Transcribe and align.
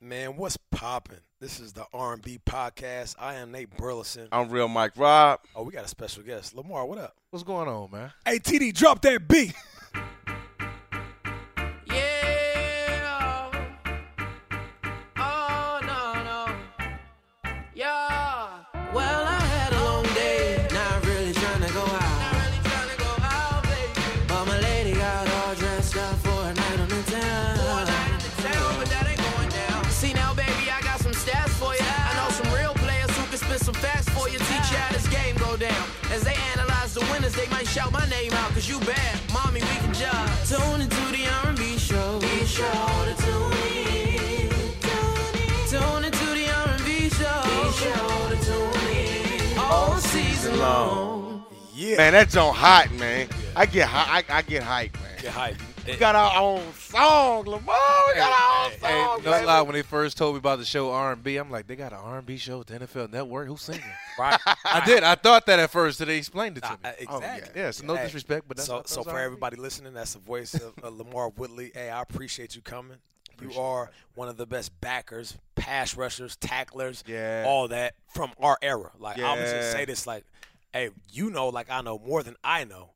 Man, 0.00 0.36
what's 0.36 0.58
poppin'? 0.70 1.20
This 1.40 1.58
is 1.58 1.72
the 1.72 1.86
R&B 1.94 2.40
podcast. 2.44 3.14
I 3.18 3.36
am 3.36 3.50
Nate 3.50 3.74
Burleson. 3.78 4.28
I'm 4.30 4.50
real 4.50 4.68
Mike 4.68 4.92
Rob. 4.96 5.40
Oh, 5.54 5.62
we 5.62 5.72
got 5.72 5.86
a 5.86 5.88
special 5.88 6.22
guest. 6.22 6.54
LaMarr, 6.54 6.86
what 6.86 6.98
up? 6.98 7.16
What's 7.30 7.42
going 7.42 7.66
on, 7.66 7.90
man? 7.90 8.12
Hey, 8.26 8.38
TD, 8.38 8.74
drop 8.74 9.00
that 9.02 9.26
beat. 9.26 9.54
shout 37.76 37.92
my 37.92 38.08
name 38.08 38.32
out, 38.32 38.50
cause 38.52 38.66
you 38.66 38.80
bad. 38.80 39.20
Mommy, 39.34 39.60
we 39.60 39.76
can 39.84 39.92
judge. 39.92 40.48
Tune 40.48 40.80
into 40.80 41.04
the 41.12 41.28
R&B 41.44 41.76
show. 41.76 42.18
Be 42.20 42.46
sure 42.46 42.66
to 43.08 43.14
tune 43.24 43.52
in. 43.76 44.48
Tune 45.68 46.04
into 46.08 46.26
the 46.38 46.46
R&B 46.68 47.10
show. 47.10 47.40
Be 47.44 47.72
sure 47.80 48.30
to 48.30 48.36
tune 48.48 48.86
in. 48.96 49.58
All 49.58 49.94
season 49.96 50.58
long. 50.58 51.44
Yeah. 51.74 51.98
Man, 51.98 52.12
that 52.14 52.30
joint 52.30 52.56
hot, 52.56 52.90
man. 52.92 53.28
I 53.54 53.66
get 53.66 53.88
hot. 53.88 54.08
I, 54.08 54.38
I 54.38 54.40
get 54.40 54.62
hype, 54.62 54.94
man. 54.94 55.18
Get 55.20 55.32
hype. 55.32 55.56
We 55.86 55.96
got 55.96 56.14
our 56.16 56.40
own 56.40 56.72
song, 56.74 57.44
LaMarr. 57.44 57.60
We 57.60 58.14
got 58.14 58.40
our 58.40 58.64
own 58.66 58.72
Hey, 58.80 59.04
song. 59.04 59.22
no 59.24 59.44
lie, 59.44 59.62
when 59.62 59.72
they 59.74 59.82
first 59.82 60.16
told 60.16 60.34
me 60.34 60.38
about 60.38 60.58
the 60.58 60.64
show 60.64 60.90
R&B, 60.90 61.36
I'm 61.36 61.50
like, 61.50 61.66
they 61.66 61.76
got 61.76 61.92
an 61.92 61.98
R&B 62.02 62.36
show 62.38 62.60
at 62.60 62.66
the 62.66 62.78
NFL 62.80 63.12
Network. 63.12 63.46
Who's 63.48 63.62
singing? 63.62 63.82
right. 64.18 64.38
I 64.64 64.82
did. 64.84 65.02
I 65.04 65.14
thought 65.14 65.46
that 65.46 65.58
at 65.60 65.70
first, 65.70 65.98
till 65.98 66.06
they 66.08 66.18
explained 66.18 66.58
it 66.58 66.64
to 66.64 66.70
me. 66.70 66.76
uh, 66.84 66.92
Oh, 67.08 67.16
exactly. 67.18 67.60
yeah, 67.60 67.70
so 67.70 67.86
no 67.86 67.94
Hey, 67.96 68.04
disrespect, 68.04 68.46
but 68.48 68.56
that's 68.56 68.66
so 68.66 68.76
that's 68.78 68.92
so 68.92 69.02
for 69.04 69.10
R&B. 69.10 69.24
everybody 69.24 69.56
listening, 69.56 69.94
that's 69.94 70.14
the 70.14 70.18
voice 70.18 70.54
of 70.54 70.72
uh, 70.82 70.90
LaMarr 70.90 71.36
Woodley. 71.36 71.70
Hey, 71.74 71.90
I 71.90 72.02
appreciate 72.02 72.56
you 72.56 72.62
coming. 72.62 72.98
You 73.40 73.52
are 73.60 73.90
one 74.14 74.28
of 74.28 74.38
the 74.38 74.46
best 74.46 74.78
backers, 74.80 75.36
pass 75.56 75.94
rushers, 75.96 76.36
tacklers, 76.36 77.04
Yeah. 77.06 77.44
all 77.46 77.68
that 77.68 77.94
from 78.08 78.30
our 78.40 78.56
era. 78.62 78.90
Like 78.98 79.18
I 79.20 79.32
was 79.34 79.52
just 79.52 79.68
Yeah. 79.68 79.72
say 79.72 79.84
this, 79.84 80.06
like, 80.06 80.24
hey, 80.72 80.88
you 81.12 81.30
know, 81.30 81.48
like 81.50 81.70
I 81.70 81.82
know 81.82 81.98
more 81.98 82.22
than 82.22 82.36
I 82.42 82.64
know. 82.64 82.90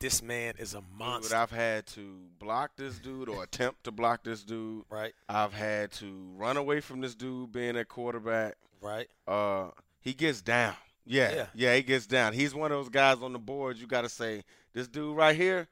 This 0.00 0.22
man 0.22 0.54
is 0.58 0.72
a 0.74 0.78
Dude, 0.78 0.98
monster, 0.98 1.36
I've 1.36 1.50
had 1.50 1.86
to 1.88 2.16
block 2.38 2.70
this 2.76 2.98
dude 2.98 3.28
or 3.28 3.42
attempt 3.44 3.84
to 3.84 3.90
block 3.90 4.24
this 4.24 4.42
dude. 4.42 4.84
right? 4.88 5.12
I've 5.28 5.52
had 5.52 5.92
to 5.92 6.32
run 6.36 6.56
away 6.56 6.80
from 6.80 7.00
this 7.02 7.14
dude 7.14 7.52
being 7.52 7.76
a 7.76 7.84
quarterback. 7.84 8.54
Right? 8.80 9.08
Uh, 9.28 9.68
he 10.00 10.14
gets 10.14 10.40
down. 10.40 10.74
Yeah, 11.04 11.34
Yeah. 11.34 11.46
yeah, 11.54 11.76
he 11.76 11.82
gets 11.82 12.06
down. 12.06 12.32
He's 12.32 12.54
one 12.54 12.72
of 12.72 12.78
those 12.78 12.88
guys 12.88 13.18
on 13.22 13.32
the 13.34 13.38
board. 13.38 13.76
You 13.76 13.86
got 13.86 14.02
to 14.02 14.08
say, 14.08 14.42
this 14.72 14.88
dude 14.88 15.14
right 15.16 15.36
here, 15.36 15.68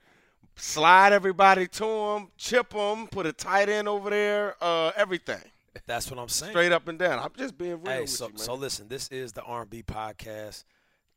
slide 0.57 1.13
everybody 1.15 1.67
to 1.69 1.87
him, 1.87 2.29
chip 2.37 2.73
him, 2.73 3.07
put 3.09 3.25
a 3.25 3.33
tight 3.33 3.69
end 3.71 3.89
over 3.89 4.11
there, 4.11 4.57
uh, 4.61 4.93
everything, 4.97 5.41
That's 5.87 6.11
what 6.11 6.19
I'm 6.21 6.29
saying. 6.29 6.53
straight 6.53 6.73
up 6.73 6.87
and 6.89 6.99
down. 6.99 7.19
I'm 7.21 7.31
just 7.37 7.57
being 7.57 7.81
real 7.83 7.93
Hey, 7.95 8.01
with 8.03 8.11
so 8.11 8.27
you, 8.27 8.33
man. 8.33 8.39
so 8.39 8.55
listen, 8.55 8.89
this 8.89 9.09
is 9.09 9.33
the 9.33 9.43
R&B 9.43 9.85
podcast. 9.85 10.65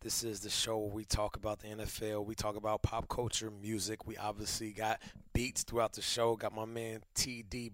This 0.01 0.23
is 0.23 0.39
the 0.39 0.49
show 0.49 0.79
where 0.79 0.89
we 0.91 1.05
talk 1.05 1.35
about 1.35 1.59
the 1.59 1.67
NFL. 1.67 2.25
We 2.25 2.33
talk 2.33 2.55
about 2.55 2.81
pop 2.81 3.07
culture, 3.07 3.51
music. 3.51 4.07
We 4.07 4.17
obviously 4.17 4.71
got 4.71 4.99
beats 5.33 5.63
throughout 5.63 5.93
the 5.93 6.01
show. 6.01 6.35
Got 6.35 6.55
my 6.55 6.65
man 6.65 7.01
TD 7.15 7.71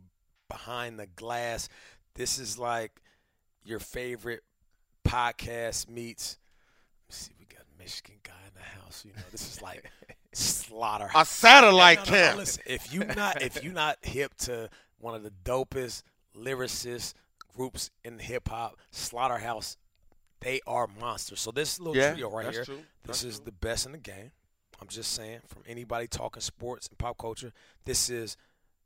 behind 0.49 0.99
the 0.99 1.07
glass. 1.07 1.69
This 2.15 2.37
is 2.37 2.59
like 2.59 3.01
your 3.63 3.79
favorite 3.79 4.41
podcast 5.07 5.89
meets. 5.89 6.37
See, 7.09 7.31
we 7.39 7.45
got 7.45 7.61
a 7.61 7.81
Michigan 7.81 8.17
guy 8.23 8.33
in 8.45 8.53
the 8.55 8.81
house. 8.81 9.05
You 9.05 9.13
know, 9.13 9.23
this 9.31 9.53
is 9.55 9.61
like 9.61 9.89
slaughter. 10.33 11.09
a 11.15 11.23
satellite 11.23 11.99
No, 11.99 12.03
no, 12.03 12.11
no, 12.11 12.17
camp. 12.25 12.37
listen, 12.39 12.63
if 12.65 12.93
you 12.93 13.05
not 13.05 13.41
if 13.41 13.63
you 13.63 13.71
not 13.71 13.97
hip 14.01 14.35
to 14.39 14.69
one 14.99 15.15
of 15.15 15.23
the 15.23 15.31
dopest 15.45 16.03
lyricists 16.35 17.13
groups 17.55 17.89
in 18.03 18.19
hip 18.19 18.49
hop, 18.49 18.75
Slaughterhouse, 18.91 19.77
they 20.41 20.59
are 20.67 20.87
monsters. 20.99 21.41
So 21.41 21.51
this 21.51 21.79
little 21.79 21.95
Yeah, 21.95 22.13
trio 22.13 22.29
right 22.29 22.51
here, 22.51 22.65
true. 22.65 22.75
this 22.75 22.83
That's 23.05 23.23
is 23.23 23.35
true. 23.37 23.45
the 23.45 23.51
best 23.53 23.85
in 23.85 23.91
the 23.93 23.97
game. 23.97 24.31
I'm 24.79 24.87
just 24.87 25.13
saying, 25.13 25.39
from 25.47 25.63
anybody 25.67 26.07
talking 26.07 26.41
sports 26.41 26.87
and 26.87 26.97
pop 26.97 27.17
culture, 27.17 27.51
this 27.85 28.09
is 28.11 28.37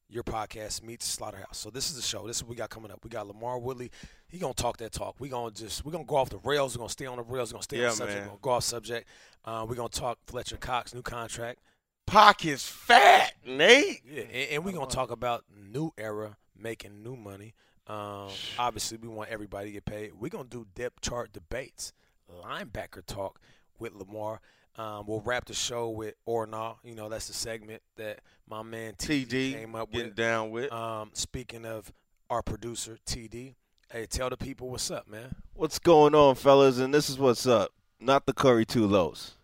your 0.08 0.24
podcast 0.24 0.84
meets 0.84 1.06
Slaughterhouse. 1.06 1.58
So 1.58 1.70
this 1.70 1.90
is 1.90 1.96
the 1.98 2.02
show. 2.02 2.28
This 2.28 2.38
is 2.38 2.44
what 2.44 2.50
we 2.52 2.56
got 2.56 2.70
coming 2.70 2.92
up. 2.92 3.04
We 3.04 3.10
got 3.10 3.28
LaMarr 3.28 3.62
Woodley. 3.62 3.92
He 4.30 4.38
gonna 4.40 4.54
talk 4.54 4.78
that 4.78 4.92
talk. 4.94 5.16
We 5.20 5.28
gonna 5.30 5.52
just 5.52 5.84
we 5.86 5.92
gonna 5.92 6.06
go 6.06 6.16
off 6.16 6.30
the 6.30 6.38
rails. 6.40 6.76
We're 6.78 6.80
gonna 6.82 6.90
stay 6.90 7.06
on 7.06 7.18
the 7.18 7.24
rails. 7.24 7.50
We're 7.52 7.58
gonna 7.58 7.64
stay 7.64 7.78
Yeah, 7.78 7.84
on 7.86 7.90
the 7.92 7.96
subject. 7.98 8.16
man. 8.20 8.24
We're 8.26 8.30
gonna 8.32 8.40
go 8.42 8.50
off 8.52 8.64
subject. 8.64 9.10
Uh, 9.44 9.66
we're 9.68 9.76
gonna 9.76 9.90
talk 9.90 10.20
Fletcher 10.28 10.58
Cox 10.58 10.94
new 10.94 11.02
contract. 11.02 11.60
Pockets 12.08 12.68
fat, 12.68 13.34
Nate. 13.46 14.02
Yeah, 14.06 14.24
and, 14.24 14.50
and 14.52 14.66
we're 14.66 14.72
gonna 14.74 14.88
talk 14.88 15.12
about 15.12 15.46
new 15.56 15.92
era 15.98 16.38
making 16.58 17.04
new 17.04 17.16
money. 17.16 17.54
Um, 17.88 18.30
obviously, 18.60 18.98
we 18.98 19.08
want 19.08 19.30
everybody 19.30 19.68
to 19.68 19.72
get 19.74 19.86
paid. 19.86 20.12
We're 20.20 20.30
gonna 20.30 20.46
do 20.46 20.66
depth 20.76 21.02
chart 21.02 21.34
debates, 21.34 21.94
linebacker 22.44 23.06
talk 23.06 23.40
with 23.80 23.94
LaMarr. 23.94 24.40
Um, 24.78 25.06
we'll 25.06 25.22
wrap 25.22 25.46
the 25.46 25.54
show 25.54 25.90
with 25.90 26.16
or 26.26 26.48
not. 26.48 26.80
You 26.84 26.96
know, 26.96 27.10
that's 27.10 27.28
the 27.28 27.34
segment 27.34 27.82
that 27.98 28.20
my 28.48 28.64
man 28.64 28.94
TD, 28.94 29.28
TD 29.28 29.54
came 29.54 29.76
up 29.76 29.92
getting 29.92 30.08
with. 30.08 30.16
down 30.16 30.52
with. 30.52 30.72
Um, 30.72 31.12
speaking 31.14 31.66
of 31.66 31.92
our 32.30 32.42
producer 32.42 32.98
TD, 33.06 33.56
hey, 33.92 34.06
tell 34.06 34.30
the 34.30 34.38
people 34.38 34.70
what's 34.70 34.90
up, 34.90 35.08
man. 35.08 35.36
What's 35.54 35.80
going 35.80 36.16
on, 36.16 36.36
fellas? 36.36 36.80
And 36.80 36.94
this 36.94 37.10
is 37.10 37.20
what's 37.20 37.46
up. 37.46 37.72
Not 38.02 38.26
the 38.26 38.34
Curry 38.34 38.66
two 38.66 38.88
lows. 38.88 39.36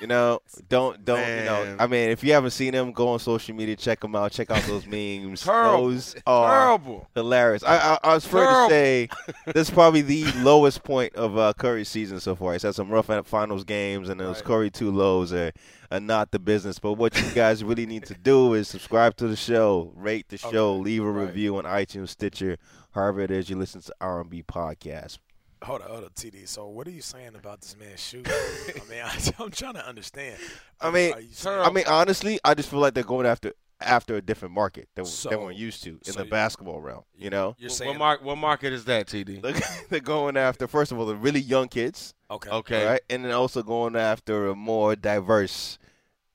You 0.00 0.06
know, 0.06 0.38
don't 0.68 1.04
don't 1.04 1.18
you 1.18 1.44
know? 1.44 1.76
I 1.80 1.86
mean, 1.88 2.10
if 2.10 2.22
you 2.22 2.32
haven't 2.32 2.52
seen 2.52 2.72
them, 2.72 2.92
go 2.92 3.08
on 3.08 3.18
social 3.18 3.54
media, 3.56 3.74
check 3.76 4.00
them 4.00 4.14
out, 4.14 4.30
check 4.32 4.50
out 4.52 4.62
those 4.62 4.86
memes. 4.86 5.42
Terrible. 5.42 5.88
Those 5.90 6.14
are 6.26 6.48
Terrible. 6.78 7.08
hilarious. 7.14 7.64
I 7.64 7.76
I, 7.76 7.98
I 8.04 8.14
was 8.14 8.24
afraid 8.24 8.44
Terrible. 8.44 8.68
to 8.68 8.74
say 8.74 9.08
this 9.46 9.68
is 9.68 9.70
probably 9.74 10.02
the 10.02 10.24
lowest 10.38 10.84
point 10.84 11.14
of 11.16 11.36
uh, 11.36 11.52
Curry's 11.58 11.88
season 11.88 12.20
so 12.20 12.36
far. 12.36 12.52
He's 12.52 12.62
had 12.62 12.76
some 12.76 12.88
rough 12.88 13.10
finals 13.26 13.64
games, 13.64 14.08
and 14.08 14.20
those 14.20 14.36
Right. 14.36 14.44
Curry 14.44 14.70
two 14.70 14.92
lows 14.92 15.32
are, 15.32 15.50
are 15.90 16.00
not 16.00 16.30
the 16.30 16.38
business. 16.38 16.78
But 16.78 16.92
what 16.92 17.20
you 17.20 17.28
guys 17.34 17.64
really 17.64 17.84
need 17.86 18.04
to 18.06 18.14
do 18.14 18.54
is 18.54 18.68
subscribe 18.68 19.16
to 19.16 19.26
the 19.26 19.36
show, 19.36 19.92
rate 19.96 20.28
the 20.28 20.38
show, 20.38 20.74
Okay. 20.76 20.82
leave 20.84 21.02
a 21.02 21.10
Right. 21.10 21.26
review 21.26 21.56
on 21.56 21.64
iTunes, 21.64 22.10
Stitcher, 22.10 22.58
however 22.92 23.20
it 23.22 23.32
is 23.32 23.50
you 23.50 23.56
listen 23.56 23.80
to 23.82 23.92
R&B 24.00 24.44
podcast. 24.44 25.18
Hold 25.62 25.82
up, 25.82 25.88
hold 25.90 26.04
up, 26.04 26.14
TD. 26.14 26.46
So, 26.46 26.66
what 26.68 26.86
are 26.86 26.90
you 26.92 27.00
saying 27.02 27.34
about 27.34 27.60
this 27.60 27.76
man's 27.78 28.00
shoes? 28.00 28.26
I 28.28 28.88
mean, 28.90 29.02
I, 29.04 29.18
I'm 29.42 29.50
trying 29.50 29.74
to 29.74 29.86
understand. 29.86 30.38
I 30.80 30.90
mean, 30.90 31.12
Are 31.12 31.20
saying- 31.32 31.60
I 31.60 31.70
mean, 31.70 31.84
honestly, 31.88 32.38
I 32.44 32.54
just 32.54 32.70
feel 32.70 32.78
like 32.80 32.94
they're 32.94 33.02
going 33.04 33.26
after 33.26 33.52
after 33.80 34.16
a 34.16 34.20
different 34.20 34.52
market 34.54 34.88
that 34.96 35.06
So- 35.06 35.28
they 35.30 35.36
weren't 35.36 35.56
used 35.56 35.84
to 35.84 35.90
in 35.90 36.04
so 36.04 36.12
the 36.20 36.24
you- 36.24 36.30
basketball 36.30 36.80
realm. 36.80 37.04
You 37.16 37.30
know, 37.30 37.54
you're 37.58 37.68
What, 37.70 37.76
saying 37.76 37.90
what, 37.90 37.98
mar- 37.98 38.18
what 38.22 38.36
market 38.36 38.72
is 38.72 38.84
that, 38.86 39.06
TD? 39.06 39.40
They're- 39.42 39.60
they're 39.88 40.00
going 40.00 40.36
after 40.36 40.66
first 40.68 40.90
of 40.92 40.98
all 40.98 41.06
the 41.06 41.14
really 41.16 41.40
young 41.40 41.68
kids, 41.68 42.14
okay, 42.30 42.50
Okay. 42.50 42.86
right, 42.86 43.00
and 43.10 43.24
then 43.24 43.32
also 43.32 43.62
going 43.62 43.94
after 43.96 44.48
a 44.48 44.54
more 44.56 44.94
diverse 44.96 45.78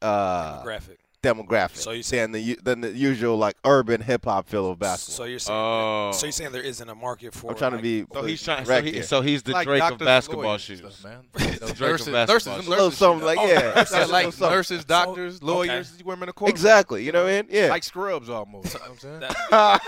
uh, 0.02 0.62
graphic. 0.64 1.00
Demographic 1.24 1.78
So 1.78 1.92
you're 1.92 2.04
than 2.04 2.32
the 2.34 2.60
than 2.62 2.82
the 2.82 2.92
usual 2.92 3.38
like 3.38 3.56
urban 3.66 4.02
hip 4.02 4.26
hop 4.26 4.48
feel 4.48 4.70
of 4.70 4.78
basketball. 4.80 5.16
So 5.16 5.24
you're 5.24 5.40
saying, 5.40 5.58
Oh. 5.60 6.12
so 6.14 6.26
you're 6.26 6.32
saying 6.34 6.52
there 6.52 6.62
isn't 6.62 6.88
a 6.90 6.94
market 6.94 7.34
for? 7.34 7.50
I'm 7.52 7.58
trying 7.58 7.72
to 7.72 7.78
like- 7.78 7.84
be 7.84 8.06
So 8.14 8.24
he's 8.24 8.44
trying. 8.44 8.66
So, 8.66 8.82
he, 8.82 9.02
so 9.02 9.22
he's 9.22 9.42
the 9.44 9.54
like 9.54 9.66
Drake 9.68 9.80
doctors 9.80 10.02
of 10.02 10.06
basketball 10.06 10.44
lawyers 10.44 10.62
shoes. 10.62 10.80
stuff, 10.80 11.04
man. 11.04 11.24
Drake 11.34 11.80
nurses, 11.80 12.08
nurses, 12.08 12.34
shoes. 12.34 12.44
them 12.44 12.54
a 12.54 12.70
little 12.70 12.86
nurses, 12.86 12.98
something 13.00 13.26
like 13.26 13.40
Oh, 13.40 13.46
yeah, 13.48 13.72
that's 13.72 13.92
yeah, 13.92 14.00
Yeah, 14.02 14.06
like 14.06 14.40
nurses, 14.40 14.86
doctors, 14.86 15.42
lawyers. 15.42 15.94
You 15.98 16.06
wear 16.06 16.16
them 16.16 16.24
in 16.24 16.28
the 16.28 16.34
court. 16.34 16.52
exactly. 16.52 17.04
You 17.04 17.12
know 17.14 17.24
what 17.24 17.32
I 17.34 17.42
mean? 17.42 17.48
Yeah. 17.50 17.68
Like 17.70 17.84
scrubs 17.84 18.30
almost. 18.30 18.74
You 18.74 18.80
know 18.80 18.86
what 18.90 19.04
I'm 19.52 19.80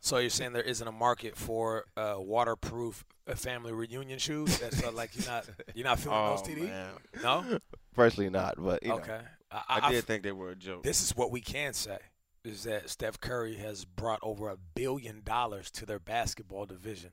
so 0.00 0.18
you're 0.18 0.30
saying 0.30 0.52
there 0.52 0.62
isn't 0.62 0.86
a 0.86 0.92
market 0.92 1.36
for 1.36 1.84
uh, 1.96 2.16
waterproof 2.18 3.04
uh, 3.26 3.34
family 3.34 3.72
reunion 3.72 4.18
shoes? 4.18 4.58
That's 4.58 4.82
uh, 4.82 4.92
like 4.92 5.10
you're 5.16 5.26
not 5.26 5.46
you're 5.74 5.84
not 5.86 5.98
feeling 5.98 6.18
Oh, 6.18 6.36
those 6.36 6.46
TD? 6.46 6.68
man. 6.68 6.90
No. 7.22 7.58
Personally, 7.94 8.30
not, 8.30 8.54
but 8.58 8.82
you 8.82 8.88
know. 8.90 8.96
Okay. 8.96 9.20
I, 9.50 9.62
I, 9.68 9.86
I- 9.86 9.90
did 9.92 10.04
think 10.04 10.22
they 10.22 10.32
were 10.32 10.50
a 10.50 10.56
joke. 10.56 10.82
This 10.82 11.00
is 11.02 11.16
what 11.16 11.30
we 11.30 11.40
can 11.40 11.72
say 11.72 11.98
is 12.44 12.64
that 12.64 12.90
Steph 12.90 13.18
Curry 13.20 13.54
has 13.56 13.84
brought 13.86 14.18
over 14.22 14.50
a 14.50 14.56
billion 14.74 15.22
dollars 15.24 15.70
to 15.70 15.86
their 15.86 15.98
basketball 15.98 16.66
division. 16.66 17.10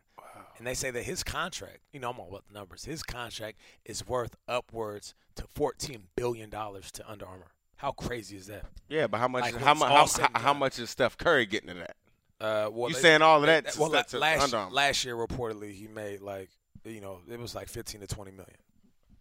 And 0.57 0.67
they 0.67 0.73
say 0.73 0.91
that 0.91 1.03
his 1.03 1.23
contract, 1.23 1.79
you 1.93 1.99
know, 1.99 2.09
I'm 2.11 2.19
all 2.19 2.27
about 2.29 2.43
the 2.47 2.53
numbers. 2.53 2.83
His 2.85 3.01
contract 3.01 3.57
is 3.85 4.05
worth 4.07 4.35
upwards 4.47 5.15
to 5.35 5.45
14 5.55 6.03
billion 6.15 6.49
dollars 6.49 6.91
to 6.91 7.09
Under 7.09 7.25
Armour. 7.25 7.47
How 7.77 7.91
crazy 7.91 8.35
is 8.37 8.47
that? 8.47 8.65
yeah, 8.89 9.07
but 9.07 9.19
how 9.19 9.27
much? 9.27 9.43
Like, 9.43 9.55
how, 9.55 9.67
when 9.67 9.71
it's 9.71 9.79
mu- 9.79 9.85
all 9.87 10.07
how, 10.27 10.29
how, 10.35 10.39
how 10.47 10.53
much 10.53 10.77
is 10.79 10.89
Steph 10.91 11.17
Curry 11.17 11.45
getting 11.47 11.69
in 11.69 11.77
that? 11.79 11.95
Uh, 12.39 12.69
well, 12.71 12.89
You 12.89 12.95
saying 12.95 13.21
all 13.21 13.37
of 13.39 13.45
that? 13.47 13.63
that- 13.63 13.73
to- 13.73 13.79
well, 13.81 13.89
la- 13.91 14.01
to 14.03 14.19
last 14.19 14.43
Under 14.43 14.57
Armour? 14.57 14.71
last 14.75 15.03
year 15.05 15.15
reportedly 15.15 15.71
he 15.73 15.87
made 15.87 16.21
like 16.21 16.49
you 16.85 16.99
know 17.01 17.19
it 17.31 17.39
was 17.39 17.55
like 17.55 17.69
15 17.69 18.01
to 18.01 18.07
20 18.07 18.31
million, 18.31 18.57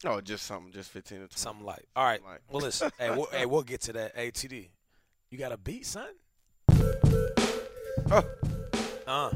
Oh, 0.04 0.20
just 0.20 0.46
something, 0.46 0.72
just 0.72 0.90
fifteen 0.90 1.18
to 1.18 1.26
20. 1.26 1.34
something 1.38 1.66
like. 1.66 1.84
All 1.94 2.04
right, 2.04 2.22
Like- 2.24 2.40
well 2.50 2.62
listen, 2.62 2.90
hey, 2.98 3.10
we'll, 3.10 3.26
hey, 3.26 3.46
we'll 3.46 3.62
get 3.62 3.82
to 3.82 3.92
that. 3.94 4.16
ATD, 4.16 4.68
you 5.30 5.38
got 5.38 5.52
a 5.52 5.56
beat, 5.58 5.86
son? 5.86 6.08
Uh, 9.06 9.30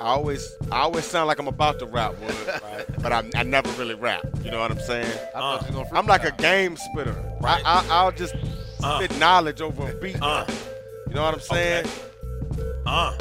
I 0.00 0.08
always, 0.08 0.50
I 0.72 0.80
always 0.80 1.04
sound 1.04 1.26
like 1.28 1.38
I'm 1.38 1.48
about 1.48 1.78
to 1.80 1.86
rap, 1.86 2.14
Right. 2.62 2.84
but 3.02 3.12
I, 3.12 3.22
I 3.34 3.42
never 3.44 3.70
really 3.72 3.94
rap. 3.94 4.24
You 4.42 4.50
know 4.50 4.60
what 4.60 4.70
I'm 4.70 4.80
saying? 4.80 5.10
I 5.34 5.38
uh. 5.38 5.62
gonna 5.70 5.88
I'm 5.92 6.06
like 6.06 6.24
a 6.24 6.32
game 6.32 6.76
spitter. 6.76 7.14
Right. 7.40 7.62
I, 7.64 7.80
I, 7.80 7.86
I'll 7.90 8.12
just 8.12 8.34
Uh. 8.82 8.98
spit 8.98 9.18
knowledge 9.18 9.60
over 9.60 9.90
a 9.90 9.94
beat. 9.94 10.20
uh, 10.20 10.44
You 11.08 11.14
know 11.14 11.22
what 11.22 11.34
I'm 11.34 11.40
saying? 11.40 11.86
uh. 12.86 13.16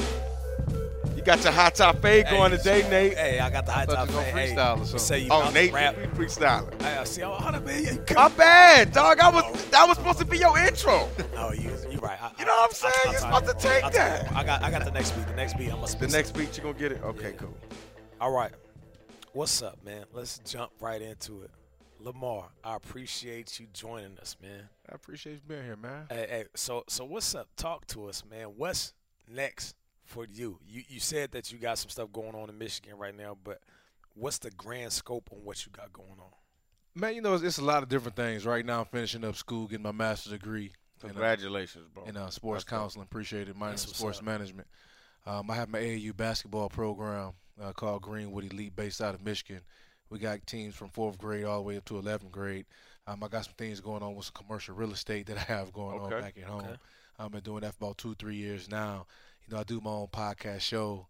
You 1.25 1.31
got 1.31 1.43
your 1.43 1.53
hot 1.53 1.73
top 1.73 2.03
fade 2.03 2.27
going 2.29 2.51
Hey, 2.51 2.57
today, 2.57 2.87
Nate. 2.87 3.17
Hey, 3.17 3.39
I 3.39 3.49
got 3.49 3.65
the 3.65 3.71
high 3.71 3.81
I 3.81 3.85
thought 3.87 3.95
top. 3.95 4.09
you 4.11 4.15
was 4.15 4.25
gonna 4.25 4.39
Hey, 4.39 4.53
freestyle 4.55 4.75
or 4.75 4.79
you 4.81 4.85
something. 4.85 4.99
say 4.99 5.19
you 5.21 5.27
Oh, 5.31 5.49
Nate, 5.49 5.73
rap. 5.73 5.95
you 5.97 6.07
freestyling. 6.09 6.81
Hey, 6.83 6.97
I 6.97 7.03
see. 7.03 7.23
Oh, 7.23 7.33
how 7.33 7.59
man, 7.61 7.83
you 7.83 7.97
come. 8.05 8.15
My 8.15 8.27
bad, 8.37 8.91
dog. 8.91 9.19
I 9.19 9.29
oh, 9.31 9.31
was 9.51 9.65
that 9.71 9.87
was 9.87 9.97
supposed 9.97 10.19
to 10.19 10.25
be 10.25 10.37
your 10.37 10.55
intro. 10.59 11.09
Oh, 11.35 11.51
you, 11.51 11.71
you 11.89 11.97
right. 11.97 12.21
I, 12.21 12.31
You 12.37 12.45
know 12.45 12.51
what 12.53 12.69
I'm 12.69 12.73
saying? 12.73 12.93
I, 13.07 13.11
You're 13.11 13.15
I, 13.25 13.39
supposed 13.39 13.59
to 13.59 13.67
take 13.67 13.83
I, 13.83 13.89
that. 13.89 14.31
I 14.35 14.43
got, 14.43 14.61
I 14.61 14.69
got 14.69 14.85
the 14.85 14.91
next 14.91 15.13
beat. 15.13 15.25
The 15.25 15.33
next 15.33 15.57
beat. 15.57 15.71
I'm 15.73 15.81
gonna 15.81 15.97
The 15.97 16.07
next 16.09 16.33
beat 16.37 16.55
you 16.57 16.61
gonna 16.61 16.77
get 16.77 16.91
it? 16.91 17.01
Okay, 17.03 17.31
Yeah. 17.31 17.37
cool. 17.37 17.57
All 18.21 18.31
right. 18.31 18.51
What's 19.33 19.63
up, 19.63 19.83
man? 19.83 20.05
Let's 20.13 20.37
jump 20.45 20.73
right 20.79 21.01
into 21.01 21.41
it. 21.41 21.49
LaMarr, 22.03 22.49
I 22.63 22.75
appreciate 22.75 23.59
you 23.59 23.65
joining 23.73 24.19
us, 24.19 24.35
man. 24.39 24.69
I 24.87 24.93
appreciate 24.93 25.33
you 25.33 25.41
being 25.47 25.63
here, 25.63 25.75
man. 25.75 26.05
Hey, 26.07 26.27
hey, 26.29 26.45
so 26.53 26.83
so 26.87 27.03
what's 27.03 27.33
up? 27.33 27.47
Talk 27.55 27.87
to 27.87 28.05
us, 28.09 28.21
man. 28.29 28.49
What's 28.55 28.93
next 29.27 29.75
for 30.05 30.25
you? 30.25 30.59
You 30.67 30.83
you 30.87 30.99
said 30.99 31.31
that 31.31 31.51
you 31.51 31.57
got 31.57 31.77
some 31.77 31.89
stuff 31.89 32.11
going 32.13 32.35
on 32.35 32.49
in 32.49 32.57
Michigan 32.57 32.97
right 32.97 33.15
now, 33.15 33.37
but 33.43 33.59
what's 34.13 34.37
the 34.37 34.51
grand 34.51 34.91
scope 34.93 35.29
on 35.31 35.39
what 35.43 35.65
you 35.65 35.71
got 35.71 35.91
going 35.91 36.19
on? 36.19 36.31
Man, 36.97 37.13
you 37.15 37.21
know, 37.21 37.33
it's, 37.33 37.43
it's 37.43 37.57
a 37.57 37.63
lot 37.63 37.83
of 37.83 37.89
different 37.89 38.15
things. 38.15 38.45
Right 38.45 38.65
now, 38.65 38.79
I'm 38.79 38.85
finishing 38.85 39.23
up 39.25 39.35
school, 39.35 39.67
getting 39.67 39.83
my 39.83 39.91
master's 39.91 40.31
degree 40.31 40.71
in, 41.03 41.09
uh, 41.09 41.13
Congratulations, 41.13 41.87
bro. 41.93 42.05
in 42.05 42.15
uh, 42.15 42.29
sports 42.29 42.63
That's 42.63 42.71
dope. 42.71 42.79
counseling. 42.79 43.03
Appreciate 43.03 43.49
it. 43.49 43.55
Minor 43.55 43.71
in 43.71 43.71
That's 43.73 43.87
what's 43.87 43.99
sports 43.99 44.19
up. 44.19 44.23
management. 44.25 44.67
Um, 45.25 45.49
I 45.51 45.55
have 45.55 45.69
my 45.69 45.79
AAU 45.79 46.15
basketball 46.15 46.69
program 46.69 47.33
uh, 47.61 47.73
called 47.73 48.01
Greenwood 48.03 48.45
Elite, 48.53 48.75
based 48.75 49.01
out 49.01 49.13
of 49.15 49.25
Michigan. 49.25 49.61
We 50.09 50.19
got 50.19 50.45
teams 50.45 50.75
from 50.75 50.89
fourth 50.89 51.17
grade 51.17 51.43
all 51.45 51.57
the 51.57 51.63
way 51.63 51.77
up 51.77 51.85
to 51.85 51.95
11th 51.95 52.31
grade. 52.31 52.65
Um, 53.07 53.23
I 53.23 53.27
got 53.27 53.43
some 53.45 53.55
things 53.57 53.81
going 53.81 54.01
on 54.03 54.15
with 54.15 54.25
some 54.27 54.33
commercial 54.45 54.75
real 54.75 54.91
estate 54.93 55.25
that 55.27 55.37
I 55.37 55.41
have 55.41 55.73
going 55.73 55.99
Okay. 55.99 56.15
on 56.15 56.21
back 56.21 56.37
at 56.37 56.43
home. 56.43 56.61
Okay. 56.61 56.75
I've 57.19 57.31
been 57.31 57.41
doing 57.41 57.61
that 57.61 57.73
for 57.75 57.85
about 57.85 57.97
two, 57.97 58.13
three 58.15 58.35
years 58.35 58.69
now. 58.69 59.07
You 59.47 59.53
know, 59.55 59.59
I 59.59 59.63
do 59.63 59.79
my 59.81 59.91
own 59.91 60.07
podcast 60.07 60.61
show 60.61 61.07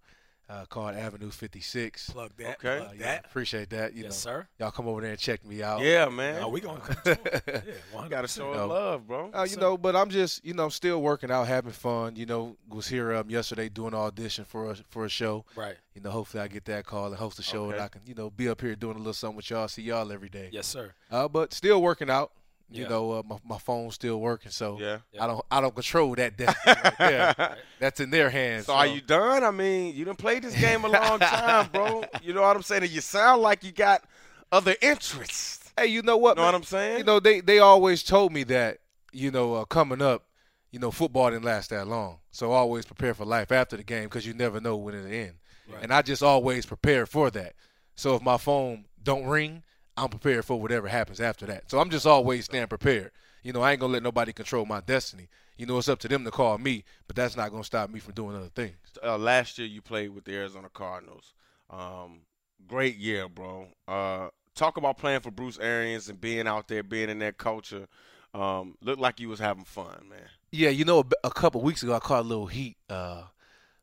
uh, 0.48 0.66
called 0.66 0.94
Avenue 0.96 1.32
56. 1.32 2.10
Plug 2.12 2.30
that. 2.38 2.58
Okay. 2.64 2.78
Plug 2.80 2.90
Uh, 2.90 2.94
yeah, 3.00 3.06
that. 3.16 3.26
appreciate 3.26 3.70
that. 3.72 3.94
You 3.96 4.04
yes, 4.04 4.26
know, 4.26 4.32
sir. 4.32 4.48
y'all 4.60 4.70
come 4.72 4.88
over 4.88 5.02
there 5.02 5.12
and 5.12 5.20
check 5.20 5.44
me 5.46 5.64
out. 5.64 5.80
Yeah, 5.82 6.08
man. 6.10 6.42
Now 6.42 6.50
we 6.50 6.62
gonna 6.62 6.82
come 6.82 6.96
to. 7.06 7.64
Yeah, 7.94 8.08
gotta 8.10 8.28
show 8.28 8.54
No. 8.54 8.68
love, 8.68 9.08
bro. 9.08 9.32
Uh, 9.34 9.44
you 9.44 9.56
So- 9.56 9.60
know, 9.62 9.78
but 9.78 9.96
I'm 9.96 10.10
just, 10.12 10.46
you 10.46 10.54
know, 10.54 10.70
still 10.70 11.02
working 11.02 11.32
out, 11.32 11.48
having 11.48 11.72
fun. 11.72 12.16
You 12.16 12.26
know, 12.28 12.58
was 12.70 12.88
here 12.88 13.14
um, 13.16 13.30
yesterday 13.30 13.70
doing 13.70 13.94
an 13.94 14.00
audition 14.00 14.46
for 14.46 14.70
a 14.72 14.76
for 14.90 15.06
a 15.06 15.10
show. 15.10 15.46
Right. 15.56 15.78
You 15.96 16.02
know, 16.02 16.12
hopefully 16.12 16.44
I 16.44 16.48
get 16.48 16.66
that 16.66 16.86
call 16.86 17.08
and 17.08 17.16
host 17.16 17.40
a 17.40 17.44
show, 17.44 17.66
and 17.66 17.76
Okay. 17.76 17.84
I 17.84 17.88
can, 17.88 18.02
you 18.06 18.14
know, 18.14 18.30
be 18.30 18.48
up 18.50 18.62
here 18.62 18.76
doing 18.76 18.96
a 18.96 19.00
little 19.00 19.14
something 19.14 19.38
with 19.38 19.50
y'all, 19.50 19.68
see 19.70 19.81
y'all 19.81 20.12
every 20.12 20.30
day. 20.30 20.50
Yes, 20.52 20.68
sir. 20.68 20.94
Uh, 21.10 21.28
but 21.28 21.54
still 21.54 21.81
working 21.81 22.10
out. 22.12 22.31
You 22.70 22.84
Yeah. 22.84 22.90
know, 22.90 23.12
uh, 23.12 23.24
my 23.26 23.38
my 23.48 23.58
phone's 23.60 23.94
still 23.96 24.20
working, 24.20 24.52
so 24.52 24.78
Yeah. 24.80 24.98
I 25.20 25.28
don't 25.28 25.46
I 25.52 25.62
don't 25.62 25.74
control 25.76 26.16
that 26.16 26.36
destiny 26.38 26.76
right 26.84 26.98
there. 26.98 27.58
That's 27.80 28.00
in 28.00 28.10
their 28.10 28.30
hands. 28.30 28.66
So 28.66 28.74
are 28.74 28.88
you 28.88 29.02
done? 29.02 29.44
I 29.44 29.52
mean, 29.52 29.96
you 29.96 30.04
done 30.06 30.16
played 30.16 30.44
this 30.44 30.60
game 30.60 30.84
a 30.84 30.88
long 30.88 31.20
time, 31.20 31.70
bro. 31.72 32.04
You 32.24 32.34
know 32.34 32.42
what 32.42 32.56
I'm 32.56 32.64
saying? 32.64 32.84
And 32.84 32.92
you 32.92 33.02
sound 33.02 33.42
like 33.42 33.64
you 33.64 33.72
got 33.72 34.04
other 34.52 34.76
interests. 34.82 35.72
Hey, 35.78 35.88
you 35.88 36.02
know 36.02 36.18
what? 36.18 36.32
You 36.32 36.36
know 36.38 36.42
man? 36.44 36.54
what 36.54 36.56
I'm 36.56 36.64
saying? 36.64 36.98
You 37.00 37.04
know, 37.04 37.20
they 37.20 37.40
they 37.42 37.60
always 37.60 38.02
told 38.04 38.32
me 38.34 38.44
that, 38.46 38.80
you 39.12 39.30
know, 39.30 39.54
uh, 39.56 39.66
coming 39.66 40.02
up, 40.02 40.24
you 40.72 40.80
know, 40.80 40.90
football 40.92 41.30
didn't 41.30 41.46
last 41.46 41.70
that 41.70 41.88
long. 41.88 42.20
So 42.32 42.52
always 42.52 42.86
prepare 42.86 43.14
for 43.14 43.26
life 43.26 43.52
after 43.52 43.78
the 43.78 43.84
game 43.84 44.06
because 44.06 44.26
you 44.26 44.34
never 44.34 44.60
know 44.60 44.76
when 44.76 44.96
it'll 44.96 45.12
end. 45.12 45.34
Right. 45.72 45.84
And 45.84 45.94
I 45.94 46.02
just 46.02 46.24
always 46.24 46.66
prepare 46.66 47.06
for 47.06 47.30
that. 47.32 47.54
So 47.96 48.16
if 48.16 48.22
my 48.22 48.38
phone 48.38 48.86
don't 49.04 49.26
ring, 49.26 49.64
I'm 49.97 50.09
prepared 50.09 50.45
for 50.45 50.59
whatever 50.59 50.88
happens 50.88 51.21
after 51.21 51.45
that. 51.47 51.69
So 51.69 51.80
I'm 51.80 51.89
just 51.89 52.06
always 52.06 52.45
staying 52.45 52.68
prepared. 52.68 53.12
You 53.44 53.53
know, 53.53 53.62
I 53.62 53.71
ain't 53.71 53.80
gonna 53.80 53.94
let 53.94 54.03
nobody 54.03 54.33
control 54.33 54.65
my 54.65 54.81
destiny. 54.81 55.27
You 55.57 55.65
know, 55.65 55.77
it's 55.77 55.88
up 55.88 56.00
to 56.00 56.07
them 56.07 56.25
to 56.25 56.31
call 56.31 56.57
me, 56.57 56.83
but 57.07 57.15
that's 57.15 57.38
not 57.38 57.51
gonna 57.51 57.63
stop 57.63 57.89
me 57.89 58.00
from 58.00 58.13
doing 58.13 58.36
other 58.36 58.50
things. 58.50 58.75
uh, 59.03 59.18
last 59.18 59.57
year 59.57 59.68
you 59.68 59.81
played 59.81 60.09
with 60.09 60.25
the 60.25 60.33
Arizona 60.36 60.69
Cardinals. 60.74 61.33
Um, 61.69 62.21
great 62.68 62.97
year, 62.97 63.30
bro. 63.30 63.68
Uh, 63.88 64.30
talk 64.56 64.77
about 64.77 64.97
playing 64.97 65.21
for 65.21 65.31
Bruce 65.31 65.59
Arians 65.59 66.09
and 66.09 66.19
being 66.19 66.47
out 66.47 66.68
there, 66.68 66.83
being 66.83 67.09
in 67.09 67.19
that 67.19 67.38
culture. 67.38 67.88
Um, 68.33 68.75
looked 68.81 69.00
like 69.00 69.19
you 69.19 69.30
was 69.30 69.39
having 69.39 69.63
fun, 69.63 70.09
man. 70.09 70.27
Yeah, 70.51 70.69
you 70.69 70.83
know, 70.83 71.06
a, 71.24 71.30
couple 71.30 71.62
weeks 71.62 71.83
ago, 71.83 71.94
I 71.94 72.00
caught 72.00 72.21
a 72.21 72.27
little 72.27 72.47
heat 72.47 72.77
uh, 72.89 73.24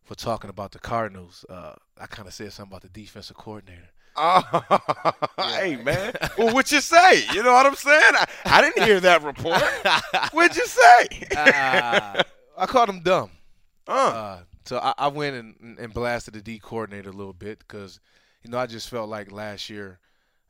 for 0.02 0.14
talking 0.14 0.50
about 0.50 0.72
the 0.72 0.78
Cardinals. 0.78 1.44
Uh, 1.48 1.74
I 1.98 2.06
kind 2.06 2.28
of 2.28 2.34
said 2.34 2.52
something 2.52 2.70
about 2.70 2.82
the 2.82 2.88
defensive 2.88 3.36
coordinator. 3.36 3.90
Oh, 4.14 4.42
hey, 5.38 5.76
man. 5.76 6.12
Well, 6.36 6.52
what 6.54 6.70
you 6.70 6.80
say? 6.80 7.24
You 7.32 7.42
know 7.42 7.52
what 7.52 7.66
I'm 7.66 7.74
saying? 7.74 8.12
I, 8.14 8.26
I 8.44 8.60
didn't 8.60 8.84
hear 8.84 9.00
that 9.00 9.22
report. 9.22 9.62
What'd 10.32 10.56
you 10.56 10.66
say? 10.66 11.28
Uh, 11.34 12.22
I 12.56 12.66
called 12.66 12.90
him 12.90 13.00
dumb. 13.00 13.30
uh, 13.88 13.92
Uh, 14.10 14.42
so 14.64 14.78
I, 14.78 14.94
I 14.98 15.08
went 15.08 15.36
and, 15.36 15.78
and 15.78 15.92
blasted 15.94 16.34
the 16.34 16.42
D 16.42 16.58
coordinator 16.58 17.10
a 17.10 17.12
little 17.12 17.32
bit 17.32 17.58
because, 17.60 18.00
you 18.42 18.50
know, 18.50 18.58
I 18.58 18.66
just 18.66 18.88
felt 18.90 19.08
like 19.08 19.32
last 19.32 19.70
year 19.70 19.98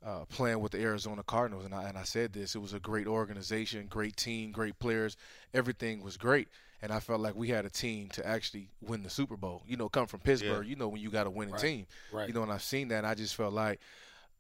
uh, 0.05 0.25
playing 0.27 0.61
with 0.61 0.73
the 0.73 0.81
Arizona 0.83 1.23
Cardinals, 1.23 1.65
and 1.65 1.75
I, 1.75 1.85
and 1.89 1.97
I 1.99 2.03
said 2.05 2.33
this, 2.33 2.55
it 2.55 2.59
was 2.61 2.75
a 2.75 2.81
great 2.81 3.07
organization, 3.07 3.87
great 3.89 4.17
team, 4.17 4.53
great 4.53 4.79
players. 4.79 5.17
Everything 5.55 6.03
was 6.03 6.17
great. 6.17 6.49
And 6.83 6.93
I 6.93 6.99
felt 7.01 7.21
like 7.21 7.37
we 7.37 7.49
had 7.49 7.65
a 7.65 7.71
team 7.71 8.09
to 8.11 8.27
actually 8.27 8.69
win 8.81 9.03
the 9.05 9.11
Super 9.11 9.37
Bowl. 9.37 9.63
You 9.67 9.77
know, 9.77 9.89
come 9.89 10.07
from 10.07 10.21
Pittsburgh, 10.21 10.67
you 10.67 10.75
know, 10.77 10.89
when 10.89 11.01
you 11.01 11.11
got 11.11 11.27
a 11.29 11.31
winning 11.31 11.55
Right. 11.55 11.63
team. 11.63 11.87
Right. 12.11 12.27
You 12.29 12.35
know, 12.35 12.43
and 12.43 12.51
I've 12.53 12.63
seen 12.63 12.89
that, 12.89 12.99
and 12.99 13.07
I 13.07 13.15
just 13.15 13.37
felt 13.37 13.53
like 13.55 13.79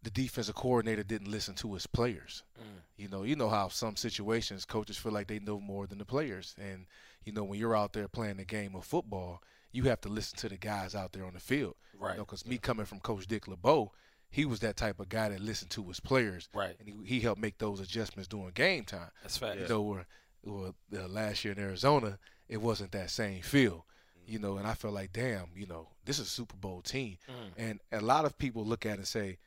the 0.02 0.10
defensive 0.10 0.56
coordinator 0.56 1.04
didn't 1.04 1.30
listen 1.30 1.54
to 1.56 1.72
his 1.74 1.86
players. 1.86 2.42
Mm. 2.60 2.64
You 2.96 3.08
know, 3.08 3.22
you 3.22 3.36
know 3.36 3.48
how 3.48 3.68
some 3.68 3.94
situations 3.94 4.64
coaches 4.64 4.96
feel 4.96 5.12
like 5.12 5.28
they 5.28 5.38
know 5.38 5.60
more 5.60 5.86
than 5.86 5.98
the 5.98 6.04
players, 6.04 6.56
and 6.58 6.86
you 7.24 7.32
know 7.32 7.44
when 7.44 7.60
you're 7.60 7.76
out 7.76 7.92
there 7.92 8.08
playing 8.08 8.38
the 8.38 8.44
game 8.44 8.74
of 8.74 8.84
football, 8.84 9.40
you 9.70 9.84
have 9.84 10.00
to 10.00 10.08
listen 10.08 10.36
to 10.38 10.48
the 10.48 10.56
guys 10.56 10.96
out 10.96 11.12
there 11.12 11.24
on 11.24 11.34
the 11.34 11.40
field. 11.40 11.76
Right. 11.96 12.12
You 12.12 12.18
know, 12.18 12.24
because 12.24 12.44
me 12.44 12.58
coming 12.58 12.84
from 12.86 12.98
Coach 12.98 13.28
Dick 13.28 13.46
LeBeau, 13.46 13.92
he 14.28 14.44
was 14.44 14.58
that 14.60 14.76
type 14.76 14.98
of 14.98 15.08
guy 15.08 15.28
that 15.28 15.38
listened 15.40 15.70
to 15.72 15.84
his 15.84 16.00
players, 16.00 16.48
Right. 16.52 16.74
and 16.80 16.88
he, 16.88 16.94
he 17.06 17.20
helped 17.20 17.40
make 17.40 17.58
those 17.58 17.78
adjustments 17.78 18.26
during 18.26 18.50
game 18.50 18.84
time. 18.84 19.10
That's 19.22 19.36
fact. 19.36 19.60
You 19.60 19.68
know, 19.68 19.82
where, 19.82 20.06
where 20.42 20.72
uh, 20.96 21.08
last 21.08 21.44
year 21.44 21.52
in 21.54 21.60
Arizona, 21.60 22.18
it 22.48 22.60
wasn't 22.60 22.92
that 22.92 23.10
same 23.10 23.42
feel. 23.42 23.86
You 24.26 24.38
know, 24.38 24.56
and 24.56 24.66
I 24.66 24.74
felt 24.74 24.94
like, 24.94 25.12
damn, 25.12 25.46
you 25.56 25.66
know, 25.66 25.88
this 26.04 26.18
is 26.20 26.26
a 26.28 26.30
Super 26.30 26.56
Bowl 26.56 26.80
team, 26.80 27.16
and 27.56 27.80
a 27.90 28.00
lot 28.00 28.24
of 28.24 28.38
people 28.38 28.64
look 28.64 28.86
at 28.86 28.92
it 28.92 28.98
and 28.98 29.06
say, 29.06 29.38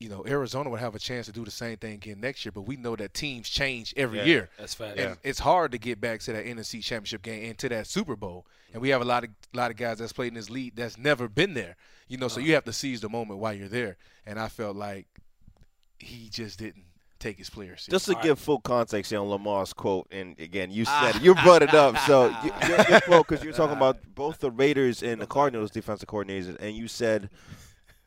you 0.00 0.08
know, 0.08 0.24
Arizona 0.26 0.68
would 0.70 0.80
have 0.80 0.94
a 0.94 0.98
chance 0.98 1.26
to 1.26 1.32
do 1.32 1.44
the 1.44 1.50
same 1.50 1.76
thing 1.76 1.94
again 1.94 2.20
next 2.20 2.44
year, 2.44 2.52
but 2.52 2.62
we 2.62 2.76
know 2.76 2.96
that 2.96 3.14
teams 3.14 3.48
change 3.48 3.94
every 3.96 4.18
Yeah. 4.18 4.24
year. 4.24 4.50
That's 4.58 4.74
fact. 4.74 4.98
And 4.98 5.16
it's 5.22 5.38
hard 5.38 5.72
to 5.72 5.78
get 5.78 6.00
back 6.00 6.20
to 6.20 6.32
that 6.32 6.44
NFC 6.44 6.82
Championship 6.82 7.22
game 7.22 7.48
and 7.50 7.58
to 7.58 7.68
that 7.68 7.86
Super 7.86 8.16
Bowl. 8.16 8.46
And 8.72 8.82
we 8.82 8.88
have 8.88 9.00
a 9.00 9.04
lot 9.04 9.24
of 9.24 9.30
lot 9.52 9.70
of 9.70 9.76
guys 9.76 9.98
that's 9.98 10.12
played 10.12 10.28
in 10.28 10.34
this 10.34 10.50
league 10.50 10.74
that's 10.74 10.98
never 10.98 11.28
been 11.28 11.54
there. 11.54 11.76
You 12.08 12.18
know, 12.18 12.28
so 12.28 12.40
you 12.40 12.54
have 12.54 12.64
to 12.64 12.72
seize 12.72 13.00
the 13.02 13.08
moment 13.08 13.38
while 13.38 13.52
you're 13.54 13.68
there. 13.68 13.96
And 14.26 14.38
I 14.38 14.48
felt 14.48 14.76
like 14.76 15.06
he 15.98 16.28
just 16.28 16.58
didn't 16.58 16.84
take 17.18 17.38
his 17.38 17.50
players 17.50 17.82
seriously. 17.82 17.92
Just 17.92 18.06
to 18.06 18.16
All 18.16 18.22
give 18.22 18.38
full 18.38 18.60
context 18.60 19.10
here 19.10 19.20
on 19.20 19.28
LaMarr's 19.28 19.72
quote, 19.72 20.06
and 20.10 20.38
again, 20.38 20.70
you 20.70 20.84
said 20.84 21.16
it, 21.16 21.22
you 21.22 21.34
brought 21.36 21.62
it 21.62 21.74
up. 21.74 21.96
So 21.98 22.34
you, 22.44 22.52
your, 22.68 22.84
your 22.88 23.00
quote, 23.02 23.28
because 23.28 23.44
you're 23.44 23.52
talking 23.52 23.76
about 23.76 23.98
both 24.14 24.38
the 24.38 24.50
Raiders 24.50 25.02
and 25.02 25.20
the 25.20 25.26
Cardinals 25.26 25.70
defensive 25.70 26.08
coordinators, 26.08 26.56
and 26.60 26.76
you 26.76 26.88
said 26.88 27.30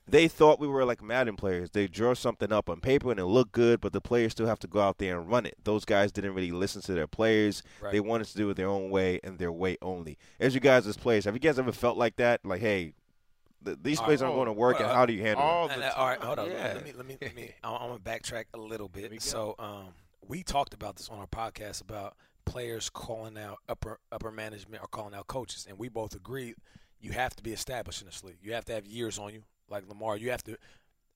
they 0.10 0.28
thought 0.28 0.60
we 0.60 0.68
were 0.68 0.86
like 0.86 1.02
Madden 1.02 1.36
players. 1.36 1.72
They 1.72 1.88
draw 1.88 2.14
something 2.14 2.52
up 2.52 2.70
on 2.70 2.80
paper 2.80 3.12
and 3.12 3.20
it 3.20 3.26
looked 3.26 3.52
good, 3.52 3.82
but 3.82 3.92
the 3.92 4.02
players 4.02 4.32
still 4.32 4.48
have 4.48 4.60
to 4.60 4.68
go 4.68 4.80
out 4.80 4.98
there 5.00 5.20
and 5.20 5.30
run 5.30 5.46
it. 5.46 5.58
Those 5.64 5.84
guys 5.84 6.12
didn't 6.12 6.34
really 6.34 6.52
listen 6.52 6.82
to 6.84 6.94
their 6.94 7.08
players. 7.08 7.62
Right. 7.82 7.92
They 7.92 8.00
wanted 8.00 8.28
to 8.28 8.38
do 8.38 8.50
it 8.50 8.56
their 8.56 8.70
own 8.70 8.90
way 8.90 9.20
and 9.24 9.38
their 9.38 9.52
way 9.52 9.78
only. 9.82 10.18
As 10.40 10.56
you 10.56 10.62
guys 10.62 10.88
as 10.88 10.96
players, 10.96 11.26
have 11.26 11.34
you 11.34 11.42
guys 11.42 11.60
ever 11.60 11.74
felt 11.74 11.98
like 11.98 12.16
that? 12.18 12.46
Like, 12.46 12.62
hey, 12.62 12.94
th- 13.64 13.78
these 13.82 14.00
All 14.00 14.06
plays 14.06 14.22
aren't 14.22 14.36
going 14.36 14.48
to 14.48 14.54
work, 14.54 14.80
and 14.80 14.90
how 14.90 15.06
do 15.06 15.14
you 15.14 15.22
handle 15.22 15.44
it? 15.44 15.48
all 15.48 15.70
And, 15.70 15.82
the 15.82 15.88
uh, 15.88 16.00
all 16.00 16.08
right, 16.08 16.22
hold 16.22 16.40
on. 16.40 16.50
Yeah. 16.50 16.74
Let 16.76 16.84
me 16.86 16.94
let 16.96 17.06
me 17.06 17.18
let 17.22 17.36
me. 17.36 17.52
I'm, 17.64 17.74
I'm 17.74 17.88
gonna 17.90 18.00
backtrack 18.00 18.46
a 18.54 18.58
little 18.58 18.88
bit. 18.88 19.22
So, 19.22 19.56
um, 19.60 19.88
we 20.28 20.44
talked 20.44 20.74
about 20.74 20.96
this 20.98 21.10
on 21.10 21.20
our 21.20 21.28
podcast 21.28 21.82
about 21.82 22.16
players 22.46 22.90
calling 22.90 23.38
out 23.38 23.58
upper 23.68 24.00
upper 24.12 24.32
management 24.32 24.82
or 24.84 24.88
calling 24.88 25.14
out 25.14 25.28
coaches, 25.28 25.66
and 25.68 25.78
we 25.78 25.90
both 25.90 26.16
agreed 26.16 26.56
you 27.00 27.12
have 27.12 27.36
to 27.36 27.44
be 27.44 27.54
established 27.54 28.02
in 28.02 28.08
this 28.08 28.24
league. 28.24 28.38
You 28.42 28.54
have 28.54 28.66
to 28.66 28.74
have 28.74 28.86
years 28.86 29.20
on 29.20 29.34
you, 29.34 29.44
like 29.70 29.86
LaMarr. 29.88 30.20
You 30.20 30.32
have 30.32 30.44
to 30.44 30.58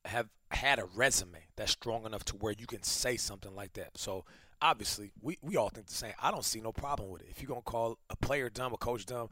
have 0.05 0.29
had 0.49 0.79
a 0.79 0.85
resume 0.95 1.39
that's 1.55 1.71
strong 1.71 2.05
enough 2.05 2.23
to 2.25 2.35
where 2.35 2.53
you 2.57 2.67
can 2.67 2.83
say 2.83 3.17
something 3.17 3.55
like 3.55 3.73
that. 3.73 3.97
So. 3.97 4.25
Obviously, 4.63 5.11
we, 5.23 5.39
we 5.41 5.57
all 5.57 5.69
think 5.69 5.87
the 5.87 5.95
same. 5.95 6.13
I 6.21 6.29
don't 6.29 6.45
see 6.45 6.61
no 6.61 6.71
problem 6.71 7.09
with 7.09 7.23
it. 7.23 7.29
If 7.31 7.41
you're 7.41 7.47
gonna 7.47 7.61
call 7.63 7.97
a 8.11 8.15
player 8.15 8.47
dumb, 8.47 8.71
a 8.73 8.77
coach 8.77 9.07
dumb, 9.07 9.29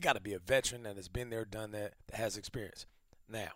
it 0.00 0.04
got 0.04 0.14
to 0.14 0.20
be 0.22 0.32
a 0.32 0.38
veteran 0.38 0.84
that 0.84 0.96
has 0.96 1.08
been 1.08 1.28
there, 1.28 1.44
done 1.44 1.72
that, 1.72 1.92
that 2.08 2.16
has 2.16 2.38
experience. 2.38 2.86
Now, 3.28 3.50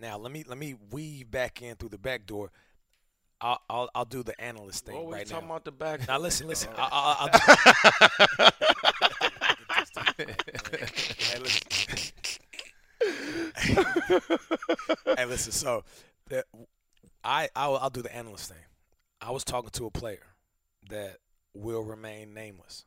now 0.00 0.16
let 0.16 0.32
me 0.32 0.42
let 0.48 0.56
me 0.56 0.74
weave 0.90 1.30
back 1.30 1.60
in 1.60 1.76
through 1.76 1.90
the 1.90 1.98
back 1.98 2.24
door. 2.24 2.50
I'll 3.42 3.60
I'll, 3.68 3.90
I'll 3.94 4.06
do 4.06 4.22
the 4.22 4.40
analyst 4.40 4.86
thing 4.86 4.96
Always 4.96 5.12
right 5.12 5.28
now. 5.28 5.34
Talking 5.34 5.50
about 5.50 5.64
the 5.66 5.72
back. 5.72 6.08
Now 6.08 6.18
listen, 6.18 6.46
listen. 6.46 6.70
Oh. 6.78 7.28
Hey, 10.16 11.38
listen. 11.40 12.12
hey, 15.14 15.24
listen. 15.26 15.52
So, 15.52 15.84
the, 16.30 16.42
I 17.22 17.50
I'll, 17.54 17.76
I'll 17.76 17.90
do 17.90 18.00
the 18.00 18.16
analyst 18.16 18.48
thing. 18.48 18.64
I 19.20 19.30
was 19.30 19.44
talking 19.44 19.68
to 19.68 19.84
a 19.84 19.90
player 19.90 20.24
that 20.88 21.18
will 21.52 21.82
remain 21.82 22.32
nameless 22.32 22.86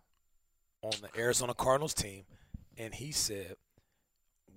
on 0.82 0.94
the 1.02 1.20
Arizona 1.20 1.54
Cardinals 1.54 1.94
team 1.94 2.24
and 2.80 2.96
he 2.96 3.12
said 3.12 3.56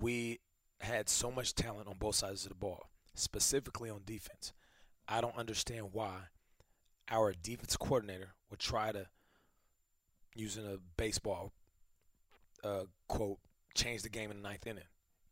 we 0.01 0.41
had 0.81 1.09
so 1.11 1.31
much 1.31 1.55
talent 1.55 1.87
on 1.89 1.97
both 1.99 2.15
sides 2.15 2.45
of 2.45 2.49
the 2.49 2.55
ball, 2.55 2.89
specifically 3.15 3.91
on 3.91 4.01
defense. 4.07 4.53
I 5.07 5.21
don't 5.21 5.37
understand 5.37 5.89
why 5.93 6.15
our 7.11 7.33
defense 7.35 7.77
coordinator 7.77 8.35
would 8.51 8.59
try 8.61 8.93
to, 8.93 9.07
using 10.35 10.65
a 10.65 10.79
baseball 10.97 11.53
uh, 12.65 12.85
quote, 13.09 13.39
change 13.75 14.03
the 14.03 14.09
game 14.09 14.31
in 14.31 14.37
the 14.39 14.43
ninth 14.49 14.67
inning. 14.67 14.85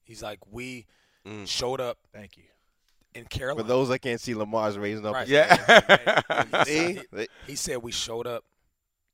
He's 0.02 0.22
like, 0.22 0.40
we 0.50 0.86
Mm. 1.26 1.46
showed 1.46 1.80
up 1.82 1.98
Thank 2.14 2.36
you. 2.38 2.44
in 3.14 3.26
Carolina. 3.26 3.62
For 3.62 3.68
those 3.68 3.88
that 3.90 3.98
can't 4.00 4.20
see, 4.20 4.32
LaMarr's 4.34 4.78
raising 4.78 5.04
up. 5.06 5.12
Right. 5.14 5.28
Yeah. 5.28 6.64
He 6.66 6.94
said- 7.12 7.28
He 7.46 7.54
said 7.56 7.76
we 7.82 7.92
showed 7.92 8.26
up 8.26 8.44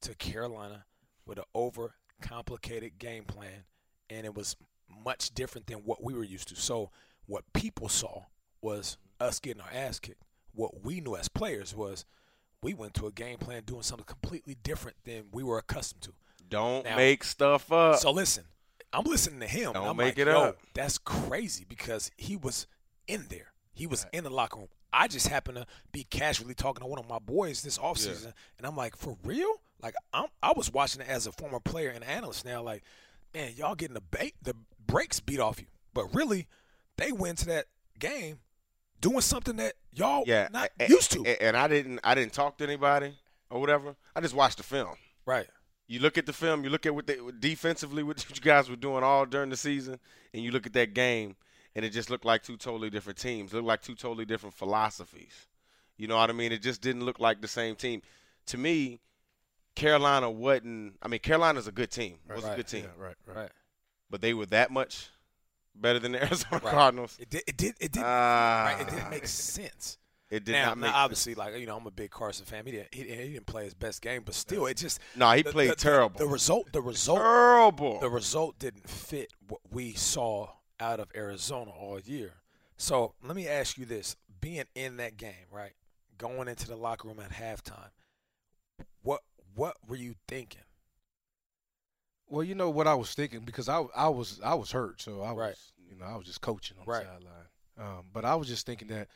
to 0.03 0.15
Carolina 0.15 0.85
with 1.27 1.39
an 1.39 1.45
over 1.55 1.95
complicated 2.21 2.99
game 2.99 3.25
plan, 3.25 3.65
and 4.11 4.25
it 4.25 4.35
was 4.35 4.57
much 5.05 5.35
different 5.35 5.67
than 5.67 5.79
what 5.79 6.03
we 6.03 6.15
were 6.15 6.25
used 6.25 6.49
to. 6.49 6.57
So 6.57 6.91
what 7.27 7.45
people 7.53 7.89
saw 7.89 8.25
was 8.61 8.97
us 9.21 9.41
getting 9.41 9.63
our 9.63 9.71
ass 9.73 9.99
kicked. 9.99 10.23
What 10.53 10.85
we 10.85 11.01
knew 11.01 11.17
as 11.17 11.29
players 11.29 11.75
was 11.75 12.05
we 12.63 12.75
went 12.75 12.95
to 12.95 13.07
a 13.07 13.13
game 13.13 13.39
plan 13.39 13.63
doing 13.65 13.83
something 13.83 14.07
completely 14.07 14.57
different 14.63 14.97
than 15.05 15.25
we 15.33 15.43
were 15.43 15.59
accustomed 15.59 16.03
to. 16.03 16.13
Don't 16.49 16.85
Now- 16.85 16.97
make 16.97 17.25
stuff 17.25 17.71
up. 17.73 17.99
So 17.99 18.11
listen, 18.11 18.45
I'm 18.93 19.05
listening 19.05 19.41
to 19.41 19.47
him. 19.47 19.73
Don't 19.73 19.89
I'm 19.89 19.97
make 19.97 20.17
like, 20.17 20.19
it 20.19 20.29
up. 20.29 20.59
That's 20.75 20.99
crazy 20.99 21.65
because 21.69 22.11
he 22.17 22.37
was 22.37 22.67
in 23.07 23.27
there. 23.29 23.53
He 23.75 23.87
was 23.87 24.07
in 24.13 24.25
the 24.25 24.31
locker 24.31 24.59
room. 24.61 24.69
I 24.93 25.09
just 25.09 25.29
happened 25.29 25.59
to 25.59 25.67
be 25.93 26.05
casually 26.05 26.55
talking 26.55 26.81
to 26.81 26.87
one 26.87 26.99
of 26.99 27.09
my 27.09 27.19
boys 27.19 27.63
this 27.63 27.77
offseason, 27.77 28.33
and 28.57 28.67
I'm 28.67 28.77
like, 28.77 28.97
for 28.97 29.19
real? 29.23 29.61
Like 29.83 29.95
I'm, 30.13 30.27
I 30.43 30.53
was 30.57 30.73
watching 30.73 31.03
it 31.03 31.09
as 31.09 31.27
a 31.27 31.33
former 31.33 31.61
player 31.61 31.91
and 31.91 32.03
analyst 32.05 32.45
now. 32.45 32.63
Like, 32.63 32.83
man, 33.35 33.53
y'all 33.57 33.75
getting 33.75 33.95
the 33.95 34.01
bait, 34.01 34.35
the 34.43 34.55
brakes 34.87 35.21
beat 35.21 35.41
off 35.41 35.61
you, 35.61 35.67
but 35.95 36.15
really, 36.15 36.47
they 36.97 37.13
went 37.13 37.39
to 37.39 37.47
that 37.47 37.67
game 37.99 38.39
doing 39.01 39.21
something 39.21 39.57
that 39.57 39.75
y'all 39.93 40.25
yeah, 40.27 40.49
not 40.53 40.71
a- 40.81 40.85
a- 40.85 40.89
used 40.89 41.13
to. 41.13 41.23
a- 41.27 41.43
And 41.43 41.57
I 41.57 41.69
didn't 41.69 42.01
I 42.03 42.15
didn't 42.15 42.33
talk 42.33 42.57
to 42.59 42.65
anybody 42.65 43.15
or 43.51 43.61
whatever. 43.61 43.95
I 44.15 44.21
just 44.21 44.35
watched 44.35 44.57
the 44.59 44.63
film. 44.65 44.97
right. 45.27 45.47
You 45.89 46.01
look 46.01 46.19
at 46.19 46.27
the 46.27 46.33
film, 46.33 46.65
you 46.65 46.71
look 46.71 46.85
at 46.85 46.93
what 46.97 47.07
they 47.07 47.17
defensively 47.39 48.03
what 48.03 48.25
you 48.35 48.41
guys 48.41 48.69
were 48.69 48.75
doing 48.75 49.05
all 49.05 49.25
during 49.25 49.51
the 49.51 49.57
season, 49.57 50.01
and 50.35 50.43
you 50.43 50.51
look 50.51 50.67
at 50.67 50.73
that 50.73 50.95
game, 50.95 51.37
and 51.77 51.85
it 51.85 51.91
just 51.91 52.11
looked 52.11 52.25
like 52.25 52.43
two 52.43 52.57
totally 52.57 52.91
different 52.91 53.19
teams. 53.19 53.53
It 53.53 53.57
looked 53.57 53.69
like 53.69 53.83
two 53.83 53.95
totally 53.95 54.25
different 54.25 54.55
philosophies. 54.57 55.47
You 55.97 56.09
know 56.09 56.17
what 56.17 56.29
I 56.29 56.33
mean? 56.33 56.51
It 56.51 56.61
just 56.61 56.81
didn't 56.81 57.05
look 57.05 57.21
like 57.21 57.41
the 57.41 57.47
same 57.47 57.77
team. 57.77 58.03
To 58.47 58.59
me, 58.59 58.99
Carolina 59.77 60.29
wasn't. 60.31 60.95
I 61.03 61.09
mean, 61.09 61.21
Carolina's 61.21 61.69
a 61.69 61.73
good 61.73 61.91
team. 61.91 62.19
It 62.29 62.35
was 62.35 62.45
a 62.45 62.57
good 62.57 62.67
team, 62.67 62.85
Yeah, 62.85 63.05
right, 63.05 63.15
right. 63.27 63.37
Right. 63.37 63.51
but 64.11 64.21
they 64.21 64.35
were 64.35 64.47
that 64.47 64.71
much 64.73 65.09
better 65.75 65.99
than 66.01 66.13
the 66.13 66.23
Arizona 66.25 66.61
Right. 66.65 66.73
Cardinals. 66.75 67.17
It 67.21 67.31
did. 67.31 67.43
It 67.47 67.57
did. 67.57 67.75
It 67.81 67.93
did. 67.93 68.03
Ah. 68.05 68.65
right. 68.77 68.81
It 68.81 68.91
didn't 68.91 69.11
make 69.11 69.27
sense. 69.27 69.99
It 70.29 70.45
did 70.45 70.53
now, 70.53 70.67
not 70.71 70.79
make. 70.79 70.91
now, 70.91 70.97
obviously, 71.05 71.37
like 71.37 71.57
you 71.57 71.67
know, 71.67 71.77
I'm 71.77 71.87
a 71.87 71.91
big 71.93 72.11
Carson 72.11 72.47
fan. 72.47 72.67
He 72.67 72.73
didn't, 72.73 72.93
he, 72.93 73.03
he 73.03 73.33
didn't 73.35 73.47
play 73.47 73.63
his 73.65 73.75
best 73.75 74.03
game, 74.03 74.23
but 74.25 74.35
still, 74.35 74.67
it 74.67 74.77
just 74.77 74.99
no, 75.15 75.31
he 75.31 75.43
the- 75.43 75.53
played 75.53 75.71
the- 75.71 75.77
terrible. 75.77 76.19
The 76.19 76.27
result, 76.27 76.73
the 76.73 76.83
result, 76.83 77.21
terrible. 77.21 78.01
the 78.01 78.11
result 78.11 78.59
didn't 78.59 78.89
fit 78.89 79.33
what 79.47 79.61
we 79.71 79.93
saw 79.93 80.49
out 80.81 80.99
of 80.99 81.09
Arizona 81.15 81.71
all 81.71 82.01
year. 82.01 82.33
So 82.77 83.15
let 83.23 83.37
me 83.37 83.47
ask 83.47 83.79
you 83.79 83.85
this: 83.85 84.17
being 84.41 84.65
in 84.75 84.97
that 84.97 85.17
game, 85.17 85.47
right, 85.53 85.75
going 86.19 86.49
into 86.49 86.67
the 86.67 86.77
locker 86.77 87.07
room 87.07 87.21
at 87.21 87.31
halftime, 87.31 87.91
what 89.57 89.77
what 89.81 89.89
were 89.89 89.97
you 89.97 90.15
thinking? 90.29 90.63
Well, 92.29 92.43
you 92.45 92.55
know 92.55 92.71
what 92.71 92.87
I 92.87 92.95
was 92.95 93.15
thinking 93.15 93.41
because 93.41 93.69
I 93.69 93.83
I 93.95 94.09
was 94.09 94.41
I 94.45 94.55
was 94.55 94.71
hurt, 94.73 95.01
so 95.01 95.23
I 95.23 95.33
was 95.33 95.41
Right. 95.41 95.57
you 95.89 95.97
know 95.97 96.05
I 96.07 96.17
was 96.17 96.27
just 96.27 96.41
coaching 96.41 96.77
on 96.79 96.85
Right. 96.87 97.05
the 97.05 97.13
sideline. 97.13 97.47
Um, 97.79 98.07
but 98.13 98.25
I 98.25 98.35
was 98.35 98.49
just 98.49 98.67
thinking 98.67 98.89
that 98.89 99.09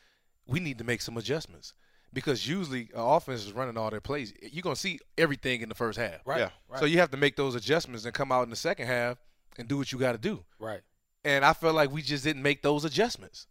we 0.46 0.60
need 0.60 0.78
to 0.78 0.84
make 0.84 1.00
some 1.00 1.16
adjustments 1.16 1.74
because 2.12 2.46
usually 2.46 2.82
an 2.94 3.00
offense 3.00 3.44
is 3.44 3.52
running 3.52 3.76
all 3.76 3.90
their 3.90 4.00
plays. 4.00 4.32
You're 4.42 4.62
gonna 4.62 4.76
see 4.76 5.00
everything 5.16 5.60
in 5.62 5.68
the 5.68 5.74
first 5.74 5.98
half, 5.98 6.20
Right. 6.26 6.40
Yeah. 6.40 6.50
Right. 6.68 6.80
so 6.80 6.84
you 6.86 6.98
have 6.98 7.10
to 7.12 7.16
make 7.16 7.36
those 7.36 7.54
adjustments 7.54 8.04
and 8.04 8.14
come 8.14 8.30
out 8.32 8.42
in 8.44 8.50
the 8.50 8.56
second 8.56 8.86
half 8.86 9.18
and 9.58 9.68
do 9.68 9.76
what 9.78 9.92
you 9.92 9.98
got 9.98 10.12
to 10.12 10.18
do. 10.18 10.44
right. 10.58 10.82
And 11.22 11.44
I 11.44 11.52
felt 11.52 11.74
like 11.74 11.90
we 11.90 12.00
just 12.00 12.24
didn't 12.24 12.42
make 12.42 12.62
those 12.62 12.84
adjustments. 12.86 13.46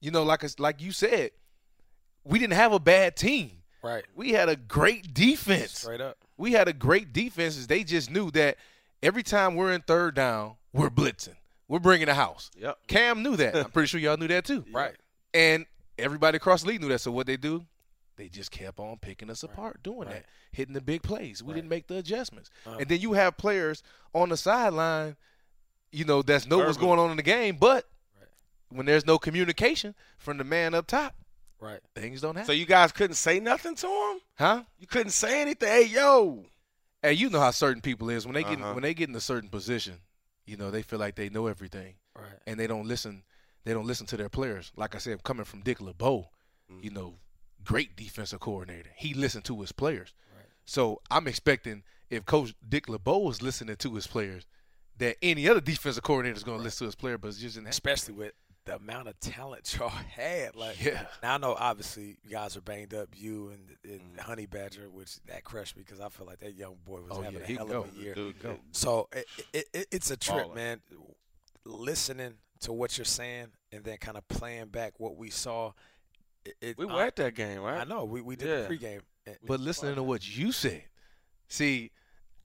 You 0.00 0.10
know, 0.10 0.22
like 0.22 0.40
it's- 0.40 0.58
like 0.58 0.82
you 0.82 0.92
said, 0.92 1.30
we 2.24 2.38
didn't 2.38 2.52
have 2.52 2.72
a 2.74 2.78
bad 2.78 3.16
team. 3.16 3.62
Right. 3.86 4.04
We 4.14 4.30
had 4.32 4.48
a 4.48 4.56
great 4.56 5.14
defense 5.14 5.78
Straight 5.80 6.00
up. 6.00 6.18
we 6.36 6.52
had 6.52 6.68
a 6.68 6.72
great 6.72 7.12
defense. 7.12 7.66
They 7.66 7.84
just 7.84 8.10
knew 8.10 8.30
that 8.32 8.56
every 9.02 9.22
time 9.22 9.54
we're 9.54 9.72
in 9.72 9.82
third 9.82 10.14
down, 10.14 10.54
we're 10.72 10.90
blitzing. 10.90 11.36
We're 11.68 11.78
bringing 11.80 12.06
the 12.06 12.14
house. 12.14 12.50
Yep. 12.58 12.78
Cam 12.88 13.22
knew 13.22 13.36
that. 13.36 13.56
I'm 13.56 13.70
pretty 13.70 13.86
sure 13.88 14.00
y'all 14.00 14.16
knew 14.16 14.28
that 14.28 14.44
too. 14.44 14.64
Right. 14.72 14.94
And 15.34 15.66
everybody 15.98 16.36
across 16.36 16.62
the 16.62 16.68
league 16.68 16.80
knew 16.80 16.88
that. 16.88 17.00
So 17.00 17.10
what 17.12 17.26
they 17.26 17.36
do? 17.36 17.64
They 18.16 18.28
just 18.28 18.50
kept 18.50 18.78
on 18.80 18.96
picking 18.98 19.28
us 19.30 19.42
apart, 19.42 19.82
doing 19.82 20.08
Right. 20.08 20.10
that, 20.16 20.26
hitting 20.52 20.72
the 20.74 20.80
big 20.80 21.02
plays. 21.02 21.42
We 21.42 21.48
Right. 21.52 21.56
didn't 21.56 21.68
make 21.70 21.86
the 21.86 21.96
adjustments. 21.98 22.50
Uh-huh. 22.66 22.78
And 22.80 22.88
then 22.88 23.00
you 23.00 23.12
have 23.12 23.36
players 23.36 23.82
on 24.14 24.30
the 24.30 24.36
sideline, 24.36 25.16
you 25.92 26.04
know, 26.04 26.22
that's 26.22 26.46
know 26.46 26.58
what's 26.58 26.78
going 26.78 26.98
on 26.98 27.10
in 27.10 27.16
the 27.18 27.22
game, 27.22 27.56
but 27.56 27.86
Right. 28.18 28.28
when 28.70 28.86
there's 28.86 29.04
no 29.06 29.18
communication 29.18 29.94
from 30.18 30.38
the 30.38 30.44
man 30.44 30.72
up 30.74 30.86
top, 30.86 31.14
Right. 31.60 31.80
things 31.94 32.20
don't 32.20 32.34
happen. 32.36 32.46
So 32.46 32.52
you 32.52 32.66
guys 32.66 32.92
couldn't 32.92 33.16
say 33.16 33.40
nothing 33.40 33.74
to 33.76 33.86
him. 33.86 34.20
huh? 34.34 34.62
You 34.78 34.86
couldn't 34.86 35.12
say 35.12 35.40
anything. 35.42 35.68
Hey, 35.68 35.86
yo. 35.86 36.44
Hey, 37.02 37.14
you 37.14 37.30
know 37.30 37.40
how 37.40 37.50
certain 37.50 37.80
people 37.80 38.10
is 38.10 38.26
when 38.26 38.34
they 38.34 38.42
get 38.42 38.60
Uh-huh. 38.60 38.74
when 38.74 38.82
they 38.82 38.94
get 38.94 39.08
in 39.08 39.14
a 39.14 39.20
certain 39.20 39.48
position, 39.48 40.00
you 40.46 40.56
know, 40.56 40.70
they 40.70 40.82
feel 40.82 40.98
like 40.98 41.14
they 41.16 41.28
know 41.28 41.46
everything. 41.46 41.94
Right. 42.14 42.38
and 42.46 42.58
they 42.58 42.66
don't 42.66 42.86
listen. 42.88 43.22
They 43.64 43.72
don't 43.74 43.86
listen 43.86 44.06
to 44.06 44.16
their 44.16 44.28
players. 44.30 44.72
Like 44.76 44.94
I 44.94 44.98
said, 44.98 45.22
coming 45.22 45.44
from 45.44 45.60
Dick 45.60 45.80
LeBeau, 45.82 46.30
you 46.80 46.90
know, 46.90 47.18
great 47.64 47.94
defensive 47.96 48.40
coordinator. 48.40 48.90
He 48.96 49.12
listened 49.12 49.44
to 49.46 49.60
his 49.60 49.72
players. 49.72 50.14
Right. 50.34 50.46
So 50.64 51.02
I'm 51.10 51.26
expecting 51.28 51.82
if 52.08 52.24
Coach 52.24 52.54
Dick 52.66 52.88
LeBeau 52.88 53.18
was 53.18 53.42
listening 53.42 53.76
to 53.76 53.94
his 53.94 54.06
players, 54.06 54.46
that 54.98 55.16
any 55.20 55.46
other 55.48 55.60
defensive 55.60 56.02
coordinator 56.04 56.36
is 56.36 56.44
going 56.44 56.58
to 56.58 56.64
listen 56.64 56.84
to 56.86 56.88
his 56.88 56.94
player. 56.94 57.18
But 57.18 57.28
it's 57.28 57.38
just 57.38 57.58
in 57.58 57.66
especially 57.66 58.14
with 58.14 58.32
the 58.66 58.76
amount 58.76 59.08
of 59.08 59.18
talent 59.20 59.74
y'all 59.78 59.88
had. 59.88 60.54
Like, 60.54 60.84
Yeah. 60.84 61.06
Now 61.22 61.34
I 61.34 61.38
know 61.38 61.56
obviously 61.58 62.18
you 62.22 62.30
guys 62.30 62.56
are 62.56 62.60
banged 62.60 62.92
up. 62.94 63.08
You 63.16 63.48
and, 63.48 63.76
and 63.84 64.00
Mm-hmm. 64.00 64.18
Honey 64.20 64.46
Badger, 64.46 64.90
which 64.90 65.16
that 65.26 65.42
crushed 65.44 65.76
me 65.76 65.82
because 65.86 66.00
I 66.00 66.08
feel 66.10 66.26
like 66.26 66.40
that 66.40 66.54
young 66.54 66.76
boy 66.84 67.00
was 67.00 67.12
Oh, 67.12 67.22
having 67.22 67.38
yeah, 67.38 67.44
a 67.44 67.46
he 67.48 67.54
hell 67.54 67.66
go. 67.66 67.80
of 67.82 67.96
a 67.96 68.00
year. 68.00 68.14
Dude, 68.14 68.38
Go. 68.42 68.58
So 68.72 69.08
it, 69.12 69.26
it, 69.54 69.64
it, 69.72 69.86
it's 69.92 70.10
a 70.10 70.16
trip, 70.16 70.46
Baller. 70.48 70.54
man. 70.54 70.80
Listening 71.64 72.34
to 72.60 72.72
what 72.72 72.96
you're 72.96 73.04
saying 73.04 73.48
and 73.72 73.82
then 73.84 73.96
kind 73.98 74.16
of 74.16 74.26
playing 74.28 74.66
back 74.66 74.94
what 74.98 75.16
we 75.16 75.30
saw. 75.30 75.72
We 76.78 76.84
were 76.86 76.92
I, 76.92 77.06
at 77.08 77.16
that 77.16 77.34
game, 77.34 77.60
right? 77.60 77.80
I 77.80 77.84
know 77.84 78.04
we 78.04 78.20
we 78.20 78.36
did 78.36 78.48
Yeah. 78.48 78.68
the 78.68 78.76
pregame. 78.78 79.00
But 79.44 79.58
listening 79.58 79.96
to 79.96 80.02
what 80.04 80.36
you 80.36 80.52
said, 80.52 80.84
see, 81.48 81.90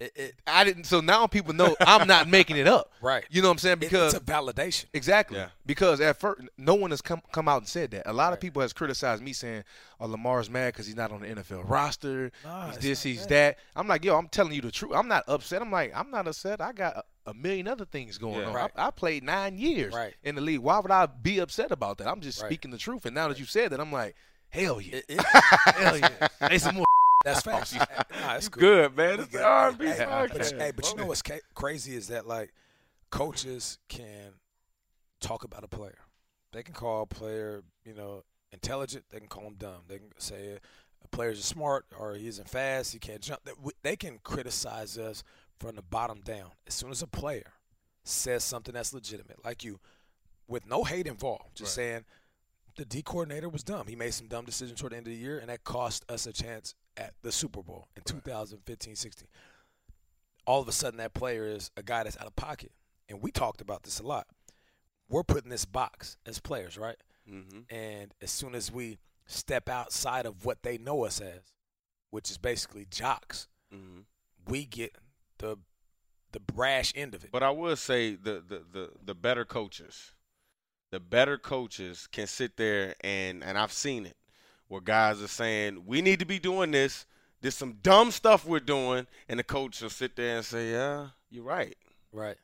it, 0.02 0.12
it, 0.16 0.36
I 0.48 0.64
didn't. 0.64 0.86
So 0.86 1.00
now 1.02 1.28
people 1.28 1.54
know 1.54 1.76
I'm 1.80 2.08
not 2.08 2.28
making 2.28 2.58
it 2.58 2.68
up. 2.68 2.92
right 3.02 3.24
You 3.30 3.42
know 3.42 3.48
what 3.50 3.54
I'm 3.54 3.58
saying? 3.60 3.80
Because 3.80 4.14
it's 4.14 4.22
a 4.24 4.26
validation. 4.26 4.86
Exactly. 4.94 5.38
Yeah. 5.38 5.50
Because 5.66 6.02
at 6.02 6.20
first, 6.20 6.42
no 6.58 6.76
one 6.76 6.90
has 6.92 7.02
come 7.02 7.22
come 7.32 7.48
out 7.48 7.58
and 7.60 7.68
said 7.68 7.92
that. 7.92 8.10
A 8.10 8.14
lot 8.14 8.34
of 8.34 8.40
people 8.40 8.62
has 8.62 8.74
criticized 8.74 9.22
me 9.24 9.34
saying, 9.34 9.64
"Oh, 10.00 10.08
LaMarr's 10.08 10.50
mad 10.50 10.74
because 10.74 10.88
he's 10.88 10.96
not 10.96 11.12
on 11.12 11.22
the 11.22 11.28
NFL 11.28 11.70
roster. 11.70 12.32
Nah, 12.44 12.68
he's 12.72 12.78
this, 12.80 13.04
he's 13.04 13.22
that. 13.28 13.30
that." 13.30 13.58
I'm 13.76 13.88
like, 13.88 14.04
"Yo, 14.04 14.18
I'm 14.18 14.28
telling 14.28 14.54
you 14.54 14.62
the 14.62 14.72
truth. 14.72 14.92
I'm 14.96 15.08
not 15.08 15.24
upset. 15.28 15.62
I'm 15.62 15.72
like, 15.72 15.94
I'm 15.96 16.10
not 16.12 16.28
upset. 16.28 16.60
I 16.62 16.74
got 16.74 17.06
a, 17.28 17.34
million 17.34 17.68
other 17.68 17.86
things 17.86 18.18
going 18.18 18.40
Yeah. 18.42 18.48
on. 18.48 18.54
Right. 18.54 18.72
I, 18.76 18.88
I 18.88 18.92
played 18.92 19.24
nine 19.24 19.58
years 19.58 19.94
Right. 19.94 20.14
in 20.24 20.36
the 20.36 20.42
league. 20.42 20.60
Why 20.60 20.80
would 20.80 20.92
I 20.92 21.06
be 21.06 21.38
upset 21.40 21.72
about 21.72 22.00
that? 22.00 22.08
I'm 22.08 22.20
just 22.22 22.42
Right. 22.42 22.48
speaking 22.50 22.72
the 22.72 22.78
truth. 22.80 23.06
And 23.06 23.14
now 23.16 23.28
that 23.28 23.40
you 23.40 23.46
said 23.46 23.72
that, 23.72 23.80
I'm 23.80 23.92
like, 23.92 24.16
hell 24.50 24.82
yeah, 24.82 25.00
it- 25.08 25.22
hell 25.76 25.98
yeah. 25.98 26.28
Hey, 26.50 26.58
some 26.58 26.76
more. 26.76 26.86
That's 27.24 27.42
facts. 27.46 27.74
Nah, 27.76 27.86
that's 28.10 28.50
cool. 28.50 28.62
Good, 28.62 28.96
man. 28.96 29.20
It's 29.22 29.28
the. 29.30 29.44
R&B 29.44 29.86
Hey, 29.86 29.96
but, 29.98 30.08
podcast. 30.32 30.52
you- 30.52 30.58
hey, 30.60 30.72
but 30.76 30.90
you 30.92 30.96
know 30.98 31.06
what's 31.06 31.22
ca- 31.22 31.40
crazy 31.54 31.96
is 31.96 32.08
that 32.08 32.28
like 32.28 32.54
coaches 33.10 33.78
can 33.90 34.34
talk 35.20 35.44
about 35.44 35.64
a 35.64 35.68
player. 35.68 35.98
They 36.54 36.64
can 36.64 36.74
call 36.74 37.04
a 37.04 37.06
player, 37.08 37.64
you 37.86 37.94
know, 37.94 38.24
intelligent. 38.52 39.06
They 39.10 39.20
can 39.20 39.28
call 39.28 39.44
him 39.44 39.56
dumb. 39.56 39.84
They 39.88 39.98
can 40.00 40.10
say 40.18 40.58
a 41.04 41.08
player's 41.10 41.40
are 41.40 41.44
smart 41.44 41.86
or 41.98 42.16
he 42.16 42.28
isn't 42.28 42.50
fast. 42.50 42.94
He 42.94 43.00
can't 43.00 43.22
jump. 43.22 43.42
They- 43.46 43.54
They 43.84 43.96
can 43.96 44.20
criticize 44.24 44.98
us 44.98 45.24
from 45.60 45.76
the 45.76 45.82
bottom 45.82 46.22
down. 46.22 46.52
As 46.68 46.74
soon 46.74 46.92
as 46.92 47.02
a 47.02 47.08
player 47.08 47.54
says 48.04 48.44
something 48.44 48.74
that's 48.74 48.94
legitimate, 48.94 49.44
like 49.46 49.64
you, 49.64 49.80
with 50.48 50.66
no 50.66 50.84
hate 50.84 51.08
involved, 51.08 51.56
just 51.56 51.78
Right. 51.78 51.84
saying 51.84 52.06
the 52.78 52.86
D 52.86 53.02
coordinator 53.02 53.48
was 53.48 53.64
dumb. 53.64 53.88
He 53.88 53.96
made 53.96 54.14
some 54.14 54.28
dumb 54.28 54.46
decisions 54.46 54.80
toward 54.80 54.94
the 54.94 54.98
end 54.98 55.06
of 55.08 55.14
the 55.14 55.20
year, 55.20 55.38
and 55.40 55.50
that 55.50 55.64
cost 55.64 56.04
us 56.10 56.26
a 56.26 56.34
chance 56.34 56.74
at 57.02 57.14
the 57.24 57.32
Super 57.32 57.62
Bowl 57.64 57.88
in 57.96 58.04
2015-16. 58.04 59.24
All 60.46 60.62
of 60.62 60.68
a 60.68 60.72
sudden, 60.72 60.98
that 60.98 61.14
player 61.14 61.46
is 61.46 61.72
a 61.78 61.84
guy 61.84 62.04
that's 62.04 62.18
out 62.18 62.28
of 62.28 62.36
pocket, 62.36 62.72
and 63.10 63.22
we 63.22 63.32
talked 63.32 63.62
about 63.62 63.84
this 63.84 64.00
a 64.00 64.04
lot. 64.04 64.28
we're 65.10 65.24
put 65.24 65.44
in 65.44 65.50
this 65.50 65.66
box 65.66 66.18
as 66.26 66.40
players, 66.40 66.78
right? 66.78 66.98
Mm-hmm. 67.30 67.74
And 67.74 68.14
as 68.22 68.32
soon 68.32 68.56
as 68.56 68.72
we 68.72 69.00
step 69.26 69.70
outside 69.70 70.26
of 70.26 70.46
what 70.46 70.64
they 70.64 70.78
know 70.78 71.06
us 71.06 71.20
as, 71.22 71.54
which 72.12 72.30
is 72.32 72.38
basically 72.38 72.86
jocks, 72.90 73.48
Mm-hmm. 73.74 74.02
we 74.52 74.66
get 74.66 74.98
the 75.38 75.58
the 76.34 76.42
brash 76.42 76.92
end 76.96 77.14
of 77.16 77.24
it. 77.24 77.32
But 77.32 77.42
I 77.44 77.50
would 77.52 77.78
say 77.78 78.16
the, 78.16 78.44
the, 78.46 78.64
the, 78.72 78.90
the 79.06 79.16
better 79.16 79.46
coaches, 79.46 80.14
the 80.92 81.00
better 81.00 81.38
coaches 81.38 82.08
can 82.12 82.28
sit 82.28 82.58
there 82.58 82.96
and 83.02 83.42
and 83.46 83.58
I've 83.58 83.72
seen 83.72 84.06
it 84.06 84.18
where 84.72 84.80
guys 84.80 85.22
are 85.22 85.28
saying 85.28 85.84
we 85.86 86.02
need 86.02 86.20
to 86.20 86.26
be 86.26 86.40
doing 86.40 86.72
this. 86.72 87.06
There's 87.42 87.56
some 87.56 87.80
dumb 87.84 88.10
stuff 88.10 88.46
we're 88.46 88.62
doing, 88.62 89.06
and 89.28 89.38
the 89.38 89.44
coach 89.44 89.82
will 89.82 89.90
sit 89.90 90.16
there 90.16 90.38
and 90.38 90.46
say, 90.46 90.72
"Yeah, 90.72 91.10
you're 91.30 91.44
right. 91.44 91.76
right. 92.14 92.38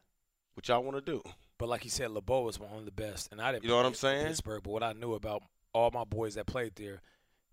What 0.53 0.67
y'all 0.67 0.83
want 0.83 0.97
to 0.97 1.11
do?" 1.11 1.23
But 1.57 1.69
like 1.69 1.85
you 1.85 1.89
said, 1.89 2.11
LeBeau 2.11 2.41
was 2.41 2.59
one 2.59 2.77
of 2.77 2.83
the 2.83 2.91
best, 2.91 3.29
and 3.31 3.41
I 3.41 3.53
didn't. 3.53 3.63
You 3.63 3.69
know 3.69 3.77
what 3.77 3.85
I'm 3.85 3.93
saying? 3.93 4.27
Pittsburgh, 4.27 4.61
but 4.63 4.71
what 4.71 4.83
I 4.83 4.91
knew 4.91 5.13
about 5.13 5.41
all 5.71 5.89
my 5.91 6.03
boys 6.03 6.35
that 6.35 6.47
played 6.47 6.75
there, 6.75 7.01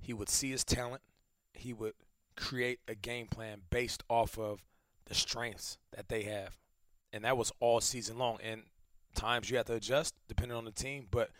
he 0.01 0.13
would 0.13 0.29
see 0.29 0.51
his 0.51 0.65
talent. 0.65 1.03
He 1.53 1.73
would 1.73 1.95
create 2.37 2.81
a 2.89 2.97
game 2.97 3.29
plan 3.29 3.61
based 3.71 4.03
off 4.11 4.37
of 4.39 4.65
the 5.05 5.15
strengths 5.15 5.79
that 5.95 6.09
they 6.09 6.25
have, 6.25 6.59
and 7.13 7.25
that 7.25 7.37
was 7.37 7.53
all 7.61 7.81
season 7.81 8.19
long. 8.19 8.39
And 8.43 8.65
times 9.15 9.51
you 9.51 9.57
have 9.57 9.67
to 9.67 9.75
adjust 9.75 10.17
depending 10.27 10.57
on 10.57 10.65
the 10.65 10.73
team, 10.73 11.07
but 11.13 11.31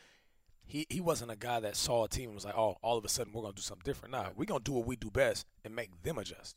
he 0.67 0.87
he 0.89 1.01
wasn't 1.01 1.31
a 1.31 1.37
guy 1.37 1.61
that 1.61 1.77
saw 1.77 2.05
a 2.05 2.09
team 2.09 2.31
and 2.31 2.35
was 2.35 2.45
like, 2.45 2.57
oh, 2.57 2.77
all 2.83 2.99
of 2.99 3.05
a 3.05 3.09
sudden 3.09 3.33
we're 3.33 3.43
gonna 3.43 3.55
do 3.55 3.63
something 3.63 3.85
different. 3.85 4.13
Nah, 4.13 4.29
we're 4.37 4.45
gonna 4.45 4.61
do 4.61 4.73
what 4.73 4.87
we 4.87 4.97
do 4.97 5.11
best 5.11 5.47
and 5.65 5.75
make 5.75 5.91
them 6.03 6.19
adjust. 6.19 6.57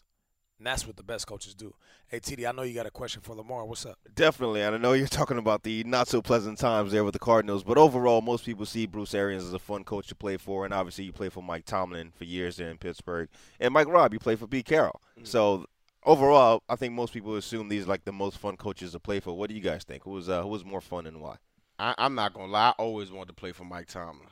And 0.60 0.66
that's 0.66 0.88
what 0.88 0.98
the 0.98 1.04
best 1.04 1.28
coaches 1.28 1.54
do. 1.54 1.76
Hey, 2.08 2.20
TD, 2.20 2.48
I 2.48 2.52
know 2.52 2.64
you 2.64 2.74
got 2.74 2.88
a 2.88 2.92
question 2.92 3.22
for 3.22 3.36
LaMarr. 3.36 3.68
What's 3.68 3.86
up? 3.86 4.00
Definitely, 4.16 4.64
and 4.64 4.74
I 4.74 4.80
know 4.80 4.94
you're 4.94 5.06
talking 5.08 5.38
about 5.38 5.62
the 5.62 5.84
not 5.84 6.08
so 6.08 6.20
pleasant 6.20 6.58
times 6.58 6.92
there 6.92 7.04
with 7.04 7.14
the 7.14 7.20
Cardinals, 7.20 7.64
but 7.64 7.78
overall, 7.78 8.22
most 8.22 8.44
people 8.44 8.66
see 8.66 8.88
Bruce 8.88 9.14
Arians 9.14 9.44
as 9.44 9.54
a 9.54 9.60
fun 9.60 9.84
coach 9.84 10.08
to 10.08 10.16
play 10.16 10.36
for, 10.38 10.66
and 10.66 10.74
obviously, 10.74 11.04
you 11.04 11.14
played 11.14 11.32
for 11.32 11.44
Mike 11.44 11.66
Tomlin 11.66 12.12
for 12.16 12.24
years 12.24 12.56
there 12.58 12.72
in 12.72 12.80
Pittsburgh, 12.80 13.30
and 13.60 13.72
Mike 13.72 13.88
Rob, 13.88 14.14
you 14.14 14.20
played 14.20 14.40
for 14.40 14.48
Pete 14.48 14.66
Carroll. 14.66 15.00
So 15.24 15.66
overall, 16.04 16.64
I 16.68 16.76
think 16.76 16.94
most 16.94 17.14
people 17.14 17.36
assume 17.36 17.70
these 17.70 17.84
are 17.86 17.90
like 17.90 18.06
the 18.06 18.12
most 18.12 18.40
fun 18.40 18.58
coaches 18.58 18.94
to 18.94 19.00
play 19.00 19.20
for. 19.20 19.34
What 19.38 19.50
do 19.50 19.56
you 19.56 19.62
guys 19.62 19.84
think? 19.84 20.04
Who 20.04 20.12
was 20.12 20.28
uh, 20.28 20.42
who 20.42 20.48
was 20.48 20.66
more 20.66 20.82
fun 20.82 21.06
and 21.06 21.22
why? 21.22 21.36
I, 21.80 21.96
I'm 21.98 22.16
not 22.16 22.34
gonna 22.34 22.52
lie. 22.52 22.70
I 22.70 22.74
always 22.78 23.12
wanted 23.12 23.28
to 23.30 23.34
play 23.34 23.52
for 23.52 23.64
Mike 23.64 23.88
Tomlin. 23.88 24.28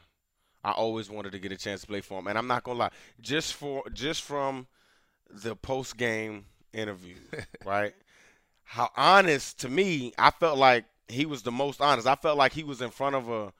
I 0.64 0.72
always 0.72 1.10
wanted 1.10 1.32
to 1.34 1.40
get 1.40 1.52
a 1.52 1.58
chance 1.58 1.82
to 1.82 1.88
play 1.88 2.02
for 2.02 2.20
him, 2.20 2.28
and 2.28 2.38
I'm 2.38 2.48
not 2.48 2.64
gonna 2.64 2.80
lie. 2.80 2.90
Just 3.22 3.54
for 3.54 3.84
just 3.94 4.24
from 4.24 4.68
the 5.30 5.56
post 5.56 5.98
game 5.98 6.46
interview, 6.74 7.16
right? 7.66 7.94
How 8.64 8.90
honest 8.96 9.60
to 9.62 9.70
me, 9.70 10.14
I 10.18 10.32
felt 10.32 10.58
like 10.58 10.86
he 11.08 11.25
was 11.25 11.44
the 11.44 11.52
most 11.52 11.82
honest. 11.82 12.08
I 12.08 12.16
felt 12.16 12.38
like 12.38 12.54
he 12.54 12.64
was 12.64 12.82
in 12.82 12.90
front 12.90 13.16
of 13.16 13.30
a, 13.30 13.54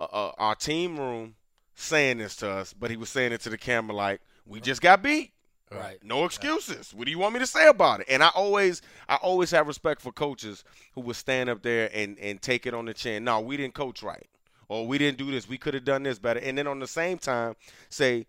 a, 0.00 0.04
a 0.04 0.32
our 0.38 0.54
team 0.54 0.98
room 0.98 1.34
saying 1.74 2.18
this 2.18 2.36
to 2.36 2.48
us, 2.48 2.72
but 2.72 2.90
he 2.90 2.96
was 2.96 3.10
saying 3.10 3.32
it 3.32 3.42
to 3.42 3.50
the 3.50 3.58
camera 3.58 3.94
like, 3.94 4.20
"We 4.46 4.60
just 4.60 4.80
got 4.80 5.02
beat." 5.02 5.32
Right. 5.70 5.98
No 6.02 6.24
excuses. 6.24 6.94
What 6.94 7.06
do 7.06 7.10
you 7.10 7.18
want 7.18 7.34
me 7.34 7.40
to 7.40 7.46
say 7.46 7.66
about 7.66 8.00
it? 8.00 8.06
And 8.08 8.22
I 8.22 8.28
always, 8.28 8.82
I 9.08 9.16
always 9.16 9.50
have 9.50 9.66
respect 9.66 10.00
for 10.00 10.12
coaches 10.12 10.64
who 10.94 11.00
would 11.02 11.16
stand 11.16 11.50
up 11.50 11.62
there 11.62 11.90
and 11.92 12.18
and 12.18 12.40
take 12.40 12.66
it 12.66 12.74
on 12.74 12.84
the 12.84 12.94
chin. 12.94 13.24
No, 13.24 13.40
we 13.40 13.56
didn't 13.56 13.74
coach 13.74 14.02
right, 14.02 14.26
or 14.68 14.86
we 14.86 14.98
didn't 14.98 15.18
do 15.18 15.30
this. 15.30 15.48
We 15.48 15.58
could 15.58 15.74
have 15.74 15.84
done 15.84 16.04
this 16.04 16.18
better. 16.18 16.40
And 16.40 16.56
then 16.56 16.66
on 16.68 16.78
the 16.78 16.86
same 16.86 17.18
time, 17.18 17.56
say, 17.88 18.26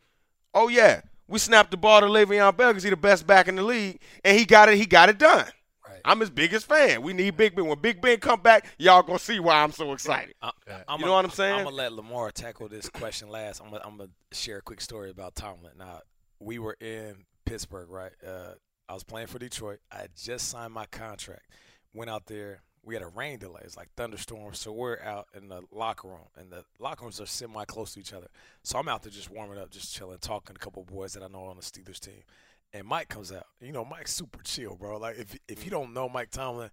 oh 0.56 0.68
yeah, 0.68 1.02
we 1.28 1.38
snapped 1.38 1.72
the 1.72 1.78
ball 1.78 2.02
to 2.02 2.08
Le'Veon 2.08 2.58
Bell 2.58 2.72
because 2.72 2.84
he's 2.84 2.90
the 2.90 2.98
best 2.98 3.28
back 3.28 3.48
in 3.48 3.56
the 3.56 3.64
league, 3.64 4.00
and 4.24 4.38
he 4.38 4.46
got 4.46 4.70
it. 4.70 4.78
He 4.78 4.86
got 4.88 5.10
it 5.10 5.20
done. 5.20 5.46
Right. 5.88 6.02
I'm 6.06 6.20
his 6.20 6.30
biggest 6.30 6.66
fan. 6.66 7.02
We 7.02 7.14
need 7.14 7.38
Big 7.38 7.56
Ben. 7.56 7.66
When 7.66 7.80
Big 7.80 8.02
Ben 8.02 8.20
come 8.20 8.42
back, 8.42 8.66
y'all 8.78 9.04
gonna 9.04 9.20
see 9.20 9.40
why 9.40 9.62
I'm 9.62 9.72
so 9.72 9.94
excited. 9.94 10.34
I, 10.42 10.52
I'm 10.88 11.00
You 11.00 11.06
know 11.06 11.14
what 11.14 11.26
I'm 11.26 11.32
saying? 11.32 11.60
I'm 11.60 11.66
gonna 11.66 11.76
let 11.76 11.92
LaMarr 11.92 12.32
tackle 12.32 12.68
this 12.68 12.90
question 12.90 13.30
last. 13.30 13.62
I'm 13.62 13.70
gonna, 13.70 13.84
I'm 13.86 13.98
gonna 13.98 14.10
share 14.32 14.58
a 14.58 14.62
quick 14.62 14.82
story 14.82 15.12
about 15.12 15.36
Tomlin. 15.36 15.74
Now, 15.78 16.02
we 16.40 16.60
were 16.60 16.78
in 16.80 17.26
Pittsburgh, 17.46 17.90
right? 17.90 18.12
Uh, 18.26 18.54
I 18.90 18.94
was 18.94 19.04
playing 19.04 19.28
for 19.28 19.40
Detroit. 19.40 19.80
I 19.92 19.98
had 19.98 20.16
just 20.16 20.50
signed 20.50 20.74
my 20.74 20.86
contract. 20.86 21.52
Went 21.94 22.10
out 22.10 22.28
there. 22.28 22.62
We 22.84 22.94
had 22.94 23.04
a 23.04 23.08
rain 23.08 23.40
delay. 23.40 23.62
It's 23.66 23.76
like 23.76 23.90
thunderstorms, 23.98 24.60
so 24.60 24.72
we're 24.72 25.00
out 25.02 25.28
in 25.36 25.50
the 25.50 25.64
locker 25.74 26.08
room, 26.08 26.30
and 26.38 26.50
the 26.50 26.64
locker 26.80 27.04
rooms 27.04 27.20
are 27.20 27.26
semi 27.26 27.66
close 27.66 27.94
to 27.96 28.00
each 28.00 28.14
other. 28.14 28.28
So 28.64 28.80
I'm 28.80 28.88
out 28.88 29.04
there 29.04 29.12
just 29.12 29.30
warming 29.30 29.58
up, 29.58 29.72
just 29.72 29.94
chilling, 29.94 30.20
talking 30.20 30.56
to 30.56 30.60
a 30.62 30.64
couple 30.64 30.84
of 30.84 30.88
boys 30.88 31.14
that 31.14 31.24
I 31.24 31.28
know 31.28 31.44
on 31.46 31.58
the 31.58 31.62
Steelers 31.62 32.00
team. 32.00 32.24
And 32.72 32.86
Mike 32.88 33.10
comes 33.10 33.32
out. 33.34 33.48
You 33.60 33.74
know, 33.74 33.84
Mike's 33.84 34.14
super 34.14 34.42
chill, 34.42 34.76
bro. 34.76 34.98
Like 34.98 35.18
if 35.18 35.38
if 35.50 35.66
you 35.66 35.72
don't 35.72 35.94
know 35.94 36.08
Mike 36.08 36.32
Tomlin, 36.32 36.70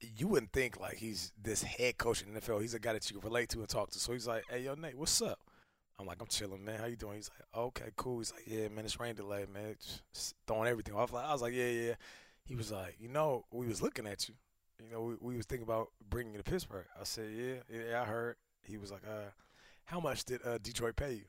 you 0.00 0.28
wouldn't 0.28 0.52
think 0.52 0.78
like 0.78 0.96
he's 0.98 1.32
this 1.40 1.62
head 1.62 1.98
coach 1.98 2.22
in 2.22 2.32
the 2.32 2.40
NFL. 2.40 2.60
He's 2.60 2.74
a 2.74 2.78
guy 2.78 2.92
that 2.92 3.10
you 3.10 3.18
can 3.18 3.28
relate 3.28 3.48
to 3.50 3.58
and 3.58 3.68
talk 3.68 3.90
to. 3.90 3.98
So 3.98 4.12
he's 4.12 4.28
like, 4.28 4.44
"Hey, 4.48 4.62
yo, 4.62 4.74
Nate, 4.74 4.96
what's 4.96 5.20
up?" 5.20 5.40
I'm 6.00 6.06
like, 6.06 6.20
"I'm 6.20 6.26
chilling, 6.26 6.64
man. 6.64 6.80
How 6.80 6.86
you 6.86 6.96
doing?" 6.96 7.16
He's 7.16 7.30
like, 7.30 7.46
"Okay, 7.56 7.90
cool." 7.96 8.18
He's 8.18 8.32
like, 8.32 8.44
"Yeah, 8.46 8.68
man, 8.68 8.84
it's 8.84 8.98
rain 8.98 9.14
delay, 9.14 9.46
man. 9.52 9.76
Just 10.12 10.34
throwing 10.46 10.68
everything 10.68 10.94
off." 10.94 11.14
I 11.14 11.32
was 11.32 11.42
like, 11.42 11.52
"Yeah, 11.54 11.68
yeah." 11.68 11.94
He 12.44 12.54
was 12.56 12.72
like, 12.72 12.96
"You 12.98 13.08
know, 13.08 13.44
we 13.52 13.66
was 13.66 13.82
looking 13.82 14.06
at 14.06 14.28
you. 14.28 14.34
You 14.82 14.90
know, 14.90 15.02
we, 15.02 15.14
we 15.20 15.36
was 15.36 15.46
thinking 15.46 15.66
about 15.66 15.90
bringing 16.08 16.32
you 16.32 16.38
to 16.38 16.50
Pittsburgh." 16.50 16.86
I 16.98 17.04
said, 17.04 17.30
"Yeah, 17.32 17.54
yeah, 17.68 18.02
I 18.02 18.04
heard." 18.06 18.36
He 18.62 18.78
was 18.78 18.90
like, 18.90 19.02
"Uh, 19.06 19.30
how 19.84 20.00
much 20.00 20.24
did 20.24 20.40
uh, 20.44 20.58
Detroit 20.58 20.96
pay 20.96 21.12
you?" 21.12 21.24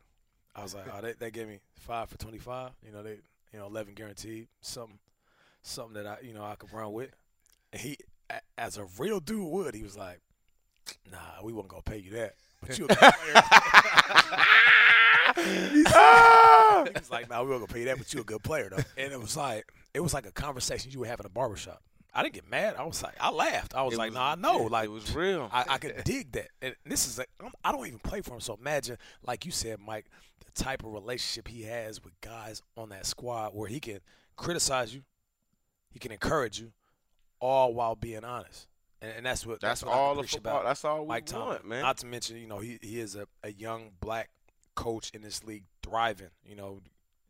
I 0.55 0.63
was 0.63 0.73
like, 0.73 0.86
"Oh, 0.91 1.01
they, 1.01 1.13
they 1.13 1.31
gave 1.31 1.47
me 1.47 1.60
five 1.73 2.10
for 2.10 2.17
25. 2.17 2.71
You 2.86 2.91
know, 2.91 3.03
they, 3.03 3.19
you 3.53 3.60
know, 3.60 3.67
11 3.67 3.93
guaranteed. 3.93 4.47
Something, 4.62 4.99
something 5.62 6.01
that 6.01 6.07
I, 6.07 6.17
you 6.25 6.34
know, 6.34 6.43
I 6.43 6.55
could 6.55 6.71
run 6.71 6.93
with." 6.93 7.12
And 7.73 7.81
he, 7.81 7.97
as 8.57 8.77
a 8.77 8.86
real 8.97 9.19
dude 9.19 9.47
would, 9.47 9.75
he 9.75 9.84
was 9.84 9.97
like, 9.97 10.21
"Nah, 11.12 11.43
we 11.43 11.51
wasn't 11.51 11.71
gonna 11.71 11.84
pay 11.84 11.97
you 11.97 12.12
that, 12.12 12.36
but 12.62 12.80
you 12.80 12.86
a 12.86 12.88
good 12.88 12.97
player." 12.97 13.34
Ah! 15.93 16.84
he 16.86 17.00
was 17.00 17.12
like, 17.12 17.30
"Nah, 17.30 17.41
we 17.43 17.50
wasn't 17.50 17.69
gonna 17.69 17.80
pay 17.80 17.86
that, 17.86 17.97
but 17.97 18.13
you 18.13 18.21
a 18.21 18.24
good 18.24 18.43
player 18.43 18.69
though." 18.69 18.84
And 18.97 19.12
it 19.13 19.19
was 19.19 19.36
like, 19.38 19.71
it 19.93 20.00
was 20.00 20.13
like 20.13 20.26
a 20.26 20.32
conversation 20.32 20.91
you 20.91 21.00
would 21.00 21.08
have 21.08 21.19
in 21.19 21.26
a 21.26 21.30
barbershop. 21.30 21.82
I 22.13 22.24
didn't 22.24 22.34
get 22.36 22.50
mad. 22.50 22.76
I 22.78 22.84
was 22.84 23.02
like, 23.02 23.15
I 23.19 23.32
laughed. 23.32 23.74
I 23.74 23.84
was 23.84 23.93
It 23.93 23.97
like, 23.97 24.10
was- 24.12 24.15
"Nah, 24.15 24.32
I 24.32 24.36
know." 24.36 24.63
Like 24.63 24.86
it 24.86 24.91
was 24.91 25.13
real. 25.15 25.50
I, 25.52 25.65
I 25.69 25.78
could 25.78 26.04
dig 26.04 26.32
that. 26.34 26.50
And 26.62 26.76
this 26.86 27.08
is 27.08 27.17
like, 27.17 27.30
I'm, 27.43 27.52
I 27.63 27.71
don't 27.71 27.86
even 27.88 28.00
play 28.00 28.21
for 28.21 28.34
him. 28.34 28.41
So 28.41 28.58
imagine, 28.60 28.97
like 29.26 29.45
you 29.45 29.52
said, 29.52 29.80
Mike, 29.80 30.06
the 30.45 30.63
type 30.63 30.84
of 30.84 30.91
relationship 30.93 31.47
he 31.47 31.63
has 31.63 32.04
with 32.04 32.19
guys 32.21 32.62
on 32.78 32.89
that 32.89 33.06
squad 33.06 33.54
where 33.56 33.69
he 33.69 33.80
can 33.80 34.00
criticize 34.36 34.93
you, 34.93 35.02
he 35.91 36.00
can 36.00 36.12
encourage 36.12 36.60
you, 36.60 36.71
all 37.39 37.74
while 37.74 37.95
being 37.95 38.24
honest. 38.26 38.67
And, 39.01 39.13
and 39.17 39.25
that's 39.25 39.45
what 39.45 39.61
That's 39.61 39.83
what 39.83 39.93
all 39.93 40.13
the 40.15 40.19
appreciate 40.19 40.37
football. 40.37 40.61
about 40.61 40.67
That's 40.67 40.85
all 40.85 41.01
we 41.01 41.07
Mike 41.07 41.25
Tomlin, 41.25 41.47
want, 41.49 41.67
man. 41.67 41.81
Not 41.81 41.97
to 41.99 42.05
mention, 42.05 42.37
you 42.37 42.47
know, 42.47 42.59
he 42.59 42.77
he 42.81 42.99
is 42.99 43.15
a, 43.15 43.27
a 43.43 43.51
young 43.51 43.91
black 43.99 44.29
coach 44.75 45.11
in 45.13 45.21
this 45.21 45.43
league, 45.43 45.63
thriving. 45.83 46.29
You 46.45 46.55
know, 46.55 46.81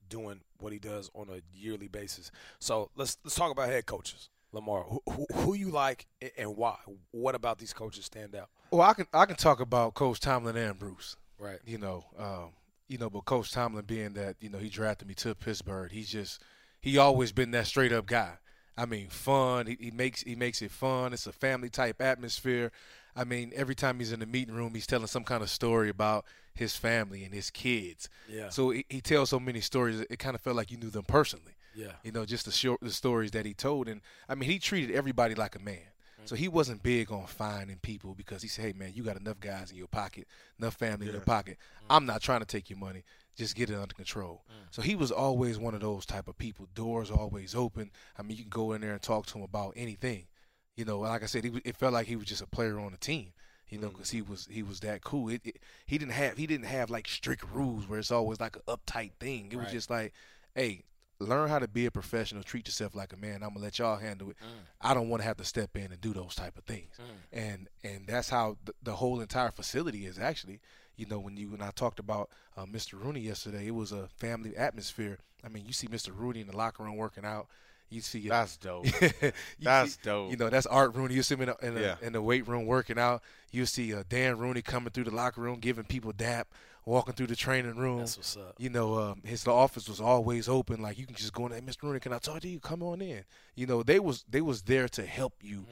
doing 0.10 0.42
what 0.60 0.74
he 0.74 0.80
does 0.80 1.10
on 1.16 1.30
a 1.30 1.42
yearly 1.58 1.88
basis. 1.88 2.32
So 2.60 2.92
let's 2.96 3.18
let's 3.24 3.36
talk 3.36 3.52
about 3.52 3.70
head 3.70 3.86
coaches. 3.86 4.30
LaMarr, 4.54 4.86
who, 4.90 5.02
who, 5.10 5.26
who 5.34 5.54
you 5.54 5.70
like 5.70 6.08
and 6.38 6.58
why? 6.58 6.76
What 7.12 7.36
about 7.36 7.58
these 7.58 7.72
coaches 7.72 8.06
stand 8.06 8.36
out? 8.36 8.50
Well, 8.70 8.82
I 8.82 8.94
can 8.94 9.08
I 9.14 9.26
can 9.26 9.38
talk 9.38 9.60
about 9.62 9.94
Coach 9.94 10.20
Tomlin 10.20 10.58
and 10.58 10.78
Bruce. 10.78 11.16
Right. 11.40 11.60
You 11.66 11.78
know, 11.78 12.04
um, 12.20 12.50
you 12.88 12.98
know, 12.98 13.10
but 13.10 13.26
Coach 13.26 13.52
Tomlin 13.52 13.86
being 13.86 14.14
that 14.14 14.36
you 14.42 14.50
know 14.50 14.58
he 14.58 14.70
drafted 14.70 15.08
me 15.08 15.14
to 15.16 15.34
Pittsburgh, 15.34 15.92
he's 15.92 16.10
just 16.10 16.42
he 16.82 16.98
always 16.98 17.32
been 17.32 17.52
that 17.52 17.68
straight 17.68 17.94
up 17.94 18.06
guy. 18.06 18.34
I 18.82 18.88
mean, 18.88 19.10
fun. 19.10 19.68
He, 19.68 19.78
he 19.80 19.92
makes 19.92 20.24
he 20.24 20.36
makes 20.36 20.60
it 20.64 20.72
fun. 20.72 21.14
It's 21.14 21.28
a 21.28 21.32
family 21.32 21.70
type 21.70 22.02
atmosphere. 22.02 22.72
I 23.16 23.26
mean, 23.26 23.52
every 23.56 23.76
time 23.76 24.00
he's 24.00 24.12
in 24.12 24.22
the 24.22 24.26
meeting 24.26 24.56
room, 24.56 24.74
he's 24.74 24.88
telling 24.88 25.06
some 25.06 25.24
kind 25.24 25.44
of 25.44 25.52
story 25.52 25.90
about 25.90 26.26
his 26.56 26.76
family 26.76 27.24
and 27.24 27.32
his 27.32 27.52
kids. 27.52 28.10
Yeah. 28.28 28.50
So 28.50 28.72
he, 28.72 28.86
he 28.90 29.00
tells 29.00 29.30
so 29.30 29.40
many 29.40 29.62
stories. 29.62 30.02
It 30.10 30.18
kind 30.18 30.34
of 30.34 30.42
felt 30.42 30.56
like 30.56 30.72
you 30.72 30.78
knew 30.78 30.90
them 30.90 31.04
personally. 31.04 31.54
Yeah. 31.76 31.92
You 32.04 32.12
know, 32.12 32.26
just 32.26 32.46
the 32.46 32.52
short 32.52 32.80
the 32.82 32.90
stories 32.90 33.32
that 33.32 33.46
he 33.46 33.54
told, 33.54 33.88
and 33.88 34.02
I 34.28 34.34
mean, 34.34 34.50
he 34.50 34.58
treated 34.58 34.96
everybody 34.96 35.36
like 35.36 35.56
a 35.56 35.60
man. 35.60 35.91
So 36.26 36.36
he 36.36 36.48
wasn't 36.48 36.84
big 36.84 37.12
on 37.12 37.26
finding 37.26 37.78
people 37.78 38.14
because 38.14 38.42
he 38.42 38.48
said, 38.48 38.66
"Hey, 38.66 38.74
man, 38.74 38.92
you 38.94 39.04
got 39.04 39.18
enough 39.18 39.40
guys 39.40 39.72
in 39.72 39.78
your 39.78 39.88
pocket, 39.88 40.28
enough 40.60 40.76
family 40.76 41.08
in 41.08 41.14
your 41.14 41.22
pocket. 41.22 41.58
Mm. 41.84 41.96
I'm 41.96 42.06
not 42.06 42.22
trying 42.22 42.42
to 42.42 42.46
take 42.46 42.70
your 42.70 42.80
money. 42.80 43.04
Just 43.36 43.56
get 43.56 43.70
it 43.70 43.76
under 43.76 43.94
control." 43.94 44.44
Mm. 44.50 44.68
So 44.72 44.82
he 44.82 44.96
was 44.96 45.12
always 45.12 45.58
one 45.58 45.74
of 45.74 45.82
those 45.82 46.06
type 46.06 46.28
of 46.28 46.38
people. 46.38 46.68
Doors 46.74 47.12
always 47.12 47.56
open. 47.56 47.92
I 48.18 48.22
mean, 48.22 48.38
you 48.38 48.44
can 48.44 48.50
go 48.50 48.74
in 48.74 48.82
there 48.82 48.94
and 48.94 49.02
talk 49.02 49.26
to 49.28 49.38
him 49.38 49.44
about 49.44 49.74
anything. 49.76 50.28
You 50.76 50.86
know, 50.86 51.00
like 51.00 51.24
I 51.24 51.26
said, 51.26 51.44
he, 51.44 51.52
it 51.66 51.76
felt 51.76 51.94
like 51.94 52.08
he 52.08 52.16
was 52.16 52.28
just 52.28 52.42
a 52.42 52.48
player 52.48 52.80
on 52.80 52.92
the 52.92 52.98
team. 52.98 53.34
You 53.68 53.80
know, 53.80 53.88
mm. 53.88 53.94
because 53.94 54.12
he 54.12 54.22
was 54.22 54.48
he 54.50 54.64
was 54.64 54.82
that 54.82 55.04
cool. 55.04 55.30
It, 55.30 55.42
it, 55.44 55.58
he 55.86 55.98
didn't 55.98 56.14
have 56.14 56.38
he 56.38 56.46
didn't 56.46 56.68
have 56.68 56.90
like 56.90 57.08
strict 57.08 57.46
rules 57.52 57.88
where 57.88 58.00
it's 58.00 58.12
always 58.12 58.40
like 58.40 58.56
an 58.56 58.62
uptight 58.68 59.12
thing. 59.20 59.50
It 59.52 59.58
was 59.58 59.72
just 59.72 59.90
like, 59.90 60.14
hey, 60.56 60.84
learn 61.22 61.50
how 61.50 61.60
to 61.60 61.68
be 61.68 61.86
a 61.86 61.92
professional. 61.92 62.44
Treat 62.44 62.68
yourself 62.68 62.96
like 62.96 63.14
a 63.14 63.18
man. 63.18 63.44
I'm 63.44 63.50
gonna 63.50 63.60
let 63.62 63.80
y'all 63.80 63.98
handle 63.98 64.30
it. 64.32 64.38
I 64.82 64.94
don't 64.94 65.10
want 65.10 65.22
to 65.22 65.28
have 65.28 65.38
to 65.38 65.46
step 65.46 65.76
in 65.78 65.92
and 65.92 66.02
do 66.02 66.14
those 66.14 66.36
type 66.36 66.58
of 66.58 66.64
things. 66.66 66.98
And 67.32 67.68
and 67.84 68.06
that's 68.08 68.30
how 68.30 68.58
the, 68.66 68.74
the 68.84 68.96
whole 68.96 69.20
entire 69.22 69.52
facility 69.52 70.06
is 70.06 70.18
actually. 70.20 70.60
You 70.98 71.06
know, 71.08 71.20
when 71.20 71.38
you 71.38 71.50
when 71.52 71.62
I 71.62 71.72
talked 71.72 72.00
about 72.00 72.30
uh, 72.58 72.66
Mr. 72.66 72.94
Rooney 73.02 73.22
yesterday, 73.22 73.68
it 73.68 73.76
was 73.76 73.92
a 73.92 74.08
family 74.18 74.56
atmosphere. 74.58 75.20
I 75.44 75.50
mean, 75.50 75.66
you 75.66 75.74
see 75.74 75.88
Mr. 75.88 76.12
Rooney 76.16 76.42
in 76.42 76.48
the 76.48 76.56
locker 76.58 76.84
room 76.84 76.98
working 76.98 77.26
out. 77.26 77.48
You 77.92 78.02
see, 78.02 78.28
That's 78.30 78.58
dope. 78.58 78.86
That's 79.62 79.92
see- 79.94 80.00
dope. 80.04 80.32
You 80.32 80.38
know, 80.38 80.50
that's 80.50 80.66
Art 80.66 80.96
Rooney. 80.96 81.14
You 81.14 81.22
see 81.24 81.36
him 81.36 81.42
in, 81.42 81.48
the- 81.50 81.68
in, 81.68 81.76
the, 81.76 81.82
Yeah. 81.82 81.96
in 82.02 82.14
the 82.14 82.22
weight 82.22 82.48
room 82.48 82.66
working 82.66 82.98
out. 82.98 83.22
You 83.52 83.66
see 83.68 83.94
uh, 83.94 84.04
Dan 84.10 84.38
Rooney 84.38 84.62
coming 84.62 84.90
through 84.92 85.04
the 85.04 85.12
locker 85.16 85.42
room, 85.42 85.60
giving 85.60 85.84
people 85.84 86.14
dap, 86.14 86.48
walking 86.86 87.14
through 87.14 87.28
the 87.28 87.36
training 87.36 87.76
room. 87.76 88.00
That's 88.00 88.16
what's 88.18 88.38
up. 88.38 88.56
You 88.58 88.70
know, 88.70 88.98
um, 88.98 89.22
his 89.26 89.46
office 89.46 89.90
was 89.90 90.00
always 90.00 90.48
open. 90.48 90.82
Like 90.82 90.98
you 90.98 91.06
can 91.06 91.16
just 91.16 91.34
go 91.34 91.46
in 91.48 91.52
there, 91.52 91.62
Mr. 91.62 91.84
Rooney, 91.84 92.00
can 92.00 92.14
I 92.14 92.18
talk 92.20 92.40
to 92.42 92.48
you? 92.48 92.60
Come 92.62 92.82
on 92.82 93.02
in. 93.02 93.24
You 93.56 93.68
know, 93.68 93.84
they 93.84 94.00
was 94.00 94.24
they 94.30 94.42
was 94.42 94.62
there 94.64 94.88
to 94.90 95.06
help 95.06 95.34
you 95.42 95.60
Mm. 95.62 95.66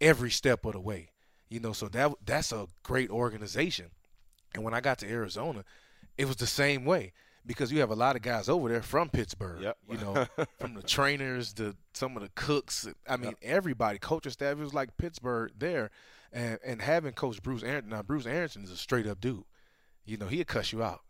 every 0.00 0.30
step 0.30 0.64
of 0.64 0.72
the 0.72 0.80
way. 0.80 1.10
You 1.50 1.60
know, 1.60 1.72
so 1.74 1.88
that 1.88 2.10
that's 2.24 2.52
a 2.52 2.66
great 2.82 3.10
organization. 3.10 3.90
And 4.54 4.64
when 4.64 4.72
I 4.72 4.80
got 4.80 4.98
to 5.00 5.06
Arizona, 5.08 5.62
it 6.16 6.24
was 6.26 6.36
the 6.36 6.46
same 6.46 6.86
way 6.86 7.12
because 7.46 7.70
you 7.72 7.80
have 7.80 7.90
a 7.90 7.94
lot 7.94 8.16
of 8.16 8.22
guys 8.22 8.48
over 8.48 8.68
there 8.68 8.82
from 8.82 9.08
Pittsburgh. 9.08 9.62
Yep. 9.62 9.76
You 9.90 9.98
know, 9.98 10.26
from 10.58 10.74
the 10.74 10.82
trainers 10.82 11.52
to 11.54 11.76
some 11.94 12.16
of 12.16 12.22
the 12.22 12.30
cooks. 12.34 12.88
I 13.08 13.16
mean, 13.16 13.34
everybody, 13.42 13.98
coaching 13.98 14.32
staff. 14.32 14.52
It 14.52 14.58
was 14.58 14.74
like 14.74 14.96
Pittsburgh 14.96 15.52
there, 15.58 15.90
and 16.32 16.58
and 16.64 16.82
having 16.82 17.12
Coach 17.12 17.42
Bruce 17.42 17.62
Arians. 17.62 17.88
Now 17.88 18.02
Bruce 18.02 18.26
Arians 18.26 18.56
is 18.56 18.70
a 18.70 18.76
straight 18.76 19.06
up 19.06 19.20
dude. 19.20 19.44
You 20.04 20.16
know, 20.16 20.26
he'd 20.26 20.46
cuss 20.46 20.72
you 20.72 20.82
out. 20.82 21.00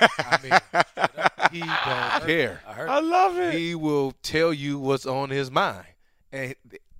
I 0.00 0.38
mean, 0.42 0.52
he 1.52 1.60
don't 1.60 2.26
care. 2.26 2.60
I. 2.66 2.82
I 2.82 3.00
love 3.00 3.38
it. 3.38 3.54
He 3.54 3.74
will 3.74 4.12
tell 4.22 4.52
you 4.52 4.78
what's 4.78 5.06
on 5.06 5.30
his 5.30 5.50
mind. 5.50 5.86
And 6.32 6.54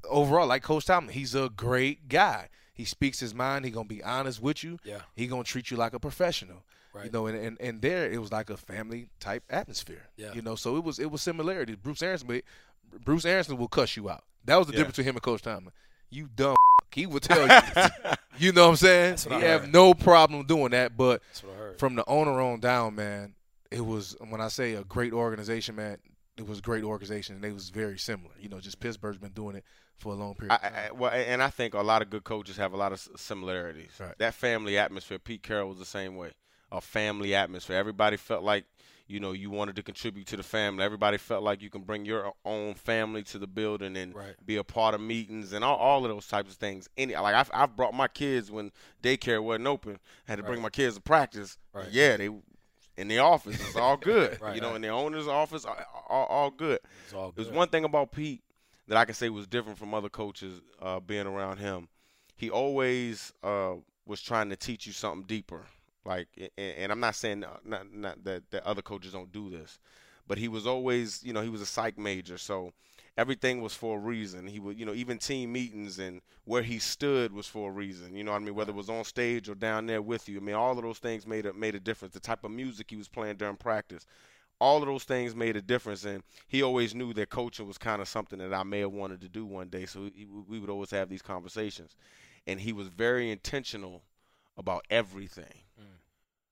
overall, 0.08 0.46
like 0.46 0.62
Coach 0.62 0.86
Tomlin, 0.86 1.14
he's 1.14 1.34
a 1.34 1.48
great 1.48 2.08
guy. 2.08 2.48
He 2.72 2.84
speaks 2.84 3.20
his 3.20 3.34
mind. 3.34 3.64
He 3.64 3.70
gonna 3.70 3.88
be 3.88 4.02
honest 4.02 4.42
with 4.42 4.62
you. 4.62 4.78
Yeah. 4.84 5.00
He 5.14 5.26
gonna 5.26 5.44
treat 5.44 5.70
you 5.70 5.76
like 5.76 5.94
a 5.94 6.00
professional. 6.00 6.64
You 7.04 7.10
know, 7.10 7.26
and, 7.26 7.36
and 7.38 7.56
and 7.60 7.82
there 7.82 8.10
it 8.10 8.20
was 8.20 8.32
like 8.32 8.50
a 8.50 8.56
family 8.56 9.08
type 9.20 9.44
atmosphere. 9.50 10.08
Yeah. 10.16 10.32
You 10.34 10.42
know, 10.42 10.54
so 10.56 10.76
it 10.76 10.84
was 10.84 10.98
it 10.98 11.10
was 11.10 11.22
similarities. 11.22 11.76
Bruce 11.76 12.02
Arians, 12.02 12.22
but 12.24 12.42
Bruce 13.04 13.24
Arians 13.24 13.48
will 13.48 13.68
cuss 13.68 13.96
you 13.96 14.08
out. 14.10 14.24
That 14.44 14.56
was 14.56 14.66
the 14.68 14.72
Yeah. 14.72 14.78
difference 14.78 14.96
between 14.96 15.08
him 15.10 15.16
and 15.16 15.22
Coach 15.22 15.42
Tomlin. 15.42 15.72
You 16.10 16.28
dumb. 16.34 16.56
He 16.94 17.04
will 17.04 17.20
tell 17.20 17.42
you. 17.46 17.88
you 18.38 18.52
know 18.52 18.64
what 18.64 18.70
I'm 18.70 18.76
saying? 18.76 19.10
That's 19.10 19.24
He 19.24 19.34
I 19.34 19.40
have 19.40 19.60
heard. 19.62 19.72
no 19.72 19.92
problem 19.92 20.46
doing 20.46 20.70
that, 20.70 20.96
but 20.96 21.20
That's 21.28 21.42
what 21.44 21.52
I 21.54 21.58
heard. 21.58 21.78
from 21.78 21.94
the 21.94 22.08
owner 22.08 22.40
on 22.40 22.60
down, 22.60 22.94
man, 22.94 23.34
it 23.70 23.84
was 23.84 24.16
when 24.30 24.40
I 24.40 24.48
say 24.48 24.72
a 24.74 24.84
great 24.84 25.12
organization, 25.12 25.76
man, 25.76 25.98
it 26.38 26.46
was 26.46 26.60
a 26.60 26.62
great 26.62 26.84
organization, 26.84 27.34
and 27.34 27.44
they 27.44 27.52
was 27.52 27.68
very 27.68 27.98
similar. 27.98 28.32
You 28.40 28.48
know, 28.48 28.60
just 28.60 28.80
Pittsburgh's 28.80 29.18
been 29.18 29.32
doing 29.32 29.56
it 29.56 29.64
for 29.98 30.14
a 30.14 30.16
long 30.16 30.34
period. 30.36 30.52
I, 30.52 30.54
of 30.56 30.62
time. 30.62 30.72
I, 30.88 30.92
well, 30.92 31.10
and 31.12 31.42
I 31.42 31.50
think 31.50 31.74
a 31.74 31.82
lot 31.82 32.00
of 32.00 32.08
good 32.08 32.24
coaches 32.24 32.56
have 32.56 32.72
a 32.72 32.78
lot 32.78 32.92
of 32.92 33.06
similarities. 33.16 33.90
Right. 34.00 34.14
That 34.16 34.32
family 34.32 34.78
atmosphere. 34.78 35.18
Pete 35.18 35.42
Carroll 35.42 35.68
was 35.68 35.78
the 35.78 35.84
same 35.84 36.16
way. 36.16 36.30
A 36.72 36.80
family 36.80 37.34
atmosphere. 37.34 37.76
Everybody 37.76 38.16
felt 38.16 38.42
like 38.42 38.64
you 39.08 39.20
know 39.20 39.32
you 39.32 39.50
wanted 39.50 39.76
to 39.76 39.82
contribute 39.84 40.26
to 40.28 40.36
the 40.36 40.42
family. 40.42 40.82
Everybody 40.82 41.16
felt 41.16 41.44
like 41.44 41.62
you 41.62 41.70
can 41.70 41.82
bring 41.82 42.04
your 42.04 42.32
own 42.44 42.74
family 42.74 43.22
to 43.24 43.38
the 43.38 43.46
building 43.46 43.96
and 43.96 44.14
Right. 44.14 44.34
be 44.44 44.56
a 44.56 44.64
part 44.64 44.94
of 44.94 45.00
meetings 45.00 45.52
and 45.52 45.64
all, 45.64 45.76
all 45.76 46.04
of 46.04 46.10
those 46.10 46.26
types 46.26 46.50
of 46.50 46.56
things. 46.56 46.88
Any 46.96 47.14
like 47.14 47.34
I've, 47.34 47.50
I've 47.54 47.76
brought 47.76 47.94
my 47.94 48.08
kids 48.08 48.50
when 48.50 48.72
daycare 49.02 49.42
wasn't 49.42 49.68
open. 49.68 49.98
I 50.26 50.32
had 50.32 50.36
to 50.38 50.42
bring 50.42 50.60
my 50.60 50.70
kids 50.70 50.96
to 50.96 51.00
practice. 51.00 51.56
Right. 51.72 51.86
Yeah, 51.90 52.16
they 52.16 52.30
in 52.96 53.08
the 53.08 53.18
office. 53.18 53.54
It's 53.60 53.76
all 53.76 53.96
good. 53.96 54.38
Right, 54.40 54.54
you 54.54 54.60
know, 54.60 54.68
right. 54.68 54.76
in 54.76 54.82
the 54.82 54.88
owner's 54.88 55.28
office, 55.28 55.64
all, 55.64 55.76
all, 56.08 56.26
all 56.26 56.50
good. 56.50 56.80
It's 57.04 57.14
all 57.14 57.30
There's 57.34 57.50
one 57.50 57.68
thing 57.68 57.84
about 57.84 58.10
Pete 58.10 58.42
that 58.88 58.96
I 58.96 59.04
can 59.04 59.14
say 59.14 59.28
was 59.28 59.46
different 59.46 59.78
from 59.78 59.94
other 59.94 60.08
coaches 60.08 60.60
uh, 60.80 60.98
being 61.00 61.26
around 61.26 61.58
him. 61.58 61.88
He 62.36 62.50
always 62.50 63.32
uh, 63.42 63.74
was 64.06 64.20
trying 64.20 64.50
to 64.50 64.56
teach 64.56 64.86
you 64.86 64.92
something 64.92 65.26
deeper. 65.26 65.62
Like, 66.06 66.28
and, 66.56 66.76
and 66.76 66.92
I'm 66.92 67.00
not 67.00 67.16
saying 67.16 67.44
uh, 67.44 67.56
not, 67.64 67.92
not 67.92 68.24
that, 68.24 68.50
that 68.50 68.64
other 68.64 68.82
coaches 68.82 69.12
don't 69.12 69.32
do 69.32 69.50
this, 69.50 69.78
but 70.28 70.38
he 70.38 70.48
was 70.48 70.66
always, 70.66 71.22
you 71.24 71.32
know, 71.32 71.42
he 71.42 71.48
was 71.48 71.60
a 71.60 71.66
psych 71.66 71.98
major, 71.98 72.38
so 72.38 72.72
everything 73.16 73.60
was 73.60 73.74
for 73.74 73.98
a 73.98 74.00
reason. 74.00 74.46
He 74.46 74.60
would, 74.60 74.78
you 74.78 74.86
know, 74.86 74.94
even 74.94 75.18
team 75.18 75.52
meetings 75.52 75.98
and 75.98 76.20
where 76.44 76.62
he 76.62 76.78
stood 76.78 77.32
was 77.32 77.46
for 77.48 77.70
a 77.70 77.72
reason. 77.72 78.14
You 78.14 78.22
know 78.22 78.30
what 78.30 78.42
I 78.42 78.44
mean? 78.44 78.54
Whether 78.54 78.70
it 78.70 78.76
was 78.76 78.88
on 78.88 79.04
stage 79.04 79.48
or 79.48 79.56
down 79.56 79.86
there 79.86 80.02
with 80.02 80.28
you. 80.28 80.36
I 80.36 80.40
mean, 80.40 80.54
all 80.54 80.76
of 80.76 80.84
those 80.84 80.98
things 80.98 81.26
made 81.26 81.46
a 81.46 81.52
made 81.52 81.74
a 81.74 81.80
difference. 81.80 82.14
The 82.14 82.20
type 82.20 82.44
of 82.44 82.52
music 82.52 82.86
he 82.90 82.96
was 82.96 83.08
playing 83.08 83.36
during 83.36 83.56
practice 83.56 84.06
all 84.58 84.78
of 84.78 84.86
those 84.86 85.04
things 85.04 85.34
made 85.34 85.56
a 85.56 85.62
difference 85.62 86.04
and 86.04 86.22
he 86.48 86.62
always 86.62 86.94
knew 86.94 87.12
that 87.12 87.28
coaching 87.28 87.66
was 87.66 87.76
kind 87.76 88.00
of 88.00 88.08
something 88.08 88.38
that 88.38 88.54
I 88.54 88.62
may 88.62 88.80
have 88.80 88.92
wanted 88.92 89.20
to 89.20 89.28
do 89.28 89.44
one 89.44 89.68
day 89.68 89.84
so 89.84 90.08
he, 90.14 90.26
we 90.26 90.58
would 90.58 90.70
always 90.70 90.90
have 90.90 91.08
these 91.08 91.22
conversations 91.22 91.94
and 92.46 92.60
he 92.60 92.72
was 92.72 92.88
very 92.88 93.30
intentional 93.30 94.02
about 94.56 94.84
everything 94.90 95.62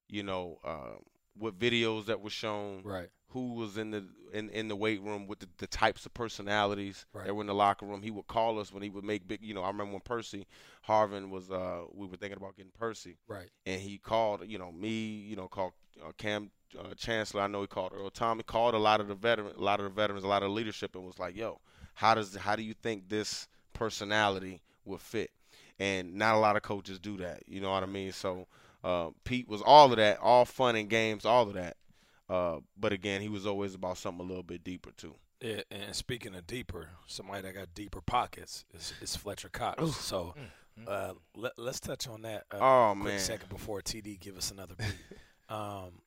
you 0.09 0.23
know 0.23 0.59
uh, 0.65 0.97
what 1.37 1.59
videos 1.59 2.07
that 2.07 2.21
were 2.21 2.31
shown 2.31 2.83
Right. 2.85 3.09
who 3.29 3.55
was 3.55 3.77
in 3.79 3.91
the 3.91 4.05
in, 4.33 4.51
in 4.51 4.69
the 4.69 4.77
weight 4.77 5.01
room 5.03 5.27
with 5.27 5.39
the, 5.39 5.49
the 5.59 5.67
types 5.67 6.05
of 6.07 6.15
personalities 6.15 7.07
Right. 7.13 7.27
that 7.27 7.35
were 7.35 7.41
in 7.41 7.47
the 7.47 7.55
locker 7.55 7.87
room 7.87 8.03
he 8.03 8.11
would 8.11 8.27
call 8.27 8.59
us 8.61 8.73
when 8.73 8.83
he 8.83 8.91
would 8.91 9.05
make 9.05 9.27
big 9.27 9.43
you 9.43 9.55
know 9.55 9.63
I 9.63 9.69
remember 9.69 9.93
when 9.93 10.01
Percy 10.03 10.47
Harvin 10.87 11.31
was 11.31 11.51
uh 11.51 11.83
we 11.93 12.07
were 12.07 12.17
thinking 12.17 12.37
about 12.37 12.57
getting 12.57 12.73
Percy 12.79 13.17
Right. 13.27 13.49
and 13.67 13.81
he 13.81 13.97
called, 13.99 14.47
you 14.47 14.59
know, 14.59 14.71
me, 14.71 14.91
you 15.31 15.37
know, 15.37 15.49
called 15.49 15.73
uh, 16.07 16.13
Kam 16.19 16.51
uh, 16.79 16.93
Chancellor. 16.97 17.41
I 17.43 17.47
know 17.47 17.63
he 17.63 17.67
called 17.67 17.93
Earl 17.95 18.11
Thomas, 18.11 18.45
called 18.47 18.75
a 18.75 18.79
lot 18.79 19.01
of 19.01 19.09
the 19.09 19.15
veteran, 19.15 19.55
a 19.57 19.61
lot 19.63 19.81
of 19.81 19.85
the 19.85 19.91
veterans, 19.91 20.25
a 20.25 20.29
lot 20.29 20.43
of 20.43 20.51
leadership, 20.51 20.95
and 20.95 21.05
was 21.05 21.19
like, 21.19 21.35
"Yo, 21.37 21.61
how 21.95 22.15
does 22.15 22.35
how 22.37 22.57
do 22.57 22.63
you 22.63 22.75
think 22.75 23.09
this 23.09 23.49
personality 23.73 24.61
will 24.85 24.99
fit?" 24.99 25.31
And 25.79 26.15
not 26.15 26.35
a 26.35 26.39
lot 26.39 26.57
of 26.57 26.63
coaches 26.63 26.99
do 26.99 27.17
that. 27.19 27.43
You 27.47 27.61
know 27.61 27.71
what 27.71 27.83
I 27.83 27.87
mean? 27.87 28.13
So 28.13 28.47
uh, 28.85 29.11
Pete 29.25 29.49
was 29.49 29.63
all 29.63 29.91
of 29.91 29.97
that, 29.97 30.19
all 30.21 30.45
fun 30.45 30.77
and 30.77 30.89
games, 30.89 31.25
all 31.25 31.49
of 31.49 31.55
that. 31.55 31.77
Uh, 32.29 32.59
but 32.79 32.93
again, 32.93 33.21
he 33.21 33.29
was 33.29 33.47
always 33.47 33.75
about 33.75 33.99
something 33.99 34.25
a 34.25 34.29
little 34.29 34.43
bit 34.43 34.63
deeper 34.65 34.91
too. 34.97 35.15
Yeah, 35.41 35.61
and 35.71 35.95
speaking 35.95 36.35
of 36.35 36.47
deeper, 36.47 36.89
somebody 37.07 37.43
that 37.43 37.55
got 37.55 37.75
deeper 37.75 38.01
pockets 38.01 38.65
is, 38.73 38.95
is 39.03 39.15
Fletcher 39.17 39.51
Cox. 39.51 39.95
So 39.97 40.35
uh, 40.87 41.13
let, 41.37 41.53
let's 41.59 41.81
touch 41.81 42.09
on 42.09 42.23
that. 42.23 42.45
Uh, 42.51 42.59
Oh 42.61 42.95
quick 42.95 43.15
man, 43.15 43.21
second 43.21 43.49
before 43.51 43.83
TD 43.83 44.19
give 44.21 44.37
us 44.39 44.51
another 44.51 44.75
beat. 44.75 44.95
um, 45.55 46.01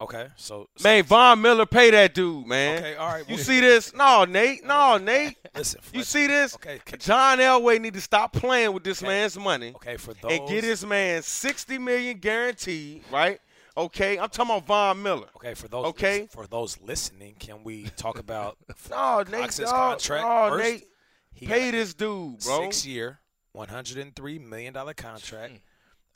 okay, 0.00 0.28
so 0.36 0.68
man, 0.82 1.04
Von 1.04 1.40
Miller, 1.42 1.66
pay 1.66 1.90
that 1.90 2.14
dude, 2.14 2.46
man. 2.46 2.78
Okay, 2.78 2.96
all 2.96 3.08
right. 3.12 3.28
You 3.28 3.36
see 3.38 3.60
this? 3.60 3.94
No, 3.94 4.24
Nate. 4.24 4.64
No, 4.64 4.96
Nate. 5.02 5.36
Listen, 5.54 5.80
You 5.92 6.02
see 6.02 6.26
this? 6.26 6.54
Okay, 6.54 6.80
John 6.98 7.38
Elway 7.38 7.80
need 7.80 7.94
to 7.94 8.00
stop 8.00 8.32
playing 8.32 8.72
with 8.72 8.84
this 8.84 9.02
Okay. 9.02 9.08
man's 9.10 9.38
money 9.38 9.72
okay 9.76 9.96
for 9.96 10.14
those. 10.14 10.32
and 10.32 10.48
get 10.48 10.64
his 10.64 10.84
man 10.86 11.22
sixty 11.22 11.78
million 11.78 12.18
guaranteed, 12.18 13.02
right? 13.12 13.40
Okay, 13.76 14.18
I'm 14.18 14.28
talking 14.28 14.56
about 14.56 14.66
Von 14.66 15.02
Miller. 15.02 15.28
Okay, 15.36 15.54
for 15.54 15.68
those. 15.68 15.86
Okay. 15.86 16.28
for 16.30 16.46
those 16.46 16.78
listening, 16.80 17.34
can 17.38 17.62
we 17.64 17.84
talk 17.96 18.18
about 18.18 18.58
No, 18.90 19.22
Nate, 19.30 19.56
dog. 19.56 19.66
contract 19.68 20.24
No, 20.24 20.48
first? 20.56 20.64
Nate, 20.64 20.84
He 21.32 21.46
pay 21.46 21.70
this 21.70 21.94
dude, 21.94 22.40
bro. 22.40 22.62
Six 22.64 22.84
year, 22.84 23.20
one 23.52 23.68
hundred 23.68 23.98
and 23.98 24.14
three 24.14 24.38
million 24.38 24.72
dollar 24.74 24.92
contract. 24.94 25.54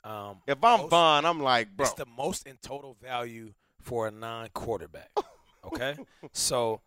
Um, 0.03 0.41
If 0.45 0.63
I'm 0.63 0.81
most- 0.81 0.89
Von, 0.91 1.25
I'm 1.25 1.41
like, 1.41 1.75
bro. 1.75 1.85
It's 1.85 1.95
the 1.95 2.05
most 2.05 2.45
in 2.45 2.57
total 2.61 2.95
value 3.01 3.53
for 3.85 4.07
a 4.07 4.11
non-quarterback. 4.11 5.11
Okay, 5.63 5.95
so 6.31 6.81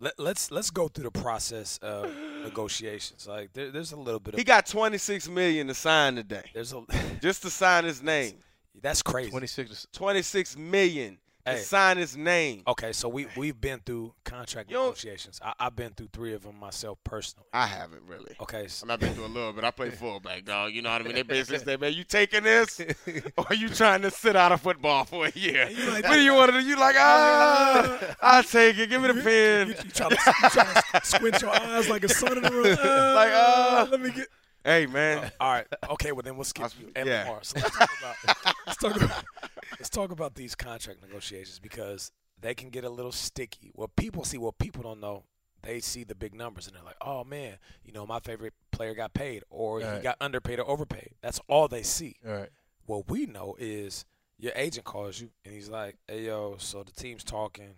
let, 0.00 0.18
let's 0.18 0.50
let's 0.50 0.70
go 0.70 0.88
through 0.88 1.04
the 1.04 1.20
process 1.20 1.78
of 1.82 2.10
negotiations. 2.42 3.26
Like 3.26 3.52
there, 3.52 3.70
there's 3.70 3.92
a 3.92 3.96
little 3.96 4.20
bit 4.20 4.34
of 4.34 4.38
He 4.38 4.44
got 4.44 4.66
26 4.66 5.28
million 5.28 5.66
to 5.68 5.74
sign 5.74 6.16
today, 6.16 6.50
there's 6.54 6.72
a 6.72 6.82
just 7.22 7.42
to 7.42 7.50
sign 7.50 7.84
his 7.84 8.02
name. 8.02 8.34
that's 8.80 9.02
crazy. 9.02 9.30
26. 9.30 9.86
26 9.92 10.56
million 10.56 11.14
to 11.14 11.21
Hey. 11.44 11.58
sign 11.58 11.96
his 11.96 12.16
name. 12.16 12.62
Okay, 12.68 12.92
so 12.92 13.08
we 13.08 13.26
we've 13.36 13.60
been 13.60 13.80
through 13.80 14.14
contract 14.24 14.70
You 14.70 14.76
negotiations. 14.76 15.40
I, 15.44 15.54
I've 15.58 15.74
been 15.74 15.90
through 15.90 16.10
three 16.12 16.34
of 16.34 16.44
them 16.44 16.58
myself 16.58 16.98
personally. 17.02 17.48
I 17.52 17.66
haven't 17.66 18.02
really. 18.06 18.36
Okay, 18.40 18.68
so, 18.68 18.84
I 18.84 18.86
mean, 18.86 18.92
I've 18.92 19.00
been 19.00 19.14
through 19.14 19.26
a 19.26 19.26
little 19.26 19.52
bit. 19.52 19.64
I 19.64 19.72
play 19.72 19.90
fullback, 19.90 20.44
dog. 20.44 20.72
You 20.72 20.82
know 20.82 20.90
what 20.90 21.00
I 21.00 21.04
mean? 21.04 21.14
They 21.14 21.22
basically 21.22 21.58
say, 21.64 21.76
man, 21.76 21.94
you 21.94 22.04
taking 22.04 22.44
this 22.44 22.80
or 23.36 23.54
you 23.54 23.68
trying 23.68 24.02
to 24.02 24.10
sit 24.12 24.36
out 24.36 24.52
of 24.52 24.60
football 24.60 25.04
for 25.04 25.26
a 25.26 25.32
year? 25.34 25.66
what 25.66 26.12
do 26.12 26.20
you 26.20 26.34
want 26.34 26.52
to 26.52 26.60
do? 26.60 26.66
You 26.66 26.78
like, 26.78 26.94
ah, 26.96 28.14
I'll 28.22 28.44
take 28.44 28.78
it. 28.78 28.88
Give 28.88 29.02
me 29.02 29.08
the 29.08 29.20
pen. 29.20 29.68
you 29.68 29.90
try 29.90 30.08
to, 30.10 30.34
you 30.42 30.50
try 30.50 30.64
to 30.64 31.00
squint 31.04 31.42
your 31.42 31.50
eyes 31.50 31.88
like 31.88 32.04
a 32.04 32.08
sun 32.08 32.36
in 32.36 32.44
the 32.44 32.50
room. 32.50 32.64
Like, 32.64 33.32
uh, 33.32 33.88
let 33.90 34.00
me 34.00 34.10
get. 34.10 34.28
Hey, 34.64 34.86
man. 34.86 35.18
Uh, 35.18 35.30
all 35.40 35.52
right. 35.52 35.66
Okay. 35.90 36.12
Well, 36.12 36.22
then 36.22 36.36
we'll 36.36 36.44
skip 36.44 36.70
you 36.80 36.92
and 36.94 37.08
yeah. 37.08 37.26
LaMarr. 37.26 37.44
So 37.44 37.58
let's 37.60 37.76
talk 37.76 37.90
about 37.98 38.54
let's 38.66 38.78
talk 38.78 38.96
about 38.96 39.24
let's 39.72 39.88
talk 39.88 40.10
about 40.12 40.34
these 40.34 40.54
contract 40.54 41.02
negotiations 41.02 41.58
because 41.58 42.12
they 42.40 42.54
can 42.54 42.70
get 42.70 42.84
a 42.84 42.90
little 42.90 43.12
sticky. 43.12 43.70
What 43.74 43.96
people 43.96 44.24
see, 44.24 44.38
what 44.38 44.58
people 44.58 44.82
don't 44.82 45.00
know, 45.00 45.24
they 45.62 45.80
see 45.80 46.04
the 46.04 46.14
big 46.14 46.34
numbers 46.34 46.66
and 46.66 46.76
they're 46.76 46.84
like, 46.84 46.96
"Oh 47.00 47.24
man, 47.24 47.58
you 47.84 47.92
know, 47.92 48.06
my 48.06 48.20
favorite 48.20 48.54
player 48.70 48.94
got 48.94 49.14
paid, 49.14 49.42
or 49.50 49.80
he 49.80 50.00
got 50.00 50.16
underpaid 50.20 50.58
or 50.58 50.68
overpaid." 50.68 51.10
That's 51.22 51.40
all 51.48 51.68
they 51.68 51.82
see. 51.82 52.16
All 52.26 52.34
right. 52.34 52.50
What 52.86 53.08
we 53.08 53.26
know 53.26 53.56
is 53.58 54.04
your 54.38 54.52
agent 54.56 54.84
calls 54.84 55.20
you 55.20 55.30
and 55.44 55.54
he's 55.54 55.68
like, 55.68 55.96
"Hey 56.08 56.26
yo, 56.26 56.56
so 56.58 56.82
the 56.82 56.92
team's 56.92 57.24
talking. 57.24 57.74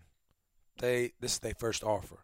They 0.79 1.13
this 1.21 1.35
is 1.35 1.39
their 1.39 1.55
first 1.59 1.85
offer. 1.85 2.19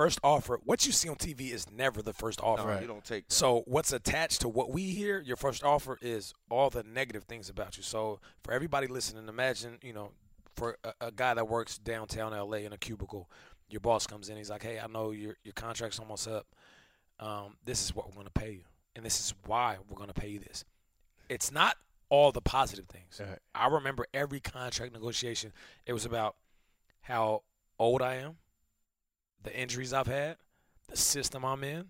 First 0.00 0.18
offer. 0.24 0.58
What 0.64 0.86
you 0.86 0.92
see 0.92 1.10
on 1.10 1.16
TV 1.16 1.52
is 1.52 1.70
never 1.70 2.00
the 2.00 2.14
first 2.14 2.40
offer. 2.40 2.74
No, 2.74 2.80
you 2.80 2.86
don't 2.86 3.04
take 3.04 3.28
that. 3.28 3.34
So 3.34 3.64
what's 3.66 3.92
attached 3.92 4.40
to 4.40 4.48
what 4.48 4.70
we 4.70 4.84
hear, 4.84 5.20
your 5.20 5.36
first 5.36 5.62
offer 5.62 5.98
is 6.00 6.32
all 6.48 6.70
the 6.70 6.82
negative 6.84 7.24
things 7.24 7.50
about 7.50 7.76
you. 7.76 7.82
So 7.82 8.18
for 8.42 8.54
everybody 8.54 8.86
listening, 8.86 9.28
imagine, 9.28 9.76
you 9.82 9.92
know, 9.92 10.12
for 10.56 10.78
a, 10.84 11.08
a 11.08 11.12
guy 11.12 11.34
that 11.34 11.46
works 11.46 11.76
downtown 11.76 12.32
LA 12.32 12.58
in 12.58 12.72
a 12.72 12.78
cubicle, 12.78 13.28
your 13.68 13.80
boss 13.80 14.06
comes 14.06 14.30
in. 14.30 14.38
He's 14.38 14.48
like, 14.48 14.62
"Hey, 14.62 14.80
I 14.80 14.86
know 14.86 15.10
your 15.10 15.36
your 15.44 15.52
contract's 15.52 15.98
almost 15.98 16.26
up. 16.26 16.46
Um, 17.18 17.58
this 17.66 17.84
is 17.84 17.94
what 17.94 18.06
we're 18.08 18.14
going 18.14 18.24
to 18.24 18.32
pay 18.32 18.52
you, 18.52 18.64
and 18.96 19.04
this 19.04 19.20
is 19.20 19.34
why 19.44 19.76
we're 19.86 19.98
going 19.98 20.08
to 20.08 20.18
pay 20.18 20.28
you 20.28 20.38
this." 20.38 20.64
It's 21.28 21.52
not 21.52 21.76
all 22.08 22.32
the 22.32 22.40
positive 22.40 22.86
things. 22.86 23.20
Right. 23.20 23.38
I 23.54 23.68
remember 23.68 24.06
every 24.14 24.40
contract 24.40 24.94
negotiation. 24.94 25.52
It 25.84 25.92
was 25.92 26.06
about 26.06 26.36
how 27.02 27.42
old 27.78 28.00
I 28.00 28.14
am, 28.14 28.38
the 29.42 29.54
injuries 29.58 29.92
I've 29.92 30.06
had, 30.06 30.36
the 30.88 30.96
system 30.96 31.44
I'm 31.44 31.64
in, 31.64 31.86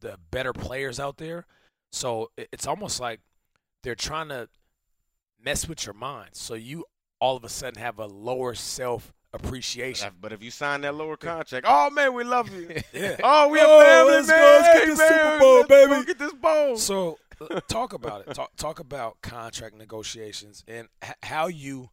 the 0.00 0.18
better 0.30 0.52
players 0.52 0.98
out 1.00 1.16
there. 1.18 1.46
So 1.92 2.30
it's 2.36 2.66
almost 2.66 3.00
like 3.00 3.20
they're 3.82 3.94
trying 3.94 4.28
to 4.28 4.48
mess 5.42 5.68
with 5.68 5.84
your 5.86 5.94
mind. 5.94 6.30
So 6.32 6.54
you 6.54 6.84
all 7.20 7.36
of 7.36 7.44
a 7.44 7.48
sudden 7.48 7.80
have 7.80 7.98
a 7.98 8.06
lower 8.06 8.54
self 8.54 9.12
appreciation. 9.32 10.10
But 10.20 10.32
if 10.32 10.42
you 10.42 10.50
sign 10.50 10.80
that 10.82 10.94
lower 10.94 11.16
contract, 11.16 11.66
oh 11.68 11.90
man, 11.90 12.14
we 12.14 12.24
love 12.24 12.52
you. 12.52 12.68
Yeah. 12.92 13.16
Oh, 13.22 13.48
we 13.48 13.60
a 13.60 13.64
Oh, 13.66 13.80
family, 13.80 14.12
let's 14.14 14.28
go, 14.28 14.34
man. 14.36 14.62
let's 14.62 14.78
get 14.78 14.86
this 14.88 14.98
man, 14.98 15.08
Super 15.08 15.38
Bowl, 15.38 15.54
let's 15.56 15.68
go 15.68 15.88
baby. 15.88 16.06
Get 16.06 16.18
this 16.18 16.32
bowl. 16.32 16.76
So 16.76 17.18
talk 17.68 17.92
about 17.92 18.26
it. 18.26 18.34
Talk 18.34 18.56
talk 18.56 18.80
about 18.80 19.18
contract 19.22 19.76
negotiations 19.76 20.64
and 20.66 20.88
h- 21.04 21.14
how 21.22 21.46
you 21.46 21.90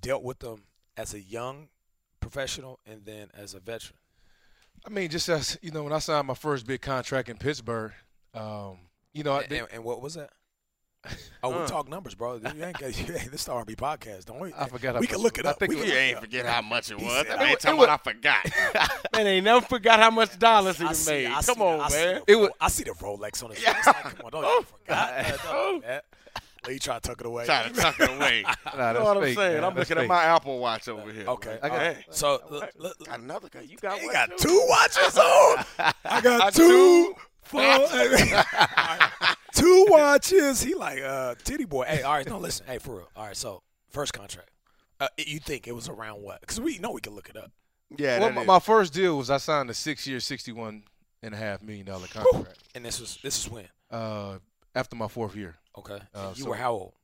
dealt 0.00 0.22
with 0.22 0.40
them 0.40 0.64
as 0.96 1.14
a 1.14 1.20
young 1.20 1.68
professional 2.28 2.78
and 2.86 3.04
then 3.04 3.28
as 3.34 3.54
a 3.54 3.60
veteran. 3.60 3.98
I 4.86 4.90
mean, 4.90 5.08
just 5.10 5.28
as 5.28 5.58
you 5.62 5.70
know, 5.70 5.82
when 5.84 5.92
I 5.92 5.98
signed 5.98 6.26
my 6.26 6.34
first 6.34 6.66
big 6.66 6.80
contract 6.82 7.28
in 7.28 7.36
Pittsburgh, 7.36 7.92
um, 8.34 8.78
you 9.12 9.22
know, 9.22 9.32
I, 9.34 9.42
And, 9.42 9.52
and, 9.52 9.68
and 9.74 9.84
what 9.84 10.00
was 10.02 10.14
that? 10.14 10.30
Oh, 11.42 11.50
we 11.50 11.56
Uh. 11.56 11.66
talk 11.66 11.88
numbers, 11.90 12.14
bro. 12.14 12.36
You 12.36 12.64
ain't 12.64 12.78
got, 12.78 12.96
you 13.08 13.14
ain't, 13.14 13.30
this 13.30 13.40
is 13.40 13.44
the 13.44 13.52
R&B 13.52 13.74
podcast, 13.76 14.24
don't 14.24 14.40
we? 14.40 14.54
I 14.58 14.66
forgot. 14.66 14.94
how 14.94 15.00
We 15.02 15.06
can 15.06 15.18
look 15.18 15.36
it 15.38 15.44
I 15.44 15.50
up. 15.50 15.58
think 15.58 15.68
We 15.70 15.76
it 15.76 15.78
can 15.80 15.84
was- 15.88 15.92
You 15.92 15.98
ain't 16.00 16.20
forget 16.20 16.46
how 16.46 16.62
much 16.62 16.90
it 16.90 16.94
was. 16.98 17.12
said- 17.12 17.26
That 17.26 17.34
It 17.34 17.38
man 17.38 17.50
wa- 17.50 17.56
talking 17.56 17.82
about 17.84 18.00
I 18.06 18.12
forgot. 18.12 19.02
man, 19.12 19.26
ain't 19.26 19.44
never 19.44 19.60
forgot 19.66 20.00
how 20.00 20.10
much 20.10 20.38
dollars 20.38 20.78
he 20.78 20.84
I 20.84 20.86
done 20.88 20.94
see- 20.94 21.10
made. 21.12 21.26
I 21.26 21.42
Come 21.42 21.42
see- 21.56 21.60
on, 21.62 21.80
I 21.80 21.88
see 21.88 21.96
man. 22.06 22.22
the- 22.26 22.32
It 22.32 22.36
was- 22.36 22.50
I 22.60 22.68
see 22.68 22.84
the 22.84 22.90
Rolex 22.92 23.44
on 23.44 23.50
his 23.50 23.58
face. 23.58 23.86
Like, 23.86 24.02
come 24.16 24.24
on, 24.24 24.30
don't 24.32 24.44
you 24.44 24.62
forgot. 24.62 25.10
man, 25.14 25.36
don't 25.44 25.84
do 26.64 26.68
that. 26.68 26.68
Let 26.68 26.72
you 26.74 26.78
try 26.80 26.94
to 26.94 27.00
tuck 27.00 27.20
it 27.20 27.26
away. 27.26 27.44
Trying 27.46 27.72
to 27.74 27.80
tuck 27.80 28.00
it 28.00 28.10
away. 28.10 28.44
Nah, 28.76 28.88
you 28.88 28.94
know 28.98 29.04
what 29.04 29.16
I'm 29.18 29.22
fake, 29.22 29.36
saying? 29.36 29.54
man. 29.54 29.64
I'm 29.64 29.74
That's 29.74 29.88
looking 29.90 30.02
at 30.02 30.08
my 30.08 30.24
Apple 30.24 30.58
Watch 30.58 30.88
over 30.88 31.12
here. 31.12 31.26
Okay. 31.28 31.58
I 31.62 31.68
got, 31.68 31.82
okay. 31.82 32.04
So 32.10 32.40
look, 32.50 32.70
look, 32.76 33.06
got 33.06 33.20
another 33.20 33.48
guy. 33.48 33.60
You 33.62 33.76
got 33.76 33.98
he 34.00 34.08
got 34.08 34.30
too? 34.36 34.48
two 34.48 34.66
watches 34.68 35.16
on. 35.18 35.64
I 36.04 36.20
got 36.20 36.40
I 36.42 36.50
two. 36.50 36.66
two. 36.68 37.14
Full, 37.42 37.60
two 39.54 39.86
watches. 39.88 40.62
He 40.62 40.74
like 40.74 41.00
uh 41.02 41.34
titty 41.44 41.64
boy. 41.66 41.84
Hey, 41.84 42.02
all 42.02 42.14
right, 42.14 42.26
no, 42.26 42.38
listen. 42.38 42.66
Hey, 42.66 42.78
for 42.78 42.96
real. 42.96 43.08
All 43.16 43.26
right, 43.26 43.36
so 43.36 43.62
first 43.90 44.12
contract. 44.12 44.50
Uh, 45.00 45.08
you 45.18 45.38
think 45.40 45.66
it 45.68 45.72
was 45.74 45.88
around 45.88 46.22
what? 46.22 46.40
Because 46.40 46.60
we 46.60 46.78
know 46.78 46.92
we 46.92 47.00
can 47.00 47.14
look 47.14 47.28
it 47.28 47.36
up. 47.36 47.50
Yeah, 47.98 48.20
Well, 48.20 48.30
my, 48.32 48.44
my 48.44 48.58
first 48.60 48.92
deal 48.94 49.18
was 49.18 49.28
I 49.28 49.36
signed 49.36 49.68
a 49.68 49.74
six-year, 49.74 50.20
sixty-one 50.20 50.84
and 51.22 51.34
a 51.34 51.36
half 51.36 51.62
million 51.62 51.84
dollar 51.86 52.06
contract. 52.06 52.58
And 52.74 52.84
this 52.84 52.98
was 53.00 53.18
this 53.22 53.38
is 53.38 53.50
when. 53.50 53.68
uh, 53.90 54.38
after 54.74 54.96
my 54.96 55.08
fourth 55.08 55.36
year, 55.36 55.56
Okay. 55.78 56.00
Uh, 56.14 56.32
you 56.36 56.44
so- 56.44 56.50
were 56.50 56.56
how 56.56 56.72
old? 56.72 56.94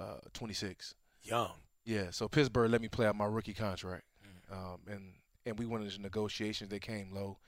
uh, 0.00 0.18
twenty-six. 0.32 0.94
Young. 1.22 1.52
Yeah, 1.84 2.10
so 2.10 2.28
Pittsburgh 2.28 2.70
let 2.70 2.80
me 2.80 2.88
play 2.88 3.06
out 3.06 3.16
my 3.16 3.24
rookie 3.26 3.54
contract, 3.54 4.04
Mm. 4.24 4.56
um, 4.56 4.80
and 4.88 5.14
and 5.46 5.58
we 5.58 5.66
went 5.66 5.84
into 5.84 6.00
negotiations. 6.00 6.70
They 6.70 6.78
came 6.78 7.12
low, 7.12 7.38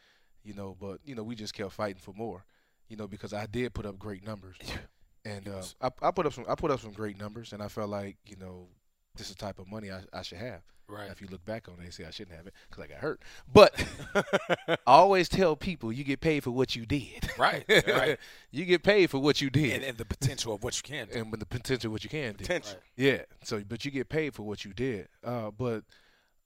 you 0.43 0.55
know, 0.55 0.75
but 0.79 1.01
you 1.05 1.15
know 1.15 1.23
we 1.23 1.35
just 1.37 1.55
kept 1.55 1.73
fighting 1.73 2.01
for 2.01 2.13
more, 2.13 2.45
you 2.89 2.97
know, 2.97 3.07
because 3.09 3.33
I 3.33 3.47
did 3.47 3.75
put 3.75 3.87
up 3.87 3.99
great 3.99 4.25
numbers, 4.25 4.57
and 5.25 5.49
uh, 5.49 5.63
I, 5.81 5.91
I 6.03 6.11
put 6.11 6.27
up 6.27 6.33
some 6.33 6.45
I 6.49 6.55
put 6.55 6.71
up 6.71 6.81
some 6.81 6.93
great 6.93 7.19
numbers, 7.19 7.53
and 7.53 7.63
I 7.63 7.69
felt 7.69 7.91
like 7.91 8.17
you 8.27 8.37
know 8.37 8.69
this 9.17 9.29
is 9.31 9.37
the 9.37 9.41
type 9.41 9.59
of 9.59 9.69
money 9.71 9.91
I, 9.91 10.01
I 10.13 10.23
should 10.23 10.39
have. 10.39 10.63
Right. 10.87 11.11
If 11.11 11.23
you 11.23 11.29
look 11.31 11.45
back 11.47 11.67
on 11.69 11.75
it, 11.75 11.85
they 11.85 11.91
say 11.91 12.05
I 12.05 12.11
shouldn't 12.11 12.37
have 12.37 12.47
it 12.47 12.53
because 12.69 12.85
I 12.85 12.87
got 12.89 12.99
hurt. 12.99 13.23
But 13.51 13.73
I 14.69 14.77
always 14.87 15.31
tell 15.31 15.57
people 15.57 15.91
you 15.91 16.05
get 16.05 16.21
paid 16.21 16.45
for 16.45 16.51
what 16.51 16.77
you 16.77 16.85
did. 16.85 17.31
Right. 17.39 17.65
Right. 17.89 18.19
you 18.51 18.65
get 18.67 18.83
paid 18.83 19.09
for 19.11 19.19
what 19.19 19.41
you 19.41 19.49
did, 19.51 19.73
and, 19.73 19.85
and 19.85 19.99
the 19.99 20.05
potential 20.05 20.55
of 20.55 20.63
what 20.63 20.77
you 20.77 20.83
can 20.83 21.09
do. 21.09 21.19
and 21.19 21.31
with 21.31 21.41
the 21.41 21.47
potential 21.47 21.89
of 21.89 21.93
what 21.93 22.05
you 22.05 22.11
can 22.11 22.33
do. 22.33 22.39
Potential. 22.45 22.77
Yeah. 22.97 23.23
So, 23.45 23.63
but 23.67 23.85
you 23.85 23.91
get 23.91 24.09
paid 24.09 24.35
for 24.35 24.43
what 24.43 24.65
you 24.65 24.73
did. 24.75 25.09
Uh, 25.25 25.51
but 25.51 25.85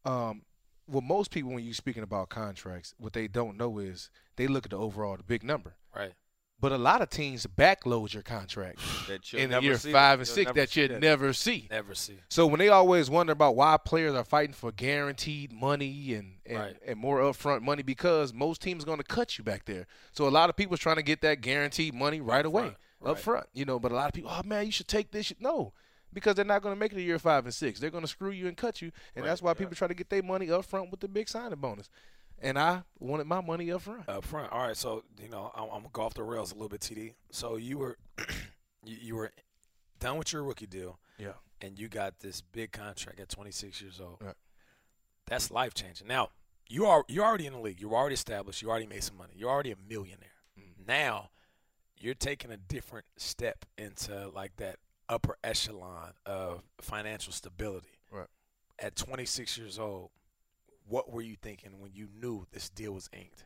um, 0.04 0.42
well, 0.86 1.02
most 1.02 1.30
people 1.30 1.52
when 1.52 1.64
you're 1.64 1.74
speaking 1.74 2.02
about 2.02 2.28
contracts, 2.28 2.94
what 2.98 3.12
they 3.12 3.28
don't 3.28 3.56
know 3.56 3.78
is 3.78 4.10
they 4.36 4.46
look 4.46 4.64
at 4.66 4.70
the 4.70 4.78
overall, 4.78 5.16
the 5.16 5.22
big 5.22 5.42
number. 5.42 5.74
Right. 5.94 6.12
But 6.60 6.72
a 6.72 6.78
lot 6.78 7.02
of 7.02 7.10
teams 7.10 7.46
backload 7.46 8.12
your 8.12 8.24
contract 8.24 8.80
in 9.32 9.50
the 9.50 9.60
year 9.62 9.78
five 9.78 10.18
and 10.18 10.28
You'll 10.28 10.34
six 10.34 10.52
that 10.52 10.74
you 10.74 10.88
never 10.98 11.32
see. 11.32 11.68
Never 11.70 11.94
see. 11.94 12.18
So 12.28 12.46
when 12.46 12.58
they 12.58 12.68
always 12.68 13.08
wonder 13.08 13.32
about 13.32 13.54
why 13.54 13.76
players 13.76 14.14
are 14.14 14.24
fighting 14.24 14.54
for 14.54 14.72
guaranteed 14.72 15.52
money 15.52 16.14
and 16.14 16.34
and, 16.44 16.58
Right. 16.58 16.76
and 16.84 16.98
more 16.98 17.20
upfront 17.20 17.62
money 17.62 17.82
because 17.82 18.32
most 18.32 18.60
teams 18.60 18.82
are 18.82 18.86
going 18.86 18.98
to 18.98 19.04
cut 19.04 19.38
you 19.38 19.44
back 19.44 19.66
there. 19.66 19.86
So 20.12 20.26
a 20.26 20.30
lot 20.30 20.50
of 20.50 20.56
people 20.56 20.76
trying 20.76 20.96
to 20.96 21.02
get 21.02 21.20
that 21.20 21.42
guaranteed 21.42 21.94
money 21.94 22.20
right 22.20 22.44
away 22.44 22.62
front, 22.62 22.76
up 23.02 23.14
right. 23.14 23.18
front. 23.18 23.46
You 23.52 23.64
know, 23.64 23.78
but 23.78 23.92
a 23.92 23.94
lot 23.94 24.08
of 24.08 24.14
people, 24.14 24.32
oh 24.34 24.42
man, 24.44 24.66
you 24.66 24.72
should 24.72 24.88
take 24.88 25.12
this. 25.12 25.32
No, 25.38 25.72
because 26.12 26.34
they're 26.34 26.44
not 26.44 26.62
going 26.62 26.74
to 26.74 26.78
make 26.78 26.92
it 26.92 26.96
to 26.96 27.02
year 27.02 27.18
five 27.18 27.44
and 27.44 27.54
six. 27.54 27.78
They're 27.78 27.90
going 27.90 28.04
to 28.04 28.08
screw 28.08 28.30
you 28.30 28.48
and 28.48 28.56
cut 28.56 28.82
you, 28.82 28.90
and 29.14 29.24
that's 29.24 29.42
why 29.42 29.54
people 29.54 29.76
try 29.76 29.88
to 29.88 29.94
get 29.94 30.10
their 30.10 30.22
money 30.22 30.50
up 30.50 30.64
front 30.64 30.90
with 30.90 31.00
the 31.00 31.08
big 31.08 31.28
signing 31.28 31.58
bonus. 31.58 31.88
And 32.40 32.58
I 32.58 32.82
wanted 33.00 33.26
my 33.26 33.40
money 33.40 33.72
up 33.72 33.82
front. 33.82 34.08
Up 34.08 34.24
front. 34.24 34.52
All 34.52 34.66
right. 34.66 34.76
So 34.76 35.02
you 35.22 35.28
know, 35.28 35.50
I'm, 35.54 35.64
I'm 35.64 35.68
gonna 35.80 35.88
go 35.92 36.02
off 36.02 36.14
the 36.14 36.22
rails 36.22 36.52
a 36.52 36.54
little 36.54 36.68
bit, 36.68 36.80
TD. 36.80 37.14
So 37.30 37.56
you 37.56 37.78
were, 37.78 37.96
you, 38.84 38.96
you 39.00 39.16
were 39.16 39.32
done 39.98 40.16
with 40.18 40.32
your 40.32 40.44
rookie 40.44 40.66
deal, 40.66 40.98
Yeah. 41.18 41.32
and 41.60 41.78
you 41.78 41.88
got 41.88 42.20
this 42.20 42.40
big 42.40 42.70
contract 42.70 43.18
at 43.18 43.28
26 43.28 43.80
years 43.82 44.00
old. 44.00 44.18
Right. 44.20 44.36
That's 45.26 45.50
life 45.50 45.74
changing. 45.74 46.06
Now 46.06 46.28
you 46.68 46.86
are 46.86 47.04
you're 47.08 47.24
already 47.24 47.46
in 47.46 47.52
the 47.54 47.58
league. 47.60 47.80
You're 47.80 47.94
already 47.94 48.14
established. 48.14 48.62
You 48.62 48.70
already 48.70 48.86
made 48.86 49.02
some 49.02 49.16
money. 49.16 49.32
You're 49.36 49.50
already 49.50 49.72
a 49.72 49.76
millionaire. 49.88 50.28
Mm. 50.58 50.86
Now 50.86 51.30
you're 51.98 52.14
taking 52.14 52.52
a 52.52 52.56
different 52.56 53.06
step 53.16 53.64
into 53.76 54.28
like 54.28 54.56
that 54.58 54.76
upper 55.08 55.36
echelon 55.42 56.12
of 56.24 56.62
financial 56.80 57.32
stability. 57.32 57.98
Right. 58.12 58.28
At 58.78 58.94
26 58.94 59.58
years 59.58 59.78
old, 59.78 60.10
what 60.88 61.10
were 61.12 61.22
you 61.22 61.36
thinking 61.40 61.78
when 61.78 61.92
you 61.94 62.08
knew 62.20 62.46
this 62.52 62.68
deal 62.68 62.92
was 62.92 63.08
inked? 63.12 63.44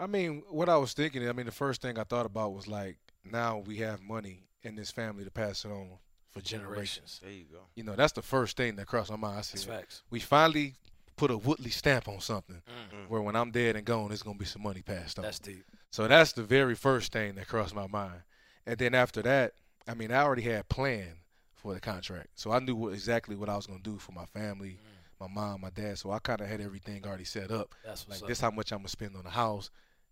I 0.00 0.06
mean, 0.06 0.42
what 0.50 0.68
I 0.68 0.76
was 0.78 0.94
thinking, 0.94 1.28
I 1.28 1.32
mean, 1.32 1.46
the 1.46 1.52
first 1.52 1.80
thing 1.82 1.98
I 1.98 2.04
thought 2.04 2.26
about 2.26 2.52
was 2.54 2.66
like, 2.66 2.96
now 3.24 3.58
we 3.58 3.76
have 3.78 4.00
money 4.02 4.44
in 4.62 4.74
this 4.74 4.90
family 4.90 5.24
to 5.24 5.30
pass 5.30 5.64
it 5.64 5.68
on 5.70 5.90
for 6.30 6.40
generations. 6.40 7.20
There 7.22 7.30
you 7.30 7.44
go. 7.44 7.58
You 7.74 7.84
know, 7.84 7.94
that's 7.94 8.12
the 8.12 8.22
first 8.22 8.56
thing 8.56 8.76
that 8.76 8.86
crossed 8.86 9.10
my 9.10 9.16
mind. 9.16 9.34
I 9.34 9.36
That's 9.38 9.64
facts. 9.64 10.02
we 10.10 10.18
finally 10.18 10.74
put 11.16 11.30
a 11.30 11.36
Woodley 11.36 11.70
stamp 11.70 12.08
on 12.08 12.20
something 12.20 12.62
Mm. 12.66 13.08
where 13.08 13.20
when 13.22 13.36
I'm 13.36 13.50
dead 13.50 13.76
and 13.76 13.84
gone, 13.84 14.08
there's 14.08 14.22
going 14.22 14.36
to 14.36 14.40
be 14.40 14.46
some 14.46 14.62
money 14.62 14.82
passed 14.82 15.18
on. 15.18 15.24
That's 15.24 15.38
deep. 15.38 15.64
So 15.90 16.08
that's 16.08 16.32
the 16.32 16.42
very 16.42 16.74
first 16.74 17.12
thing 17.12 17.34
that 17.34 17.46
crossed 17.46 17.74
my 17.74 17.86
mind. 17.86 18.22
And 18.66 18.78
then 18.78 18.94
after 18.94 19.20
that, 19.22 19.54
I 19.86 19.94
mean, 19.94 20.10
I 20.10 20.22
already 20.22 20.42
had 20.42 20.68
planned 20.68 21.16
for 21.54 21.74
the 21.74 21.80
contract. 21.80 22.28
So 22.34 22.50
I 22.50 22.58
knew 22.60 22.74
what, 22.74 22.94
exactly 22.94 23.36
what 23.36 23.48
I 23.48 23.56
was 23.56 23.66
going 23.66 23.80
to 23.82 23.90
do 23.90 23.98
for 23.98 24.12
my 24.12 24.24
family, 24.24 24.78
my 25.28 25.28
mom, 25.32 25.60
my 25.62 25.70
dad. 25.70 25.98
So 25.98 26.10
I 26.10 26.18
kind 26.18 26.40
of 26.40 26.46
had 26.48 26.60
everything 26.60 27.04
already 27.06 27.24
set 27.24 27.50
up. 27.50 27.74
That's 27.84 28.06
what's 28.06 28.20
Like 28.20 28.24
up. 28.24 28.28
this 28.28 28.40
how 28.40 28.50
much 28.50 28.72
I'm 28.72 28.78
going 28.78 28.86
to 28.86 28.90
spend 28.92 29.16
on 29.16 29.24
the 29.24 29.30
house. 29.30 29.70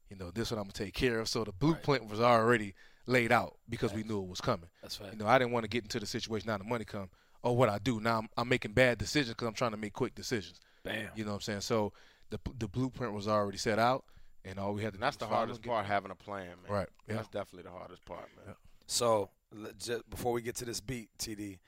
You 0.08 0.16
know, 0.16 0.30
this 0.30 0.50
what 0.50 0.58
I'm 0.58 0.64
going 0.64 0.72
to 0.72 0.84
take 0.84 0.94
care 0.94 1.20
of. 1.20 1.28
So 1.28 1.44
the 1.44 1.52
blueprint 1.52 2.08
was 2.10 2.20
already 2.20 2.74
laid 3.06 3.30
out 3.32 3.56
because 3.68 3.92
we 3.92 4.02
knew 4.02 4.22
it 4.22 4.28
was 4.28 4.40
coming. 4.40 4.68
That's 4.82 4.96
facts. 4.96 5.12
You 5.12 5.18
know, 5.18 5.26
I 5.26 5.38
didn't 5.38 5.52
want 5.52 5.64
to 5.64 5.68
get 5.68 5.84
into 5.84 6.00
the 6.00 6.06
situation 6.06 6.48
now 6.48 6.58
the 6.58 6.64
money 6.64 6.84
come. 6.84 7.10
Oh, 7.42 7.52
what 7.52 7.68
I 7.68 7.78
do 7.78 8.00
now? 8.00 8.18
I'm, 8.18 8.28
I'm 8.36 8.48
making 8.48 8.72
bad 8.72 8.98
decisions 8.98 9.30
because 9.30 9.48
I'm 9.48 9.54
trying 9.54 9.70
to 9.70 9.76
make 9.76 9.92
quick 9.92 10.14
decisions. 10.14 10.60
Bam. 10.84 11.08
You 11.14 11.24
know 11.24 11.30
what 11.30 11.36
I'm 11.36 11.40
saying? 11.42 11.60
So 11.62 11.92
the 12.30 12.38
the 12.58 12.68
blueprint 12.68 13.12
was 13.14 13.26
already 13.28 13.56
set 13.58 13.78
out, 13.78 14.04
and 14.44 14.58
all 14.58 14.74
we 14.74 14.82
had 14.82 14.92
to 14.92 14.96
And 14.96 15.02
that's 15.02 15.16
do 15.16 15.20
the 15.20 15.26
was 15.26 15.30
follow 15.30 15.38
hardest 15.38 15.56
and 15.58 15.64
get- 15.64 15.70
part, 15.70 15.86
having 15.86 16.10
a 16.10 16.14
plan, 16.14 16.46
man. 16.62 16.70
Right. 16.72 16.88
Yeah. 17.08 17.14
That's 17.16 17.28
definitely 17.28 17.70
the 17.70 17.76
hardest 17.76 18.04
part, 18.04 18.28
man. 18.44 18.54
So 18.86 19.30
just 19.78 20.08
before 20.10 20.32
we 20.32 20.42
get 20.42 20.56
to 20.56 20.64
this 20.64 20.80
beat, 20.80 21.08
TD, 21.18 21.58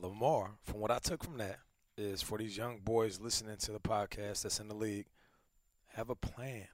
LaMarr, 0.00 0.50
from 0.62 0.80
what 0.80 0.90
I 0.90 0.98
took 0.98 1.24
from 1.24 1.38
that, 1.38 1.58
is 1.96 2.22
for 2.22 2.38
these 2.38 2.56
young 2.56 2.78
boys 2.78 3.20
listening 3.20 3.56
to 3.56 3.72
the 3.72 3.80
podcast 3.80 4.42
that's 4.42 4.60
in 4.60 4.68
the 4.68 4.74
league, 4.74 5.06
have 5.94 6.10
a 6.10 6.14
plan. 6.14 6.68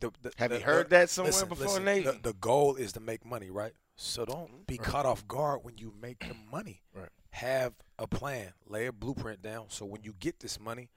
The, 0.00 0.10
the, 0.22 0.32
Have 0.36 0.50
the- 0.50 0.58
you 0.58 0.64
heard 0.64 0.90
that 0.90 1.10
somewhere 1.10 1.32
listen, 1.32 1.48
before, 1.48 1.66
listen, 1.66 1.84
Nate? 1.84 2.04
The, 2.04 2.18
the 2.22 2.34
goal 2.34 2.76
is 2.76 2.92
to 2.92 3.00
make 3.00 3.24
money, 3.24 3.50
right? 3.50 3.72
So 3.96 4.26
don't 4.26 4.66
be 4.66 4.76
caught 4.76 5.06
off 5.06 5.26
guard 5.26 5.60
when 5.62 5.78
you 5.78 5.92
make 6.00 6.18
the 6.20 6.34
money. 6.52 6.82
Right. 6.94 7.08
Have 7.30 7.72
a 7.98 8.06
plan. 8.06 8.52
Lay 8.66 8.86
a 8.86 8.92
blueprint 8.92 9.40
down. 9.40 9.66
So 9.68 9.86
when 9.86 10.02
you 10.02 10.14
get 10.18 10.40
this 10.40 10.60
money, 10.60 10.90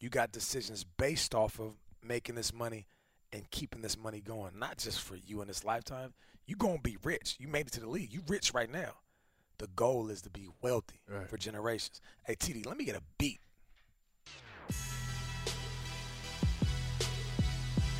you 0.00 0.08
got 0.08 0.32
decisions 0.32 0.84
based 0.84 1.34
off 1.34 1.60
of 1.60 1.74
making 2.02 2.34
this 2.34 2.54
money 2.54 2.86
and 3.30 3.50
keeping 3.50 3.82
this 3.82 3.98
money 3.98 4.20
going. 4.22 4.58
Not 4.58 4.78
just 4.78 5.00
for 5.02 5.16
you 5.16 5.42
in 5.42 5.48
this 5.48 5.64
lifetime. 5.64 6.14
You 6.46 6.56
gonna 6.56 6.78
be 6.78 6.96
rich. 7.02 7.36
You 7.38 7.48
made 7.48 7.66
it 7.66 7.72
to 7.74 7.80
the 7.80 7.88
league. 7.88 8.12
You 8.12 8.22
rich 8.26 8.54
right 8.54 8.70
now. 8.70 8.92
The 9.58 9.68
goal 9.68 10.10
is 10.10 10.20
to 10.22 10.30
be 10.30 10.48
wealthy 10.62 11.00
Right. 11.08 11.28
for 11.28 11.36
generations. 11.38 12.00
Hey 12.24 12.34
TD, 12.36 12.66
let 12.66 12.76
me 12.76 12.84
get 12.84 12.96
a 12.96 13.02
beat. 13.18 13.40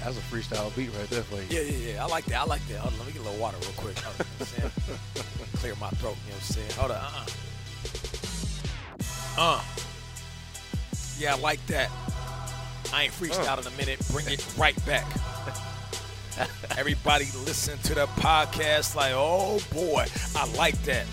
That's 0.02 0.18
a 0.18 0.20
freestyle 0.20 0.74
beat 0.76 0.90
right 0.96 1.08
there 1.10 1.22
for 1.22 1.36
you. 1.36 1.46
Yeah, 1.50 1.62
yeah, 1.62 1.92
yeah. 1.94 2.04
I 2.04 2.06
like 2.06 2.26
that. 2.26 2.40
I 2.40 2.44
like 2.44 2.64
that. 2.68 2.78
Hold 2.78 2.92
on, 2.92 2.98
let 3.00 3.06
me 3.08 3.12
get 3.14 3.22
a 3.22 3.24
little 3.24 3.40
water 3.40 3.56
real 3.60 3.72
quick. 3.76 3.98
Hold 3.98 4.20
on, 4.20 4.26
you 4.26 4.62
know 4.64 4.68
what 4.68 4.72
I'm 4.84 4.84
saying? 4.84 5.26
Clear 5.56 5.74
my 5.80 5.88
throat, 5.90 6.16
you 6.26 6.32
know 6.32 6.36
what 6.36 6.42
I'm 6.42 6.54
saying? 6.54 6.70
Hold 6.72 6.90
on, 6.92 6.98
uh-uh. 9.38 9.58
Uh. 9.58 9.62
Yeah, 11.18 11.34
I 11.34 11.38
like 11.38 11.64
that. 11.66 11.90
I 12.92 13.04
ain't 13.04 13.12
freestyle 13.14 13.58
in 13.60 13.66
a 13.66 13.76
minute. 13.76 13.98
Bring 14.12 14.28
it 14.28 14.46
right 14.56 14.76
back. 14.86 15.06
Everybody 16.78 17.24
listen 17.44 17.78
to 17.80 17.94
the 17.94 18.06
podcast 18.06 18.94
like, 18.94 19.12
oh 19.14 19.58
boy, 19.72 20.04
I 20.36 20.46
like 20.56 20.80
that. 20.84 21.06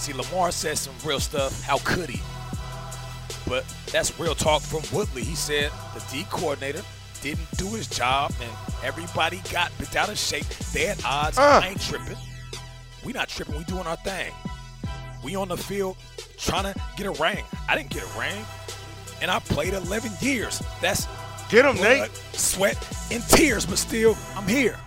See, 0.00 0.12
LaMarr 0.12 0.50
said 0.52 0.78
some 0.78 0.94
real 1.04 1.20
stuff. 1.20 1.62
How 1.62 1.78
could 1.78 2.08
he? 2.08 2.20
But 3.46 3.64
that's 3.92 4.18
real 4.18 4.34
talk 4.34 4.62
from 4.62 4.82
Woodley. 4.96 5.22
He 5.24 5.34
said 5.34 5.70
the 5.94 6.02
D 6.10 6.24
coordinator 6.30 6.82
didn't 7.20 7.50
do 7.58 7.66
his 7.68 7.86
job 7.86 8.32
and 8.40 8.50
everybody 8.82 9.42
got 9.52 9.76
bent 9.78 9.94
out 9.96 10.08
of 10.08 10.16
shape. 10.18 10.46
They 10.72 10.86
had 10.86 11.02
odds. 11.04 11.36
Uh. 11.38 11.60
I 11.62 11.68
ain't 11.68 11.80
tripping. 11.80 12.16
We 13.04 13.12
not 13.12 13.28
tripping. 13.28 13.58
We 13.58 13.64
doing 13.64 13.86
our 13.86 13.96
thing. 13.96 14.32
We 15.22 15.36
on 15.36 15.48
the 15.48 15.56
field 15.56 15.96
trying 16.38 16.72
to 16.72 16.80
get 16.96 17.06
a 17.06 17.22
ring. 17.22 17.44
I 17.68 17.76
didn't 17.76 17.90
get 17.90 18.02
a 18.02 18.18
ring. 18.18 18.44
And 19.20 19.30
I 19.30 19.38
played 19.38 19.74
11 19.74 20.12
years. 20.22 20.62
That's 20.80 21.06
Get 21.50 21.66
him, 21.66 21.76
blood, 21.76 22.00
Nate. 22.00 22.10
sweat, 22.32 22.76
and 23.10 23.22
tears, 23.28 23.66
but 23.66 23.76
still, 23.76 24.16
I'm 24.34 24.46
here. 24.48 24.78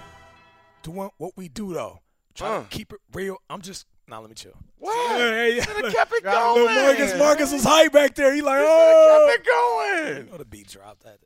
Doing 0.82 1.10
what 1.18 1.34
we 1.36 1.50
do, 1.50 1.74
though. 1.74 2.00
Trying 2.34 2.62
Uh. 2.62 2.64
to 2.64 2.70
keep 2.70 2.94
it 2.94 3.00
real. 3.14 3.38
I'm 3.50 3.62
just, 3.62 3.86
nah, 4.08 4.20
let 4.20 4.30
me 4.30 4.36
chill. 4.36 4.54
What? 4.78 5.20
Hey, 5.20 5.58
yeah. 5.58 5.64
Shoulda 5.64 5.92
kept 5.92 6.14
it 6.14 6.24
Got 6.24 6.54
little 6.54 6.68
going. 6.68 6.84
Marcus, 6.84 7.18
Marcus 7.18 7.52
was 7.54 7.64
hype 7.64 7.92
back 7.92 8.16
there. 8.16 8.34
He 8.34 8.42
like, 8.42 8.62
oh, 8.62 9.28
Kept 9.28 9.48
oh. 9.48 10.08
it 10.10 10.16
going. 10.16 10.26
You 10.26 10.32
know 10.32 10.38
the 10.38 10.46
beat 10.46 10.68
dropped 10.68 11.04
that. 11.04 11.20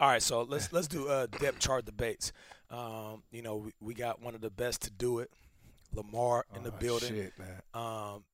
All 0.00 0.08
right, 0.08 0.22
so 0.22 0.42
let's 0.42 0.72
let's 0.72 0.88
do 0.88 1.08
uh, 1.08 1.26
depth 1.26 1.60
chart 1.60 1.84
debates. 1.84 2.32
Um, 2.70 3.22
you 3.30 3.42
know, 3.42 3.56
we, 3.56 3.72
we 3.80 3.94
got 3.94 4.20
one 4.20 4.34
of 4.34 4.40
the 4.40 4.50
best 4.50 4.82
to 4.82 4.90
do 4.90 5.20
it, 5.20 5.30
LaMarr 5.94 6.42
in 6.56 6.64
the 6.64 6.70
Oh, 6.70 6.78
building. 6.80 7.14
Shit, 7.14 7.32
man. 7.38 7.60
Um, 7.72 8.24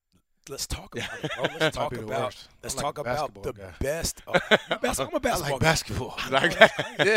let's 0.48 0.66
talk 0.66 0.94
about 0.96 1.24
it, 1.24 1.30
bro. 1.36 1.44
Let's 1.60 1.76
talk 1.76 1.90
be 1.90 1.96
the 1.98 2.04
about 2.04 2.22
worst. 2.24 2.48
let's 2.62 2.74
I'm 2.74 2.76
like 2.78 2.84
talk 2.94 2.98
a 2.98 3.00
about 3.02 3.34
basketball 3.34 3.42
the 3.42 3.52
guy. 3.52 3.74
best. 3.80 4.22
Oh, 4.26 4.32
you 4.50 4.58
I'm 4.60 4.70
a 4.70 4.74
I 4.74 5.18
basketball. 5.18 5.36
like 5.40 5.50
guy. 5.52 5.58
basketball. 5.58 6.16
Like 6.30 6.58
That's 6.58 6.76
that. 6.76 6.96
crazy. 6.96 7.10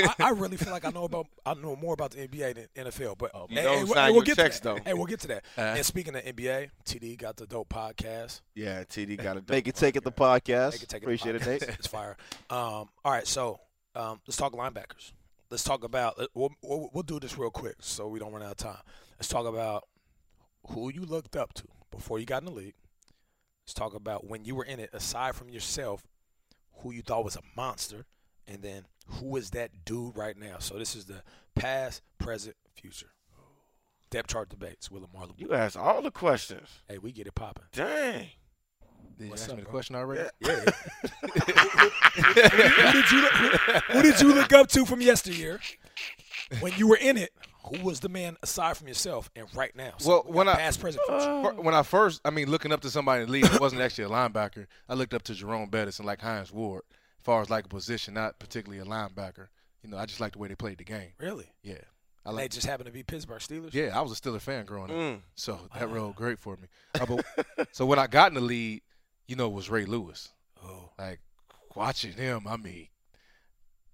yeah. 0.00 0.12
I, 0.18 0.24
I 0.26 0.30
really 0.30 0.56
feel 0.56 0.72
like 0.72 0.84
I 0.84 0.90
know 0.90 1.04
about 1.04 1.26
I 1.46 1.54
know 1.54 1.76
more 1.76 1.94
about 1.94 2.12
the 2.12 2.26
NBA 2.26 2.54
than 2.74 2.86
NFL. 2.86 3.18
But 3.18 3.32
You 3.34 3.56
hey, 3.56 3.62
don't 3.62 3.76
hey, 3.78 3.84
we'll- 3.84 3.86
sign 3.94 3.96
hey, 3.96 4.10
we'll 4.10 4.14
your 4.14 4.22
get 4.24 4.36
checks, 4.36 4.56
to 4.60 4.62
that. 4.64 4.76
though. 4.76 4.82
Hey, 4.84 4.94
we'll 4.94 5.06
get 5.06 5.20
to 5.20 5.28
that. 5.28 5.44
Uh. 5.56 5.60
and 5.60 5.86
speaking 5.86 6.14
of 6.16 6.22
NBA, 6.24 6.70
TD 6.84 7.18
got 7.18 7.36
the 7.36 7.46
dope 7.46 7.68
podcast. 7.68 8.40
Yeah, 8.54 8.82
TD 8.84 9.22
got 9.22 9.36
a 9.36 9.44
Make 9.48 9.68
it 9.68 9.74
take 9.76 9.96
it 9.96 10.04
the 10.04 10.12
podcast. 10.12 10.72
Take 10.72 10.82
it, 10.84 10.88
take 10.88 11.02
it, 11.02 11.04
Appreciate 11.04 11.34
it, 11.36 11.42
podcast. 11.42 11.46
Nate. 11.46 11.62
It's 11.78 11.86
fire. 11.86 12.16
Um, 12.48 12.88
all 13.04 13.12
right, 13.12 13.26
so 13.26 13.60
um, 13.94 14.20
let's 14.26 14.36
talk 14.36 14.52
linebackers. 14.52 15.12
Let's 15.50 15.64
talk 15.64 15.84
about. 15.84 16.18
uh, 16.18 16.26
We'll, 16.34 16.50
we'll, 16.62 16.90
we'll 16.92 17.02
do 17.02 17.18
this 17.20 17.36
real 17.36 17.50
quick 17.50 17.76
so 17.80 18.06
we 18.08 18.18
don't 18.20 18.32
run 18.32 18.42
out 18.42 18.52
of 18.52 18.56
time. 18.56 18.78
Let's 19.18 19.28
talk 19.28 19.46
about 19.46 19.84
who 20.68 20.90
you 20.92 21.02
looked 21.02 21.36
up 21.36 21.52
to 21.54 21.64
before 21.90 22.18
you 22.18 22.26
got 22.26 22.42
in 22.42 22.46
the 22.46 22.52
league. 22.52 22.74
Let's 23.64 23.74
talk 23.74 23.94
about 23.94 24.26
when 24.26 24.44
you 24.44 24.54
were 24.54 24.64
in 24.64 24.80
it, 24.80 24.90
aside 24.92 25.34
from 25.34 25.48
yourself, 25.48 26.06
who 26.78 26.92
you 26.92 27.02
thought 27.02 27.24
was 27.24 27.36
a 27.36 27.42
monster, 27.56 28.06
and 28.46 28.62
then 28.62 28.86
who 29.06 29.36
is 29.36 29.50
that 29.50 29.84
dude 29.84 30.16
right 30.16 30.36
now. 30.36 30.58
So 30.58 30.78
this 30.78 30.96
is 30.96 31.04
the 31.04 31.22
past, 31.54 32.02
present, 32.18 32.56
future. 32.74 33.10
Depth 34.10 34.28
chart 34.28 34.48
debates 34.48 34.90
with 34.90 35.04
LaMarr. 35.04 35.28
LeBron. 35.28 35.34
You 35.36 35.52
asked 35.52 35.76
all 35.76 36.02
the 36.02 36.10
questions. 36.10 36.68
Hey, 36.88 36.98
we 36.98 37.12
get 37.12 37.28
it 37.28 37.34
popping. 37.34 37.64
Dang. 37.72 38.30
Did 39.18 39.24
you 39.24 39.30
What's 39.30 39.42
ask 39.42 39.50
up, 39.50 39.56
me 39.56 39.62
the 39.62 39.66
bro? 39.66 39.72
question 39.72 39.96
already? 39.96 40.28
Yeah. 40.40 40.50
who, 41.20 42.92
did 42.92 43.10
you 43.12 43.20
look, 43.20 43.32
who, 43.32 43.48
who 43.92 44.02
did 44.02 44.20
you 44.20 44.34
look 44.34 44.52
up 44.52 44.68
to 44.68 44.84
from 44.84 45.00
yesteryear 45.00 45.60
when 46.60 46.72
you 46.76 46.88
were 46.88 46.96
in 46.96 47.16
it? 47.16 47.32
Who 47.64 47.84
was 47.84 48.00
the 48.00 48.08
man 48.08 48.36
aside 48.42 48.76
from 48.78 48.88
yourself 48.88 49.30
and 49.36 49.46
right 49.54 49.74
now? 49.76 49.92
So 49.98 50.08
Well, 50.08 50.24
we 50.26 50.32
when 50.32 50.46
got 50.46 50.56
I- 50.56 50.60
past, 50.60 50.80
present, 50.80 51.04
future. 51.06 51.52
When 51.60 51.74
I 51.74 51.82
first, 51.82 52.20
I 52.24 52.30
mean, 52.30 52.50
looking 52.50 52.72
up 52.72 52.80
to 52.80 52.90
somebody 52.90 53.22
in 53.22 53.26
the 53.28 53.32
league, 53.32 53.44
I 53.46 53.58
wasn't 53.58 53.82
actually 53.82 54.04
a 54.04 54.08
linebacker. 54.08 54.66
I 54.88 54.94
looked 54.94 55.12
up 55.12 55.22
to 55.24 55.34
Jerome 55.34 55.68
Bettis 55.68 55.98
and 55.98 56.06
like 56.06 56.20
Hines 56.22 56.50
Ward, 56.52 56.82
as 56.90 57.24
far 57.24 57.42
as 57.42 57.50
like 57.50 57.66
a 57.66 57.68
position, 57.68 58.14
not 58.14 58.38
particularly 58.38 58.80
a 58.82 58.86
linebacker. 58.86 59.48
You 59.82 59.90
know, 59.90 59.98
I 59.98 60.06
just 60.06 60.20
like 60.20 60.32
the 60.32 60.38
way 60.38 60.48
they 60.48 60.54
played 60.54 60.78
the 60.78 60.84
game. 60.84 61.12
really? 61.18 61.52
Yeah, 61.62 61.74
I 62.24 62.30
like. 62.30 62.44
they 62.44 62.48
just 62.48 62.66
happened 62.66 62.86
to 62.86 62.92
be 62.92 63.02
Pittsburgh 63.02 63.40
Steelers. 63.40 63.74
Yeah, 63.74 63.96
I 63.96 64.00
was 64.00 64.10
a 64.12 64.14
Steeler 64.14 64.40
fan 64.40 64.64
growing 64.64 64.90
up, 64.90 64.96
Mm. 64.96 65.20
so 65.34 65.60
that 65.78 65.90
role 65.90 66.12
great 66.12 66.38
for 66.38 66.56
me. 66.56 66.68
Uh, 66.98 67.04
but, 67.06 67.68
so 67.72 67.84
when 67.84 67.98
I 67.98 68.06
got 68.06 68.28
in 68.30 68.34
the 68.34 68.40
league, 68.40 68.80
you 69.28 69.36
know, 69.36 69.46
it 69.48 69.52
was 69.52 69.68
Ray 69.68 69.84
Lewis. 69.84 70.30
Oh, 70.64 70.90
Like 70.98 71.20
watching 71.76 72.12
him, 72.14 72.46
I 72.48 72.56
mean, 72.56 72.88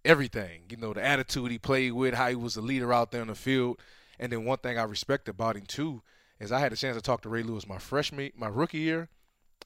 everything. 0.06 0.62
You 0.70 0.76
know, 0.76 0.92
the 0.92 1.04
attitude 1.04 1.50
he 1.50 1.58
played 1.58 1.92
with, 1.92 2.14
how 2.14 2.28
he 2.28 2.34
was 2.34 2.56
a 2.56 2.60
leader 2.62 2.92
out 2.92 3.10
there 3.12 3.20
on 3.20 3.26
the 3.28 3.34
field. 3.34 3.80
And 4.18 4.32
then 4.32 4.44
one 4.44 4.58
thing 4.58 4.78
I 4.78 4.84
respect 4.84 5.28
about 5.28 5.56
him 5.56 5.66
too 5.66 6.02
is 6.40 6.52
I 6.52 6.58
had 6.60 6.72
a 6.72 6.76
chance 6.76 6.96
to 6.96 7.02
talk 7.02 7.22
to 7.22 7.28
Ray 7.28 7.42
Lewis 7.42 7.66
my 7.68 7.78
freshman, 7.78 8.30
my 8.36 8.48
rookie 8.48 8.78
year 8.78 9.08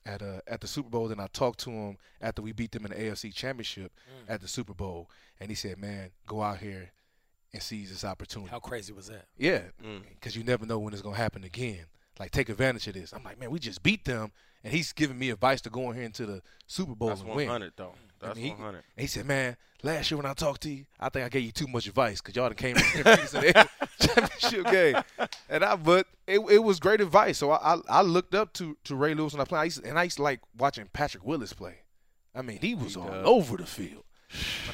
at 0.05 0.21
uh, 0.21 0.39
at 0.47 0.61
the 0.61 0.67
Super 0.67 0.89
Bowl. 0.89 1.07
Then 1.07 1.19
I 1.19 1.27
talked 1.27 1.59
to 1.61 1.69
him 1.69 1.97
after 2.19 2.41
we 2.41 2.51
beat 2.51 2.71
them 2.71 2.85
in 2.85 2.91
the 2.91 2.97
AFC 2.97 3.33
Championship 3.33 3.91
at 4.27 4.41
the 4.41 4.47
Super 4.47 4.73
Bowl, 4.73 5.09
and 5.39 5.49
he 5.49 5.55
said, 5.55 5.77
"Man, 5.77 6.11
go 6.25 6.41
out 6.41 6.57
here 6.57 6.91
and 7.53 7.61
seize 7.61 7.89
this 7.91 8.03
opportunity." 8.03 8.49
how 8.51 8.59
crazy 8.59 8.91
was 8.93 9.07
that? 9.07 9.25
Yeah, 9.37 9.61
Mm. 9.83 10.01
because 10.09 10.35
you 10.35 10.43
never 10.43 10.65
know 10.65 10.79
when 10.79 10.93
it's 10.93 11.01
gonna 11.01 11.15
happen 11.17 11.43
again. 11.43 11.85
Like 12.19 12.31
take 12.31 12.49
advantage 12.49 12.87
of 12.87 12.93
this. 12.93 13.13
I'm 13.13 13.23
like, 13.23 13.39
man, 13.39 13.51
we 13.51 13.59
just 13.59 13.83
beat 13.83 14.03
them, 14.05 14.31
and 14.63 14.73
he's 14.73 14.91
giving 14.91 15.17
me 15.17 15.29
advice 15.29 15.61
to 15.61 15.69
go 15.69 15.89
in 15.89 15.95
here 15.95 16.03
into 16.05 16.25
the 16.25 16.41
Super 16.67 16.93
Bowl 16.95 17.09
That's 17.09 17.21
and 17.21 17.29
win. 17.29 17.47
100 17.47 17.73
though. 17.77 17.95
That's 18.21 18.35
mean, 18.35 18.45
he- 18.45 18.51
100. 18.51 18.75
And 18.77 18.83
he 19.01 19.07
said, 19.07 19.25
"Man, 19.25 19.57
last 19.83 20.09
year 20.11 20.17
when 20.17 20.25
I 20.25 20.33
talked 20.33 20.61
to 20.61 20.69
you, 20.69 20.85
I 20.99 21.09
think 21.09 21.25
I 21.25 21.29
gave 21.29 21.43
you 21.43 21.51
too 21.51 21.67
much 21.67 21.87
advice 21.87 22.21
because 22.21 22.35
y'all 22.35 22.49
done 22.49 22.55
came 22.55 22.75
in 22.77 22.83
the 22.83 23.67
championship 23.99 24.65
game." 24.71 24.95
And 25.49 25.63
I, 25.63 25.75
but 25.75 26.07
it, 26.27 26.39
it 26.49 26.59
was 26.59 26.79
great 26.79 27.01
advice. 27.01 27.37
So 27.39 27.51
I, 27.51 27.75
I, 27.75 27.79
I 27.89 28.01
looked 28.01 28.35
up 28.35 28.53
to, 28.53 28.77
to 28.85 28.95
Ray 28.95 29.13
Lewis 29.13 29.33
when 29.33 29.41
I 29.41 29.45
played, 29.45 29.59
I 29.59 29.63
used, 29.65 29.83
and 29.85 29.97
I 29.99 30.03
used 30.03 30.17
to 30.17 30.23
like 30.23 30.39
watching 30.57 30.87
Patrick 30.93 31.25
Willis 31.25 31.53
play. 31.53 31.75
I 32.35 32.41
mean, 32.41 32.59
he 32.61 32.75
was 32.75 32.95
all 32.95 33.07
does. 33.09 33.25
over 33.25 33.57
the 33.57 33.65
field. 33.65 34.03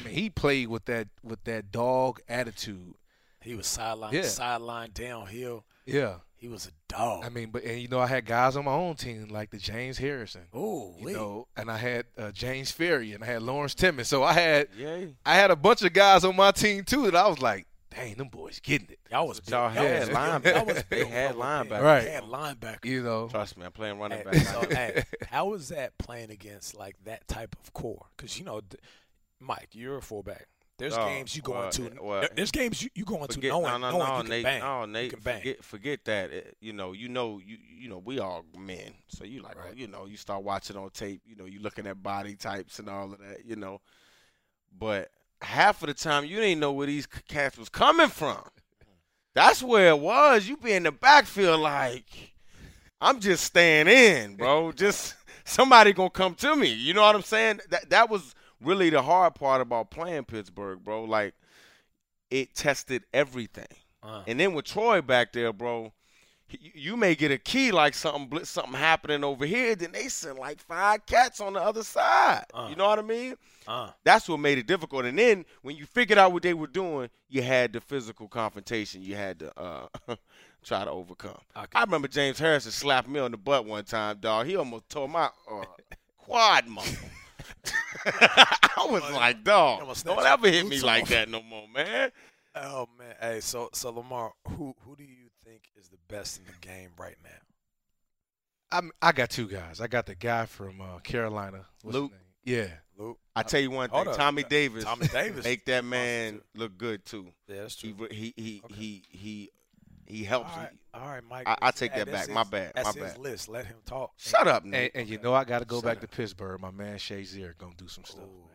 I 0.00 0.04
mean, 0.04 0.14
he 0.14 0.30
played 0.30 0.68
with 0.68 0.84
that 0.84 1.08
with 1.22 1.42
that 1.44 1.72
dog 1.72 2.20
attitude. 2.28 2.94
He 3.40 3.54
was 3.54 3.66
sideline, 3.66 4.12
Yeah. 4.14 4.22
sideline, 4.22 4.90
downhill. 4.92 5.64
Yeah. 5.86 6.16
He 6.38 6.46
was 6.48 6.66
a 6.68 6.70
dog. 6.92 7.24
I 7.24 7.28
mean, 7.30 7.50
but 7.50 7.64
and 7.64 7.80
you 7.80 7.88
know, 7.88 7.98
I 7.98 8.06
had 8.06 8.24
guys 8.24 8.56
on 8.56 8.64
my 8.64 8.72
own 8.72 8.94
team 8.94 9.26
like 9.28 9.50
the 9.50 9.58
James 9.58 9.98
Harrison. 9.98 10.42
oh, 10.54 10.94
You 11.00 11.12
know, 11.12 11.48
and 11.56 11.70
I 11.70 11.76
had 11.76 12.06
uh, 12.16 12.30
James 12.30 12.70
Farrior 12.72 13.16
and 13.16 13.24
I 13.24 13.26
had 13.26 13.42
Lawrence 13.42 13.74
Timmons. 13.74 14.06
So 14.08 14.22
I 14.22 14.32
had 14.34 14.68
Yay. 14.78 15.14
I 15.26 15.34
had 15.34 15.50
a 15.50 15.56
bunch 15.56 15.82
of 15.82 15.92
guys 15.92 16.24
on 16.24 16.36
my 16.36 16.52
team 16.52 16.84
too 16.84 17.04
that 17.04 17.16
I 17.16 17.26
was 17.28 17.42
like, 17.42 17.66
dang, 17.90 18.14
them 18.14 18.28
boys 18.28 18.60
getting 18.60 18.88
it. 18.90 19.00
y'all 19.10 19.26
was 19.26 19.40
y'all 19.48 19.68
had 19.68 20.08
was- 20.08 20.16
linebackers. 20.16 20.54
y'all 20.54 20.64
was 20.66 20.84
They 20.88 21.04
had 21.06 21.30
from 21.32 21.38
within. 21.40 21.68
linebackers. 21.68 21.82
Right. 21.82 22.04
They 22.04 22.10
had 22.12 22.22
linebackers. 22.24 22.84
You 22.84 23.02
know, 23.02 23.28
Trust 23.28 23.56
me, 23.58 23.64
I'm 23.66 23.72
playing 23.72 23.98
running 23.98 24.22
back. 24.22 24.34
so, 24.36 24.60
hey, 24.70 25.02
how 25.28 25.46
was 25.48 25.70
that 25.70 25.98
playing 25.98 26.30
against 26.30 26.76
like 26.76 26.94
that 27.04 27.26
type 27.26 27.56
of 27.60 27.72
core? 27.72 28.06
Because 28.16 28.38
you 28.38 28.44
know, 28.44 28.60
Mike, 29.40 29.70
you're 29.72 29.96
a 29.98 30.02
fullback. 30.02 30.46
There's 30.78 30.94
Oh, 30.96 31.06
games 31.06 31.34
you 31.34 31.42
go 31.42 31.52
well, 31.52 31.64
into. 31.64 31.86
Eh, 31.86 31.94
well, 32.00 32.28
there's 32.36 32.52
games 32.52 32.80
you, 32.82 32.88
you 32.94 33.04
go 33.04 33.16
into 33.20 33.34
Forget, 33.34 33.50
knowing, 33.50 33.64
no, 33.64 33.78
no, 33.78 33.90
knowing 33.90 33.98
no, 34.08 34.16
you 34.16 34.20
can 34.22 34.30
Nate, 34.30 34.44
bang. 34.44 34.60
no, 34.60 34.80
you 34.82 34.86
Nate, 34.86 35.24
bang. 35.24 35.38
forget, 35.40 35.64
forget 35.64 36.04
that. 36.04 36.30
It- 36.30 36.56
you 36.60 36.72
know, 36.72 36.92
you 36.92 37.08
know, 37.08 37.40
you, 37.44 37.56
you 37.78 37.88
know, 37.88 37.98
we 37.98 38.20
all 38.20 38.44
men. 38.56 38.92
So 39.08 39.24
you 39.24 39.42
like, 39.42 39.56
oh, 39.58 39.66
Right. 39.66 39.76
you 39.76 39.88
know, 39.88 40.06
you 40.06 40.16
start 40.16 40.44
watching 40.44 40.76
on 40.76 40.90
tape. 40.90 41.22
You 41.26 41.34
know, 41.36 41.46
you 41.46 41.58
looking 41.60 41.86
at 41.88 42.00
body 42.02 42.36
types 42.36 42.78
and 42.78 42.88
all 42.88 43.12
of 43.12 43.18
that. 43.18 43.44
You 43.44 43.56
know, 43.56 43.80
but 44.78 45.10
half 45.42 45.82
of 45.82 45.88
the 45.88 45.94
time 45.94 46.24
you 46.24 46.36
didn't 46.36 46.60
know 46.60 46.72
where 46.72 46.86
these 46.86 47.06
cats 47.06 47.58
was 47.58 47.68
coming 47.68 48.08
from. 48.08 48.42
That's 49.34 49.62
where 49.62 49.88
it 49.90 49.98
was. 49.98 50.48
You 50.48 50.56
be 50.56 50.72
in 50.72 50.82
the 50.84 50.92
backfield 50.92 51.60
like, 51.60 52.34
I'm 53.00 53.20
just 53.20 53.44
staying 53.44 53.86
in, 53.88 54.36
bro. 54.36 54.72
just 54.72 55.14
somebody 55.44 55.92
gonna 55.92 56.10
come 56.10 56.34
to 56.36 56.56
me. 56.56 56.72
You 56.72 56.94
know 56.94 57.02
what 57.02 57.14
I'm 57.14 57.22
saying? 57.22 57.60
That 57.70 57.90
that 57.90 58.10
was 58.10 58.34
really 58.60 58.90
the 58.90 59.02
hard 59.02 59.34
part 59.34 59.60
about 59.60 59.90
playing 59.90 60.24
Pittsburgh, 60.24 60.82
bro. 60.82 61.04
Like, 61.04 61.34
it 62.30 62.54
tested 62.54 63.04
everything. 63.12 63.66
Uh, 64.02 64.22
And 64.26 64.38
then 64.38 64.54
with 64.54 64.64
Troy 64.66 65.00
back 65.02 65.32
there, 65.32 65.52
bro, 65.52 65.92
he- 66.46 66.72
you 66.74 66.96
may 66.96 67.14
get 67.14 67.30
a 67.30 67.38
key 67.38 67.72
like 67.72 67.94
something 67.94 68.44
something 68.44 68.74
happening 68.74 69.22
over 69.24 69.44
here, 69.44 69.74
then 69.74 69.92
they 69.92 70.08
send 70.08 70.38
like 70.38 70.60
five 70.60 71.04
cats 71.04 71.40
on 71.40 71.52
the 71.54 71.60
other 71.60 71.82
side. 71.82 72.44
Uh. 72.54 72.68
You 72.70 72.76
know 72.76 72.86
what 72.86 72.98
I 72.98 73.02
mean? 73.02 73.34
uh, 73.66 73.90
That's 74.04 74.28
what 74.28 74.38
made 74.40 74.56
it 74.58 74.66
difficult. 74.66 75.04
And 75.04 75.18
then 75.18 75.44
when 75.62 75.76
you 75.76 75.84
figured 75.84 76.18
out 76.18 76.32
what 76.32 76.42
they 76.42 76.54
were 76.54 76.66
doing, 76.68 77.10
you 77.28 77.42
had 77.42 77.72
the 77.74 77.80
physical 77.80 78.28
confrontation. 78.28 79.02
You 79.02 79.14
had 79.16 79.40
to 79.40 79.58
uh, 79.60 79.88
try 80.64 80.84
to 80.84 80.90
overcome. 80.90 81.40
I 81.54 81.66
I 81.74 81.80
remember 81.82 82.08
James 82.08 82.38
Harrison 82.38 82.72
slapped 82.72 83.08
me 83.08 83.20
on 83.20 83.30
the 83.30 83.36
butt 83.36 83.66
one 83.66 83.84
time, 83.84 84.18
dog. 84.20 84.46
He 84.46 84.56
almost 84.56 84.88
tore 84.88 85.08
my 85.08 85.28
uh, 85.50 85.64
quad 86.16 86.66
muscle. 86.66 87.08
I 88.06 88.86
was 88.90 89.02
like, 89.12 89.44
dog, 89.44 89.80
almost 89.80 90.00
snatched 90.02 90.16
don't 90.16 90.24
your 90.24 90.32
ever 90.34 90.48
hit 90.50 90.66
me 90.66 90.80
like 90.80 91.02
off. 91.04 91.08
that 91.10 91.28
no 91.28 91.42
more, 91.42 91.66
man. 91.74 92.10
oh 92.54 92.88
man, 92.98 93.14
hey, 93.20 93.40
so 93.40 93.70
so 93.72 93.92
LaMarr, 93.92 94.30
who 94.48 94.74
who 94.84 94.96
do 94.96 95.04
you 95.04 95.28
think 95.44 95.62
is 95.78 95.88
the 95.88 95.98
best 96.08 96.38
in 96.38 96.44
the 96.44 96.66
game 96.66 96.90
right 96.98 97.16
now? 97.22 97.30
I'm, 98.70 98.90
I 99.00 99.12
got 99.12 99.30
two 99.30 99.48
guys. 99.48 99.80
I 99.80 99.86
got 99.86 100.04
the 100.06 100.14
guy 100.14 100.44
from 100.44 100.80
uh, 100.80 100.98
Carolina. 100.98 101.64
What's 101.82 101.94
his 101.96 102.02
Luke. 102.02 102.10
name? 102.12 102.20
Yeah. 102.44 102.66
Luke. 102.98 103.18
I 103.34 103.42
tell 103.42 103.60
you 103.60 103.70
one 103.70 103.88
Hold 103.90 104.04
thing, 104.04 104.12
up. 104.12 104.18
Tommy 104.18 104.42
Davis, 104.42 104.84
Tommy 104.84 105.06
Davis. 105.08 105.44
make 105.44 105.64
that 105.66 105.84
man 105.84 106.40
look 106.54 106.76
good 106.76 107.04
too. 107.04 107.28
Yeah, 107.48 107.62
that's 107.62 107.76
true. 107.76 107.94
re- 107.96 108.08
he 108.14 108.34
he 108.36 108.60
Okay. 108.64 108.74
he 108.74 109.02
he 109.08 109.50
he 110.08 110.24
helps. 110.24 110.50
All 110.50 110.56
right, 110.58 110.70
all 110.94 111.08
right, 111.08 111.22
Mike. 111.28 111.46
I- 111.46 111.56
I 111.62 111.70
take 111.70 111.94
that 111.94 112.06
that's 112.06 112.26
back. 112.26 112.34
My 112.34 112.40
his- 112.42 112.50
bad. 112.50 112.72
That's 112.74 112.96
My 112.96 113.02
his 113.04 113.12
bad. 113.12 113.20
list. 113.20 113.48
Let 113.48 113.66
him 113.66 113.76
talk. 113.84 114.12
Shut 114.16 114.48
up, 114.48 114.62
And, 114.62 114.72
Nate. 114.72 114.92
and 114.94 115.08
you 115.08 115.18
know 115.18 115.34
I 115.34 115.44
got 115.44 115.60
to 115.60 115.64
go 115.64 115.76
Shut 115.76 115.84
back 115.84 115.96
up. 115.98 116.00
to 116.02 116.08
Pittsburgh. 116.08 116.60
My 116.60 116.70
man 116.70 116.98
Shazier 116.98 117.56
gonna 117.58 117.74
do 117.76 117.88
some 117.88 118.04
stuff. 118.04 118.24
Ooh. 118.24 118.48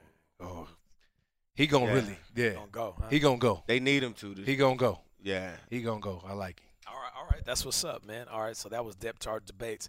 Oh, 0.45 0.68
He 1.56 1.68
gonna 1.68 1.86
Yeah. 1.86 1.93
really, 1.93 2.18
yeah. 2.36 2.49
Gonna 2.54 2.68
go. 2.72 2.95
Huh? 2.99 3.08
He 3.10 3.20
gonna 3.20 3.38
go. 3.38 3.64
They 3.68 3.80
need 3.80 4.01
him 4.04 4.14
to. 4.16 4.34
He 4.34 4.56
gonna 4.56 4.76
go. 4.76 4.99
yeah. 5.22 5.56
He 5.70 5.82
gonna 5.84 5.99
go. 6.01 6.22
I 6.26 6.34
like 6.34 6.60
him. 6.60 6.68
All 6.88 6.95
right, 6.95 7.12
all 7.16 7.28
right. 7.32 7.45
That's 7.45 7.64
what's 7.64 7.84
up, 7.84 8.04
man. 8.04 8.28
All 8.28 8.41
right, 8.41 8.58
so 8.58 8.70
that 8.70 8.84
was 8.84 8.95
depth 8.95 9.20
chart 9.20 9.45
debates. 9.45 9.88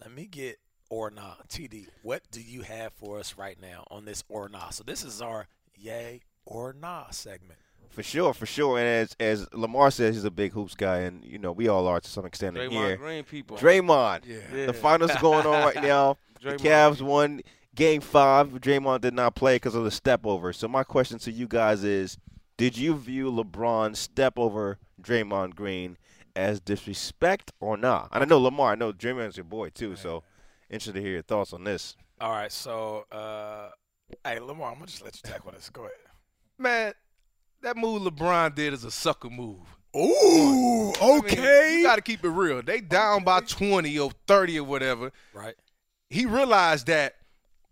Let 0.00 0.12
me 0.12 0.26
get 0.26 0.58
or 0.88 1.10
not. 1.10 1.48
TD, 1.48 1.88
what 2.02 2.22
do 2.30 2.40
you 2.40 2.62
have 2.62 2.92
for 2.94 3.18
us 3.18 3.36
right 3.36 3.60
now 3.60 3.84
on 3.90 4.04
this 4.04 4.22
or 4.28 4.48
not? 4.48 4.74
So 4.74 4.84
this 4.84 5.02
is 5.02 5.20
our 5.20 5.48
yay 5.74 6.20
or 6.44 6.72
nah 6.72 7.10
segment. 7.10 7.58
For 7.90 8.02
sure, 8.02 8.34
for 8.34 8.46
sure. 8.46 8.78
And 8.78 8.86
as 8.86 9.16
as 9.18 9.46
LaMarr 9.50 9.92
says, 9.92 10.14
he's 10.16 10.24
a 10.24 10.30
big 10.30 10.52
hoops 10.52 10.74
guy, 10.74 10.98
and 11.00 11.24
you 11.24 11.38
know 11.38 11.52
we 11.52 11.68
all 11.68 11.86
are 11.86 12.00
to 12.00 12.08
some 12.08 12.26
extent 12.26 12.56
in 12.56 12.70
Draymond 12.70 12.72
here. 12.72 12.96
Green 12.96 13.24
people. 13.24 13.56
Draymond, 13.56 14.26
Yeah. 14.26 14.36
Yeah. 14.54 14.66
the 14.66 14.72
finals 14.72 15.10
are 15.12 15.20
going 15.20 15.46
on 15.46 15.62
right 15.64 15.82
now. 15.82 16.18
The 16.42 16.52
Cavs 16.56 17.00
won 17.00 17.40
Game 17.74 18.00
Five. 18.02 18.48
Draymond 18.60 19.00
did 19.00 19.14
not 19.14 19.34
play 19.34 19.56
because 19.56 19.74
of 19.74 19.84
the 19.84 19.90
step 19.90 20.24
over. 20.26 20.52
So 20.52 20.68
my 20.68 20.84
question 20.84 21.18
to 21.20 21.32
you 21.32 21.48
guys 21.48 21.82
is: 21.82 22.18
Did 22.58 22.76
you 22.76 22.94
view 22.96 23.32
LeBron 23.32 23.96
step 23.96 24.34
over 24.38 24.78
Draymond 25.00 25.54
Green 25.56 25.96
as 26.36 26.60
disrespect 26.60 27.52
or 27.58 27.76
not? 27.78 28.10
And 28.12 28.22
I 28.22 28.26
know 28.26 28.38
LaMarr. 28.38 28.72
I 28.72 28.74
know 28.74 28.92
Draymond's 28.92 29.38
your 29.38 29.44
boy 29.44 29.70
too. 29.70 29.96
So 29.96 30.22
interested 30.70 30.92
to 30.94 31.00
hear 31.00 31.12
your 31.12 31.22
thoughts 31.22 31.52
on 31.54 31.64
this. 31.64 31.96
All 32.20 32.30
right, 32.30 32.52
so 32.52 33.06
uh, 33.10 33.70
hey 34.24 34.36
LaMarr, 34.38 34.68
I'm 34.72 34.74
gonna 34.74 34.86
just 34.86 35.02
let 35.02 35.16
you 35.16 35.22
tackle 35.30 35.52
this. 35.52 35.70
Go 35.70 35.82
ahead. 35.82 35.92
Man, 36.58 36.92
that 37.66 37.76
move 37.76 38.02
LeBron 38.02 38.54
did 38.54 38.72
is 38.72 38.84
a 38.84 38.92
sucker 38.92 39.28
move. 39.28 39.58
Ooh, 39.96 40.92
I 41.00 41.20
mean, 41.20 41.78
you 41.78 41.82
got 41.82 41.96
to 41.96 42.02
keep 42.02 42.24
it 42.24 42.28
real. 42.28 42.62
They 42.62 42.80
down 42.80 43.24
by 43.24 43.40
20 43.40 43.98
or 43.98 44.12
30 44.26 44.60
or 44.60 44.64
whatever. 44.64 45.12
right. 45.34 45.54
He 46.08 46.26
realized 46.26 46.86
that 46.86 47.16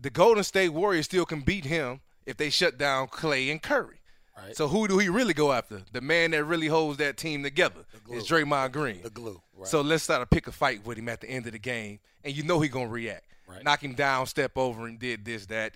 the 0.01 0.11
Golden 0.11 0.43
State 0.43 0.71
Warriors 0.71 1.05
still 1.05 1.25
can 1.25 1.43
beat 1.43 1.65
him 1.65 2.01
if 2.27 2.37
they 2.37 2.51
shut 2.51 2.77
down 2.77 3.07
Clay 3.07 3.51
and 3.51 3.63
Curry. 3.63 4.01
Right. 4.37 4.57
So 4.57 4.67
who 4.67 4.89
do 4.89 4.99
he 4.99 5.09
really 5.09 5.35
go 5.35 5.53
after? 5.53 5.83
The 5.93 6.01
man 6.01 6.33
that 6.33 6.43
really 6.43 6.67
holds 6.67 6.99
that 6.99 7.17
team 7.17 7.45
together 7.45 7.85
is 8.11 8.27
Draymond 8.27 8.73
Green. 8.73 9.03
The 9.03 9.11
glue. 9.11 9.41
Right. 9.57 9.69
So 9.69 9.81
let's 9.83 10.03
start 10.03 10.21
to 10.23 10.27
pick 10.27 10.49
a 10.49 10.53
fight 10.53 10.85
with 10.85 10.99
him 10.99 11.09
at 11.09 11.21
the 11.21 11.29
end 11.31 11.47
of 11.47 11.53
the 11.53 11.61
game, 11.61 12.01
and 12.25 12.37
you 12.37 12.43
know 12.43 12.59
he 12.59 12.69
gonna 12.69 12.89
react. 12.89 13.27
Right. 13.47 13.63
Knock 13.63 13.85
him 13.85 13.95
down, 13.95 14.27
step 14.27 14.59
over, 14.59 14.89
and 14.89 14.99
did 14.99 15.25
this, 15.25 15.47
that, 15.47 15.75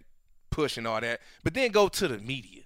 push 0.50 0.76
and 0.76 0.88
all 0.88 1.00
that. 1.00 1.20
But 1.44 1.54
then 1.54 1.70
go 1.70 1.86
to 1.86 2.08
the 2.08 2.18
media 2.18 2.62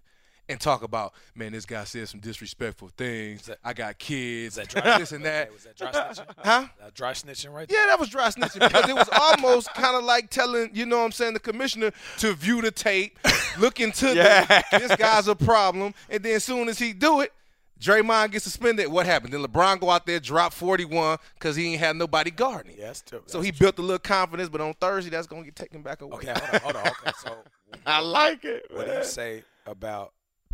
and 0.48 0.60
talk 0.60 0.82
about, 0.82 1.14
man, 1.34 1.52
this 1.52 1.64
guy 1.64 1.84
said 1.84 2.08
some 2.08 2.20
disrespectful 2.20 2.90
things. 2.96 3.46
that- 3.46 3.58
I 3.64 3.72
got 3.72 3.98
kids, 3.98 4.56
that 4.56 4.68
dry 4.68 4.98
this 4.98 5.12
and 5.12 5.24
that. 5.24 5.52
Was 5.52 5.64
that 5.64 5.76
dry 5.76 5.90
snitching? 5.92 6.26
Huh? 6.38 6.66
That 6.80 6.94
dry 6.94 7.12
snitching 7.12 7.52
right 7.52 7.68
There. 7.68 7.80
Yeah, 7.80 7.86
that 7.86 7.98
was 8.00 8.08
dry 8.08 8.28
snitching 8.28 8.60
because 8.60 8.88
it 8.88 8.94
was 8.94 9.08
almost 9.18 9.72
kind 9.74 9.96
of 9.96 10.04
like 10.04 10.30
telling, 10.30 10.70
you 10.74 10.84
know 10.84 10.98
what 10.98 11.04
I'm 11.04 11.12
saying, 11.12 11.34
the 11.34 11.40
commissioner 11.40 11.92
to 12.18 12.32
view 12.34 12.60
the 12.60 12.70
tape, 12.70 13.18
look 13.58 13.80
into 13.80 14.06
Yeah. 14.14 14.44
the, 14.72 14.78
this 14.78 14.96
guy's 14.96 15.28
a 15.28 15.36
problem, 15.36 15.94
and 16.10 16.22
then 16.22 16.34
as 16.36 16.44
soon 16.44 16.68
as 16.68 16.78
he 16.78 16.92
do 16.92 17.20
it, 17.20 17.32
Draymond 17.80 18.30
gets 18.30 18.44
suspended. 18.44 18.86
What 18.86 19.06
happened? 19.06 19.32
Then 19.32 19.42
LeBron 19.44 19.80
go 19.80 19.90
out 19.90 20.06
there, 20.06 20.20
drop 20.20 20.52
41 20.52 21.18
because 21.34 21.56
he 21.56 21.72
ain't 21.72 21.80
had 21.80 21.96
nobody 21.96 22.30
guarding. 22.30 22.72
him. 22.72 22.78
Yeah, 22.80 22.86
that's 22.86 23.02
true. 23.02 23.22
So 23.26 23.40
he 23.40 23.50
built 23.50 23.76
a 23.78 23.82
little 23.82 23.98
confidence, 23.98 24.48
but 24.48 24.60
on 24.60 24.74
Thursday 24.74 25.10
that's 25.10 25.26
gonna 25.26 25.42
get 25.42 25.56
taken 25.56 25.82
back 25.82 26.00
away. 26.00 26.14
Okay, 26.14 26.32
hold 26.32 26.54
on, 26.54 26.60
hold 26.60 26.76
on. 26.76 26.86
Okay, 26.86 27.12
so 27.24 27.36
I 27.86 27.98
like 28.00 28.44
it. 28.44 28.66
what 28.72 28.86
do 28.86 28.92
you 28.92 29.04
say 29.04 29.42
about 29.66 30.12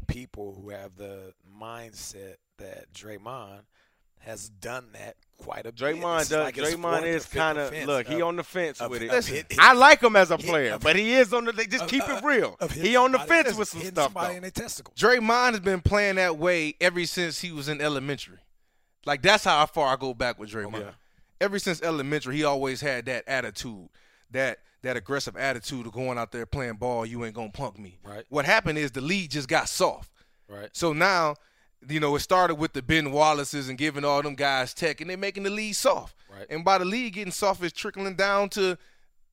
people 0.09 0.59
who 0.61 0.71
have 0.71 0.97
the 0.97 1.33
mindset 1.61 2.37
that 2.59 2.93
Draymond 2.93 3.61
has 4.21 4.49
done 4.49 4.89
that 4.95 5.15
quite 5.37 5.61
a 5.67 5.71
bit? 5.73 5.77
Draymond 5.77 6.19
This 6.21 6.29
does. 6.31 6.45
like 6.45 6.57
Draymond 6.57 7.05
is 7.07 7.25
kind 7.27 7.57
of 7.59 7.69
offense 7.69 7.87
look. 7.87 8.07
He 8.09 8.21
on 8.21 8.35
the 8.37 8.43
fence 8.43 8.81
of- 8.81 8.91
with 8.91 9.03
it. 9.03 9.11
of 9.11 9.25
hit- 9.27 9.55
I 9.59 9.75
like 9.75 10.03
him 10.03 10.17
as 10.17 10.31
a 10.33 10.39
player, 10.39 10.75
of- 10.75 10.81
but 10.83 10.97
he 10.97 11.15
is 11.15 11.33
on 11.33 11.45
the. 11.45 11.53
Just 11.53 11.85
of- 11.85 11.89
keep 11.91 12.09
uh, 12.09 12.15
it 12.21 12.25
real. 12.25 12.57
of 12.59 12.73
He 12.73 12.97
on 12.97 13.13
the 13.13 13.21
fence 13.21 13.55
with 13.55 13.69
some 13.69 13.81
stuff 13.83 14.07
somebody 14.07 14.33
though. 14.33 14.37
in 14.39 14.43
their 14.43 14.51
testicle. 14.51 14.93
Draymond 14.97 15.53
has 15.53 15.61
been 15.61 15.81
playing 15.81 16.17
that 16.17 16.37
way 16.37 16.75
ever 16.81 17.05
since 17.07 17.41
he 17.41 17.53
was 17.53 17.69
in 17.69 17.81
elementary. 17.81 18.39
Like 19.07 19.23
that's 19.23 19.45
how 19.45 19.65
far 19.67 19.93
I 19.93 19.97
go 19.97 20.15
back 20.15 20.39
with 20.39 20.51
Draymond. 20.51 20.81
Yeah. 20.81 20.91
Ever 21.41 21.61
since 21.61 21.81
elementary, 21.83 22.37
he 22.37 22.43
always 22.45 22.81
had 22.81 23.07
that 23.07 23.23
attitude, 23.29 23.89
that 24.33 24.59
that 24.83 24.97
aggressive 24.97 25.37
attitude 25.37 25.87
of 25.87 25.93
going 25.93 26.19
out 26.19 26.33
there 26.33 26.47
playing 26.47 26.75
ball. 26.75 27.05
You 27.05 27.25
ain't 27.25 27.35
gonna 27.35 27.51
punk 27.51 27.79
me. 27.79 27.99
Right. 28.05 28.25
What 28.29 28.45
happened 28.45 28.79
is 28.79 28.91
the 28.91 29.01
league 29.01 29.31
just 29.31 29.49
got 29.49 29.69
soft. 29.69 30.11
Right. 30.49 30.71
So 30.73 30.93
now, 30.93 31.37
you 31.89 32.01
know, 32.01 32.15
it 32.17 32.21
started 32.21 32.57
with 32.57 32.73
the 32.73 32.83
Ben 32.83 33.13
Wallaces 33.13 33.69
and 33.69 33.79
giving 33.79 34.05
all 34.05 34.23
them 34.23 34.35
guys 34.35 34.75
tech, 34.75 35.01
and 35.01 35.11
they're 35.11 35.17
making 35.17 35.43
the 35.45 35.51
league 35.51 35.75
soft. 35.75 36.15
Right. 36.35 36.47
And 36.51 36.65
by 36.65 36.79
the 36.79 36.85
league 36.85 37.15
getting 37.15 37.33
soft, 37.33 37.63
it's 37.63 37.79
trickling 37.79 38.15
down 38.15 38.49
to 38.51 38.79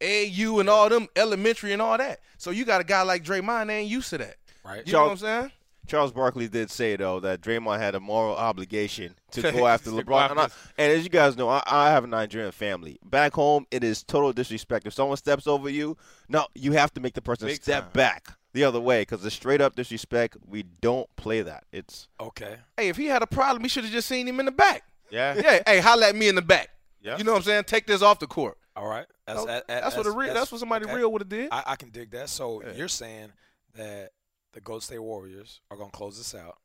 AAU 0.01 0.59
and 0.59 0.69
all 0.69 0.89
them 0.89 1.07
elementary 1.15 1.73
and 1.73 1.81
all 1.81 1.97
that. 1.97 2.19
So 2.37 2.51
you 2.51 2.65
got 2.65 2.81
a 2.81 2.83
guy 2.83 3.01
like 3.03 3.23
Draymond, 3.23 3.67
they 3.67 3.77
ain't 3.77 3.89
used 3.89 4.09
to 4.11 4.17
that. 4.19 4.35
Right. 4.63 4.85
You 4.85 4.93
know 4.93 5.03
what 5.03 5.11
I'm 5.11 5.17
saying? 5.17 5.51
Charles 5.87 6.11
Barkley 6.11 6.47
did 6.47 6.69
say 6.71 6.95
though 6.95 7.19
that 7.21 7.41
Draymond 7.41 7.79
had 7.79 7.95
a 7.95 7.99
moral 7.99 8.35
obligation 8.35 9.15
to 9.31 9.41
go 9.51 9.67
after 9.75 9.89
LeBron. 9.91 10.31
And, 10.31 10.39
I- 10.39 10.49
and 10.77 10.91
as 10.93 11.03
you 11.03 11.09
guys 11.09 11.35
know, 11.37 11.49
I, 11.49 11.61
I 11.65 11.89
have 11.91 12.03
a 12.03 12.07
Nigerian 12.07 12.51
family. 12.51 12.97
Back 13.03 13.33
home, 13.33 13.65
it 13.71 13.83
is 13.83 14.03
total 14.03 14.33
disrespect. 14.33 14.85
If 14.87 14.93
someone 14.93 15.17
steps 15.17 15.47
over 15.47 15.69
you, 15.69 15.97
no, 16.29 16.47
you 16.55 16.71
have 16.73 16.93
to 16.95 17.01
make 17.01 17.13
the 17.13 17.21
person 17.21 17.47
Big 17.47 17.61
step 17.61 17.83
time. 17.83 17.91
back 17.93 18.27
the 18.53 18.63
other 18.63 18.79
way 18.79 19.01
because 19.01 19.23
it's 19.25 19.35
straight 19.35 19.61
up 19.61 19.75
disrespect. 19.75 20.37
We 20.47 20.63
don't 20.63 21.13
play 21.17 21.41
that. 21.41 21.65
It's 21.71 22.07
Okay. 22.19 22.57
Hey, 22.77 22.89
if 22.89 22.97
he 22.97 23.05
had 23.07 23.21
a 23.21 23.27
problem, 23.27 23.63
he 23.63 23.69
should 23.69 23.83
have 23.83 23.93
just 23.93 24.07
seen 24.07 24.27
him 24.27 24.39
in 24.39 24.45
the 24.45 24.51
back. 24.51 24.83
Yeah. 25.11 25.35
Yeah, 25.35 25.61
hey, 25.67 25.79
holla 25.79 26.07
at 26.09 26.15
me 26.15 26.27
in 26.27 26.35
the 26.35 26.41
back. 26.41 26.69
Yeah. 27.01 27.17
You 27.17 27.23
know 27.23 27.33
what 27.33 27.37
I'm 27.39 27.43
saying? 27.43 27.63
Take 27.65 27.85
this 27.85 28.01
off 28.01 28.17
the 28.19 28.27
court. 28.27 28.57
All 28.75 28.87
right. 28.87 29.05
That's 29.27 29.39
So, 29.39 29.45
that- 29.45 29.67
that- 29.67 29.83
that's, 29.83 29.95
what 29.97 30.05
a 30.07 30.11
real. 30.11 30.33
That's, 30.33 30.51
what 30.51 30.59
somebody 30.59 30.85
okay. 30.85 30.95
real 30.95 31.11
would 31.11 31.21
have 31.21 31.29
did. 31.29 31.49
I, 31.51 31.63
I 31.67 31.75
can 31.75 31.89
dig 31.89 32.11
that. 32.11 32.29
So 32.29 32.63
Yeah. 32.65 32.73
you're 32.73 32.87
saying 32.87 33.31
that 33.75 34.11
the 34.55 34.61
Golden 34.61 34.81
State 34.81 34.99
Warriors 34.99 35.59
are 35.69 35.77
going 35.77 35.91
to 35.91 35.95
close 35.95 36.17
this 36.17 36.33
out. 36.33 36.57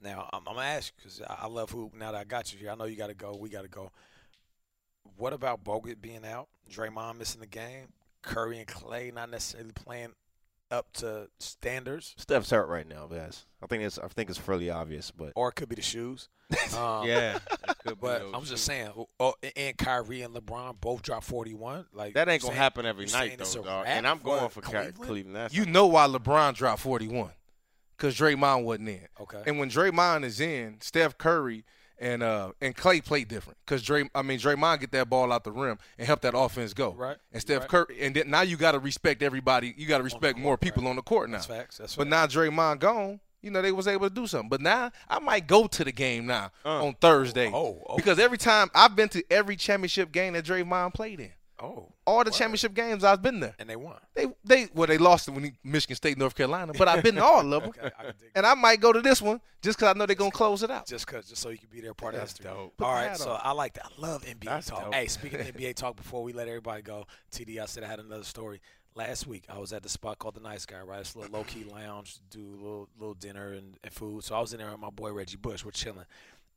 Now, 0.00 0.30
I'm, 0.32 0.42
I'm 0.46 0.54
going 0.54 0.64
to 0.64 0.72
ask 0.72 0.92
you 0.96 1.02
because 1.02 1.20
I, 1.28 1.44
I 1.44 1.46
love 1.48 1.70
hoop. 1.70 1.92
Now 1.92 2.12
that 2.12 2.20
I 2.20 2.24
got 2.24 2.52
you 2.52 2.58
here, 2.58 2.70
I 2.70 2.76
know 2.76 2.84
you 2.84 2.96
got 2.96 3.08
to 3.08 3.14
go. 3.14 3.36
We 3.38 3.50
got 3.50 3.62
to 3.62 3.68
go. 3.68 3.90
What 5.16 5.32
about 5.32 5.64
Bogut 5.64 6.00
being 6.00 6.24
out? 6.24 6.48
Draymond 6.70 7.18
missing 7.18 7.40
the 7.40 7.46
game? 7.46 7.88
Curry 8.22 8.58
and 8.58 8.66
Clay 8.66 9.10
not 9.12 9.28
necessarily 9.30 9.72
playing 9.72 10.12
up 10.72 10.92
to 10.94 11.28
standards? 11.38 12.14
Steph's 12.18 12.50
hurt 12.50 12.66
right 12.68 12.88
now, 12.88 13.06
guys. 13.06 13.44
I 13.62 13.66
think 13.66 13.84
it's 13.84 13.98
I 13.98 14.08
think 14.08 14.30
it's 14.30 14.38
fairly 14.38 14.70
obvious, 14.70 15.10
but 15.10 15.32
Or 15.36 15.50
it 15.50 15.52
could 15.52 15.68
be 15.68 15.76
the 15.76 15.82
shoes. 15.82 16.28
Um, 16.76 17.06
Yeah. 17.06 17.36
It 17.36 17.78
could 17.84 17.90
be 17.90 17.94
But 18.00 18.22
I'm 18.34 18.42
two. 18.42 18.48
just 18.50 18.64
saying, 18.64 18.90
oh, 19.20 19.34
and 19.56 19.76
Kyrie 19.78 20.22
and 20.22 20.34
LeBron 20.34 20.80
both 20.80 21.02
dropped 21.02 21.24
41. 21.24 21.86
Like 21.92 22.14
that 22.14 22.28
ain't 22.28 22.42
gonna 22.42 22.52
saying- 22.52 22.62
happen 22.62 22.86
every 22.86 23.06
night 23.06 23.38
though, 23.38 23.62
dog. 23.62 23.84
And 23.88 24.06
I'm 24.06 24.18
going 24.18 24.48
for 24.50 24.60
Cleveland? 24.60 24.94
Cleveland. 24.96 25.08
Cleveland. 25.08 25.36
That's 25.36 25.54
You 25.54 25.66
know 25.66 25.86
why 25.86 26.06
LeBron 26.08 26.54
dropped 26.54 26.80
41? 26.82 27.30
Because 27.96 28.16
Draymond 28.16 28.64
wasn't 28.64 28.88
in. 28.88 29.06
Okay. 29.20 29.42
And 29.46 29.58
when 29.60 29.70
Draymond 29.70 30.24
is 30.24 30.40
in, 30.40 30.80
Steph 30.80 31.16
Curry 31.18 31.64
and 31.98 32.22
uh 32.22 32.52
and 32.60 32.74
Clay 32.76 33.00
played 33.00 33.28
different. 33.28 33.58
Because 33.64 33.82
Dray, 33.82 34.08
I 34.14 34.22
mean 34.22 34.38
Draymond 34.38 34.80
get 34.80 34.92
that 34.92 35.08
ball 35.08 35.32
out 35.32 35.44
the 35.44 35.52
rim 35.52 35.78
and 35.98 36.06
help 36.06 36.20
that 36.22 36.36
offense 36.36 36.74
go. 36.74 36.92
Right. 36.92 37.16
And 37.32 37.40
Steph 37.40 37.60
Right. 37.62 37.68
Curry, 37.68 37.96
and 38.00 38.14
then 38.16 38.30
now 38.30 38.42
you 38.42 38.56
got 38.56 38.72
to 38.72 38.78
respect 38.78 39.22
everybody. 39.22 39.74
You 39.76 39.86
got 39.86 39.98
to 39.98 40.04
respect 40.04 40.38
more 40.38 40.56
people 40.58 40.82
right. 40.82 40.90
on 40.90 40.96
the 40.96 41.02
court 41.02 41.28
now. 41.30 41.36
That's 41.38 41.46
facts. 41.46 41.78
That's 41.78 41.96
But 41.96 42.08
facts. 42.08 42.34
now 42.34 42.40
Draymond 42.42 42.78
gone, 42.80 43.20
you 43.40 43.50
know 43.50 43.62
they 43.62 43.72
was 43.72 43.86
able 43.88 44.08
to 44.08 44.14
do 44.14 44.26
something. 44.26 44.48
But 44.48 44.60
now 44.60 44.90
I 45.08 45.18
might 45.18 45.46
go 45.46 45.66
to 45.66 45.84
the 45.84 45.92
game 45.92 46.26
now 46.26 46.50
Uh. 46.64 46.84
on 46.86 46.94
Thursday. 46.94 47.50
Oh, 47.52 47.82
okay. 47.90 47.96
because 47.96 48.18
every 48.18 48.38
time 48.38 48.70
I've 48.74 48.96
been 48.96 49.08
to 49.10 49.22
every 49.30 49.56
championship 49.56 50.12
game 50.12 50.32
that 50.34 50.44
Draymond 50.44 50.94
played 50.94 51.20
in, 51.20 51.32
Oh. 51.60 51.91
All 52.06 52.24
the 52.24 52.30
Word. 52.30 52.36
championship 52.36 52.74
games 52.74 53.04
I've 53.04 53.22
been 53.22 53.40
there. 53.40 53.54
And 53.58 53.68
they 53.70 53.76
won. 53.76 53.96
They 54.14 54.26
they 54.44 54.68
well 54.74 54.86
they 54.86 54.98
lost 54.98 55.28
it 55.28 55.32
when 55.32 55.44
he, 55.44 55.52
Michigan 55.62 55.96
State, 55.96 56.18
North 56.18 56.34
Carolina, 56.34 56.72
but 56.76 56.88
I've 56.88 57.02
been 57.02 57.14
to 57.16 57.24
all 57.24 57.40
of 57.40 57.62
them. 57.62 57.70
Okay, 57.70 57.90
I 57.98 58.12
And 58.34 58.44
I 58.46 58.54
might 58.54 58.80
go 58.80 58.92
to 58.92 59.00
this 59.00 59.22
one 59.22 59.40
just 59.62 59.78
because 59.78 59.94
I 59.94 59.98
know 59.98 60.06
they're 60.06 60.16
gonna 60.16 60.30
close 60.30 60.62
it 60.62 60.70
out. 60.70 60.86
just 60.86 61.06
cause, 61.06 61.28
just 61.28 61.40
so 61.42 61.50
you 61.50 61.58
can 61.58 61.68
be 61.70 61.80
there 61.80 61.94
part 61.94 62.14
That's 62.14 62.32
of 62.32 62.38
history. 62.38 62.52
dope. 62.54 62.76
Put 62.76 62.84
All 62.86 62.94
the 63.00 63.06
right, 63.08 63.16
so 63.16 63.30
on. 63.32 63.40
I 63.42 63.52
like 63.52 63.74
that. 63.74 63.86
I 63.86 64.00
love 64.00 64.24
NBA 64.24 64.44
That's 64.44 64.66
talk. 64.68 64.84
dope. 64.84 64.94
Hey, 64.94 65.06
speaking 65.06 65.40
of 65.40 65.46
NBA 65.54 65.74
talk, 65.74 65.96
before 65.96 66.22
we 66.22 66.32
let 66.32 66.48
everybody 66.48 66.82
go, 66.82 67.06
TD, 67.30 67.58
I 67.60 67.66
said 67.66 67.84
I 67.84 67.86
had 67.88 68.00
another 68.00 68.24
story. 68.24 68.60
Last 68.94 69.26
week, 69.26 69.44
I 69.48 69.58
was 69.58 69.72
at 69.72 69.82
the 69.82 69.88
spot 69.88 70.18
called 70.18 70.34
the 70.34 70.40
Nice 70.40 70.66
Guy, 70.66 70.80
right? 70.80 71.00
It's 71.00 71.14
a 71.14 71.18
little 71.20 71.38
low 71.38 71.44
key 71.44 71.64
lounge, 71.72 72.18
do 72.30 72.40
a 72.40 72.60
little 72.62 72.88
little 72.98 73.14
dinner 73.14 73.52
and, 73.52 73.78
and 73.82 73.92
food. 73.92 74.22
So 74.24 74.34
I 74.34 74.40
was 74.40 74.52
in 74.52 74.58
there 74.58 74.70
with 74.70 74.80
my 74.80 74.90
boy 74.90 75.12
Reggie 75.12 75.38
Bush. 75.38 75.64
We're 75.64 75.70
chilling, 75.70 76.04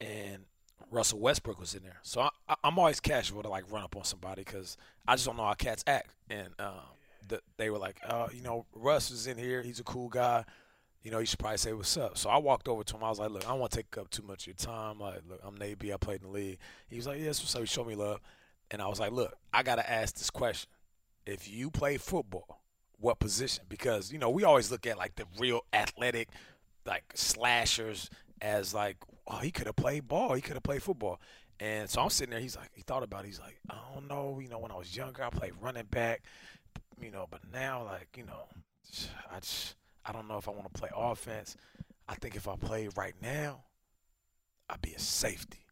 and 0.01 0.43
Russell 0.91 1.19
Westbrook 1.19 1.59
was 1.59 1.73
in 1.73 1.83
there. 1.83 1.99
So 2.03 2.21
I, 2.21 2.55
I'm 2.63 2.77
always 2.77 2.99
casual 2.99 3.43
to 3.43 3.49
like 3.49 3.71
run 3.71 3.83
up 3.83 3.95
on 3.95 4.03
somebody 4.03 4.43
because 4.43 4.77
I 5.07 5.15
just 5.15 5.25
don't 5.25 5.37
know 5.37 5.45
how 5.45 5.53
cats 5.53 5.83
act. 5.87 6.15
And 6.29 6.49
um, 6.59 6.73
the, 7.27 7.41
they 7.57 7.69
were 7.69 7.79
like, 7.79 7.99
uh, 8.07 8.27
you 8.33 8.41
know, 8.41 8.65
Russ 8.73 9.11
is 9.11 9.27
in 9.27 9.37
here. 9.37 9.61
He's 9.61 9.79
a 9.79 9.83
cool 9.83 10.09
guy 10.09 10.45
you 11.05 11.11
know, 11.11 11.19
you 11.19 11.27
should 11.27 11.37
probably 11.37 11.59
say 11.59 11.71
what's 11.71 11.95
up. 11.97 12.17
So 12.17 12.31
I 12.31 12.37
walked 12.37 12.67
over 12.67 12.83
to 12.83 12.95
him. 12.95 13.03
I 13.03 13.09
was 13.09 13.19
like, 13.19 13.29
look, 13.29 13.45
I 13.45 13.49
don't 13.49 13.59
want 13.59 13.71
to 13.73 13.77
take 13.77 13.95
up 13.95 14.09
too 14.09 14.23
much 14.23 14.41
of 14.41 14.47
your 14.47 14.55
time. 14.55 14.99
Like, 14.99 15.21
look, 15.29 15.39
I'm 15.43 15.55
Nate 15.55 15.77
I 15.93 15.97
played 15.97 16.21
in 16.23 16.27
the 16.27 16.33
league. 16.33 16.57
He 16.87 16.95
was 16.95 17.05
like, 17.05 17.19
yes, 17.19 17.39
what's 17.39 17.55
up? 17.55 17.61
He 17.61 17.67
showed 17.67 17.87
me 17.87 17.93
love. 17.93 18.19
And 18.71 18.81
I 18.81 18.87
was 18.87 18.99
like, 18.99 19.11
look, 19.11 19.37
I 19.53 19.61
got 19.61 19.75
to 19.75 19.87
ask 19.87 20.15
this 20.15 20.31
question. 20.31 20.67
If 21.27 21.47
you 21.47 21.69
play 21.69 21.97
football, 21.97 22.63
what 22.97 23.19
position? 23.19 23.65
Because, 23.69 24.11
you 24.11 24.17
know, 24.17 24.31
we 24.31 24.45
always 24.45 24.71
look 24.71 24.87
at 24.87 24.97
like 24.97 25.13
the 25.13 25.25
real 25.37 25.61
athletic, 25.73 26.29
like 26.87 27.03
slashers 27.13 28.09
as 28.41 28.73
like, 28.73 28.97
oh, 29.27 29.37
he 29.37 29.51
could 29.51 29.67
have 29.67 29.75
played 29.75 30.07
ball. 30.07 30.33
He 30.33 30.41
could 30.41 30.53
have 30.53 30.63
played 30.63 30.83
football. 30.83 31.19
And 31.59 31.89
so 31.89 32.01
I'm 32.01 32.09
sitting 32.09 32.31
there. 32.31 32.39
He's 32.39 32.57
like, 32.57 32.71
he 32.73 32.81
thought 32.81 33.03
about 33.03 33.23
it. 33.23 33.27
He's 33.27 33.39
like, 33.39 33.59
I 33.69 33.75
don't 33.93 34.07
know. 34.07 34.39
You 34.41 34.49
know, 34.49 34.59
when 34.59 34.71
I 34.71 34.77
was 34.77 34.95
younger, 34.95 35.23
I 35.23 35.29
played 35.29 35.53
running 35.61 35.85
back, 35.85 36.23
you 37.01 37.11
know, 37.11 37.27
but 37.29 37.41
now, 37.51 37.83
like, 37.85 38.09
you 38.17 38.25
know, 38.25 38.47
I 39.31 39.39
just, 39.39 39.75
I 40.05 40.11
don't 40.11 40.27
know 40.27 40.37
if 40.37 40.47
I 40.47 40.51
want 40.51 40.71
to 40.73 40.79
play 40.79 40.89
offense. 40.95 41.55
I 42.07 42.15
think 42.15 42.35
if 42.35 42.47
I 42.47 42.55
play 42.55 42.89
right 42.95 43.15
now, 43.21 43.63
I'd 44.69 44.81
be 44.81 44.93
a 44.93 44.99
safety. 44.99 45.65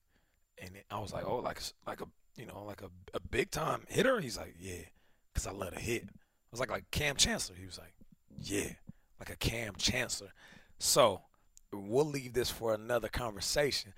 And 0.62 0.72
I 0.90 1.00
was 1.00 1.14
like, 1.14 1.26
oh, 1.28 1.38
like 1.38 1.60
like 1.86 2.02
a 2.02 2.06
you 2.38 2.46
know 2.46 2.64
like 2.66 2.82
a, 2.82 2.90
a 3.14 3.20
big 3.20 3.52
time 3.52 3.84
hitter. 3.90 4.20
He's 4.20 4.38
like, 4.38 4.56
yeah, 4.60 4.82
because 5.34 5.48
I 5.48 5.52
let 5.52 5.76
a 5.76 5.80
hit. 5.80 6.04
I 6.06 6.50
was 6.52 6.60
like 6.60 6.72
like 6.72 6.90
Kam 6.92 7.16
Chancellor. 7.16 7.56
He 7.60 7.66
was 7.66 7.78
like, 7.78 7.94
yeah, 8.40 8.74
like 9.20 9.30
a 9.30 9.36
Kam 9.36 9.74
Chancellor. 9.78 10.32
So 10.80 11.22
we'll 11.74 12.06
leave 12.06 12.34
this 12.34 12.50
for 12.50 12.74
another 12.74 13.08
conversation. 13.08 13.94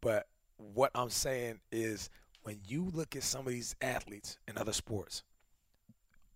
But 0.00 0.26
what 0.56 0.90
I'm 0.94 1.10
saying 1.10 1.60
is 1.72 2.10
when 2.42 2.60
you 2.66 2.90
look 2.92 3.16
at 3.16 3.22
some 3.22 3.46
of 3.46 3.52
these 3.52 3.74
athletes 3.80 4.38
in 4.46 4.56
other 4.56 4.72
sports, 4.72 5.22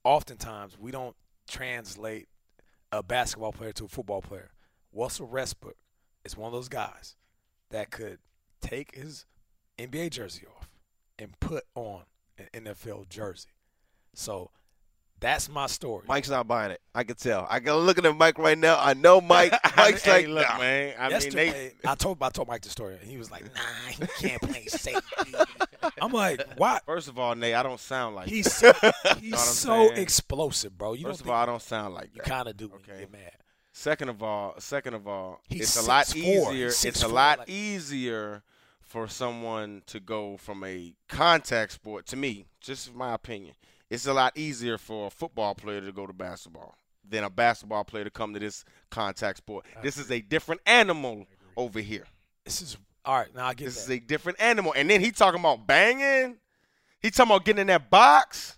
oftentimes 0.04 0.78
we 0.78 0.90
don't 0.90 1.16
translate 1.48 2.28
a 2.90 3.02
basketball 3.02 3.52
player 3.52 3.72
to 3.72 3.84
a 3.84 3.88
football 3.88 4.20
player. 4.20 4.50
Russell 4.92 5.26
Westbrook 5.26 5.76
is 6.24 6.36
one 6.36 6.48
of 6.48 6.52
those 6.52 6.68
guys 6.68 7.16
that 7.70 7.90
could 7.90 8.18
take 8.60 8.94
his 8.94 9.26
NBA 9.78 10.10
jersey 10.10 10.46
off 10.46 10.68
and 11.18 11.38
put 11.40 11.64
on 11.74 12.02
an 12.38 12.64
NFL 12.64 13.08
jersey. 13.08 13.48
So 14.14 14.50
that's 15.22 15.48
my 15.48 15.66
story. 15.66 16.04
Mike's 16.06 16.28
not 16.28 16.46
buying 16.46 16.72
it. 16.72 16.80
I 16.94 17.04
can 17.04 17.16
tell. 17.16 17.46
I 17.48 17.60
can 17.60 17.72
look 17.74 17.96
at 18.04 18.16
Mike 18.16 18.38
right 18.38 18.58
now. 18.58 18.76
I 18.78 18.92
know 18.92 19.20
Mike. 19.22 19.52
Mike's 19.76 20.02
hey, 20.02 20.26
like, 20.26 20.28
look, 20.28 20.46
nah. 20.48 20.58
man. 20.58 20.94
I 20.98 21.08
mean, 21.18 21.30
they. 21.30 21.72
I 21.86 21.94
told 21.94 22.22
I 22.22 22.28
told 22.28 22.48
Mike 22.48 22.60
the 22.62 22.68
story, 22.68 22.96
and 23.00 23.08
he 23.10 23.16
was 23.16 23.30
like, 23.30 23.44
"Nah, 23.44 23.60
he 23.88 24.06
can't 24.28 24.42
play 24.42 24.64
safety." 24.66 25.34
I'm 26.00 26.12
like, 26.12 26.42
"Why?" 26.58 26.80
First 26.84 27.08
of 27.08 27.18
all, 27.18 27.34
Nate, 27.34 27.54
I 27.54 27.62
don't 27.62 27.80
sound 27.80 28.16
like. 28.16 28.28
He's 28.28 28.52
so, 28.52 28.72
he's 29.20 29.38
so 29.40 29.88
saying? 29.88 29.96
explosive, 30.02 30.76
bro. 30.76 30.92
You 30.92 31.04
First 31.06 31.20
don't 31.20 31.28
of 31.28 31.34
all, 31.36 31.42
I 31.42 31.46
don't 31.46 31.62
sound 31.62 31.94
like 31.94 32.10
you 32.14 32.20
that. 32.22 32.28
kind 32.28 32.48
of 32.48 32.56
do 32.56 32.68
when 32.68 32.80
Okay. 32.80 32.92
you 32.94 32.98
get 33.06 33.12
mad. 33.12 33.32
Second 33.72 34.10
of 34.10 34.22
all, 34.22 34.54
second 34.58 34.92
of 34.94 35.08
all, 35.08 35.40
He's 35.48 35.62
it's 35.62 35.76
a 35.78 35.88
lot 35.88 36.04
6'4". 36.04 36.16
easier. 36.16 36.66
He's 36.66 36.84
It's 36.84 37.02
a 37.02 37.08
lot 37.08 37.38
like- 37.38 37.48
easier 37.48 38.42
for 38.82 39.08
someone 39.08 39.82
to 39.86 39.98
go 39.98 40.36
from 40.36 40.62
a 40.62 40.92
contact 41.08 41.72
sport 41.72 42.04
to 42.08 42.16
me, 42.16 42.44
just 42.60 42.94
my 42.94 43.14
opinion. 43.14 43.54
It's 43.92 44.06
a 44.06 44.14
lot 44.14 44.38
easier 44.38 44.78
for 44.78 45.08
a 45.08 45.10
football 45.10 45.54
player 45.54 45.82
to 45.82 45.92
go 45.92 46.06
to 46.06 46.14
basketball 46.14 46.74
than 47.06 47.24
a 47.24 47.30
basketball 47.30 47.84
player 47.84 48.04
to 48.04 48.10
come 48.10 48.32
to 48.32 48.40
this 48.40 48.64
contact 48.90 49.36
sport. 49.36 49.66
This 49.82 49.98
is 49.98 50.10
a 50.10 50.20
different 50.22 50.62
animal 50.64 51.26
over 51.58 51.78
here. 51.78 52.04
This 52.42 52.62
is 52.62 52.78
all 53.04 53.16
right. 53.18 53.34
Now 53.34 53.48
I 53.48 53.54
get 53.54 53.66
This 53.66 53.74
that. 53.84 53.92
is 53.92 53.98
a 53.98 54.00
different 54.00 54.40
animal. 54.40 54.72
And 54.74 54.88
then 54.88 55.02
he 55.02 55.10
talking 55.10 55.40
about 55.40 55.66
banging. 55.66 56.36
He 57.02 57.10
talking 57.10 57.32
about 57.32 57.44
getting 57.44 57.60
in 57.60 57.66
that 57.66 57.90
box. 57.90 58.56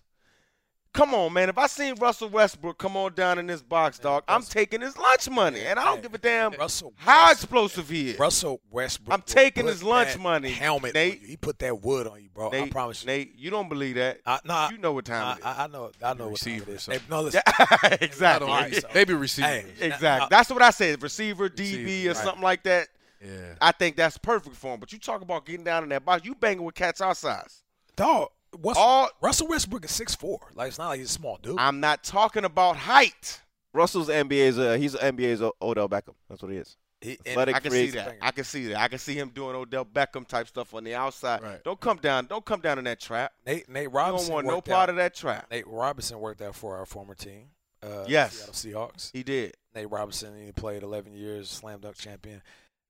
Come 0.94 1.12
on, 1.12 1.32
man. 1.32 1.48
If 1.48 1.58
I 1.58 1.66
seen 1.66 1.96
Russell 1.96 2.28
Westbrook 2.28 2.78
come 2.78 2.96
on 2.96 3.14
down 3.14 3.40
in 3.40 3.48
this 3.48 3.60
box, 3.60 3.98
dog, 3.98 4.22
I'm 4.28 4.36
Russell- 4.36 4.52
taking 4.52 4.80
his 4.80 4.96
lunch 4.96 5.28
money. 5.28 5.60
And 5.62 5.76
I 5.78 5.84
don't 5.86 5.96
Hey, 5.96 6.02
give 6.02 6.14
a 6.14 6.18
damn 6.18 6.52
Russell 6.52 6.94
how 6.96 7.32
explosive 7.32 7.88
he 7.88 8.10
is. 8.10 8.18
Russell 8.18 8.60
Westbrook. 8.70 9.12
I'm 9.12 9.22
taking 9.22 9.66
his 9.66 9.82
lunch 9.82 10.16
money, 10.16 10.50
Helmet. 10.50 10.94
Nate. 10.94 11.20
He 11.24 11.36
put 11.36 11.58
that 11.58 11.82
wood 11.82 12.06
on 12.06 12.22
you, 12.22 12.28
bro. 12.32 12.50
I 12.52 12.68
promise 12.68 13.02
you. 13.02 13.08
Nate, 13.08 13.34
you 13.36 13.50
don't 13.50 13.68
believe 13.68 13.96
that. 13.96 14.20
I, 14.24 14.38
nah, 14.44 14.70
you 14.70 14.78
know 14.78 14.92
what 14.92 15.04
time 15.04 15.26
I, 15.26 15.32
it 15.32 15.38
is. 15.38 15.44
I, 15.44 15.64
I 15.64 15.66
know. 15.66 15.90
I 16.02 16.14
know 16.14 16.28
what 16.28 16.38
time 16.38 16.60
Receiver 16.60 16.70
it. 16.72 16.86
Hey, 16.86 16.98
no, 17.10 17.22
listen. 17.22 17.42
exactly. 18.00 18.48
All 18.48 18.54
right, 18.54 18.74
so- 18.74 18.88
Maybe 18.94 19.14
receivers. 19.14 19.50
Hey, 19.50 19.64
Exactly. 19.80 20.28
That's 20.30 20.48
what 20.50 20.62
I 20.62 20.70
said. 20.70 21.02
Receiver, 21.02 21.48
DB, 21.50 22.04
or 22.04 22.08
right. 22.08 22.16
something 22.16 22.42
like 22.42 22.62
that. 22.62 22.86
Yeah. 23.20 23.54
I 23.60 23.72
think 23.72 23.96
that's 23.96 24.16
perfect 24.16 24.54
for 24.54 24.74
him. 24.74 24.78
But 24.80 24.92
you 24.92 24.98
talk 25.00 25.22
about 25.22 25.44
getting 25.44 25.64
down 25.64 25.82
in 25.82 25.88
that 25.88 26.04
box. 26.04 26.24
You 26.24 26.36
banging 26.36 26.62
with 26.62 26.76
cats 26.76 27.00
our 27.00 27.16
size. 27.16 27.62
Dog, 27.96 28.28
Russell, 28.62 28.82
All- 28.82 29.10
Russell 29.20 29.48
Westbrook 29.48 29.84
is 29.84 29.90
six 29.90 30.14
four. 30.14 30.38
Like 30.54 30.68
it's 30.68 30.78
not 30.78 30.88
like 30.88 30.98
he's 31.00 31.10
a 31.10 31.12
small 31.12 31.38
dude. 31.42 31.56
I'm 31.58 31.80
not 31.80 32.04
talking 32.04 32.44
about 32.44 32.76
height. 32.76 33.40
Russell's 33.72 34.08
NBA's. 34.08 34.58
Uh, 34.58 34.74
he's 34.74 34.94
NBA's 34.94 35.42
O- 35.42 35.54
Odell 35.60 35.88
Beckham. 35.88 36.14
That's 36.28 36.42
what 36.42 36.52
he 36.52 36.58
is. 36.58 36.76
He- 37.00 37.18
and- 37.26 37.38
I 37.50 37.58
can 37.60 37.70
see 37.70 37.90
creates- 37.90 37.94
that. 37.94 38.16
I 38.22 38.30
can 38.30 38.44
see 38.44 38.66
that. 38.68 38.80
I 38.80 38.88
can 38.88 38.98
see 38.98 39.14
him 39.14 39.30
doing 39.30 39.54
Odell 39.56 39.84
Beckham 39.84 40.26
type 40.26 40.48
stuff 40.48 40.72
on 40.74 40.84
the 40.84 40.94
outside. 40.94 41.42
Right. 41.42 41.62
Don't 41.64 41.80
come 41.80 41.98
down. 41.98 42.26
Don't 42.26 42.44
come 42.44 42.60
down 42.60 42.78
in 42.78 42.84
that 42.84 43.00
trap. 43.00 43.32
Nate, 43.46 43.68
Nate 43.68 43.82
You 43.84 43.88
Robinson 43.90 44.28
don't 44.28 44.34
want 44.36 44.46
no 44.46 44.54
worked 44.56 44.68
part 44.68 44.82
out, 44.84 44.90
of 44.90 44.96
that 44.96 45.14
trap. 45.14 45.50
Nate 45.50 45.66
Robinson 45.66 46.18
worked 46.20 46.40
out 46.40 46.54
for 46.54 46.76
our 46.76 46.86
former 46.86 47.14
team. 47.14 47.48
Uh, 47.82 48.04
Yes. 48.08 48.34
Seattle 48.52 48.54
Seahawks. 48.90 49.10
He 49.12 49.22
did. 49.22 49.54
Nate 49.74 49.90
Robinson, 49.90 50.42
he 50.46 50.52
played 50.52 50.82
11 50.82 51.12
years, 51.12 51.50
slam 51.50 51.80
dunk 51.80 51.96
champion. 51.96 52.42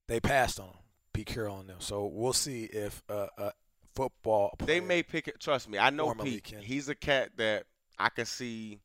They 0.07 0.21
passed 0.21 0.61
on 0.61 0.67
him. 0.67 0.75
Pete 1.13 1.27
Carroll 1.27 1.57
on 1.57 1.67
them. 1.67 1.77
So 1.81 2.07
we'll 2.07 2.33
see 2.33 2.65
if 2.65 3.03
uh, 3.09 3.27
a 3.39 3.53
football. 3.95 4.55
They 4.65 4.81
may 4.81 5.03
pick 5.03 5.29
it. 5.29 5.41
Trust 5.41 5.69
me. 5.69 5.79
I 5.79 5.91
know 5.91 6.07
Formerly 6.07 6.33
Pete. 6.33 6.45
can. 6.45 6.59
He's 6.61 6.89
a 6.89 6.95
cat 6.95 7.31
that 7.37 7.65
I 7.99 8.09
can 8.09 8.27
see. 8.27 8.81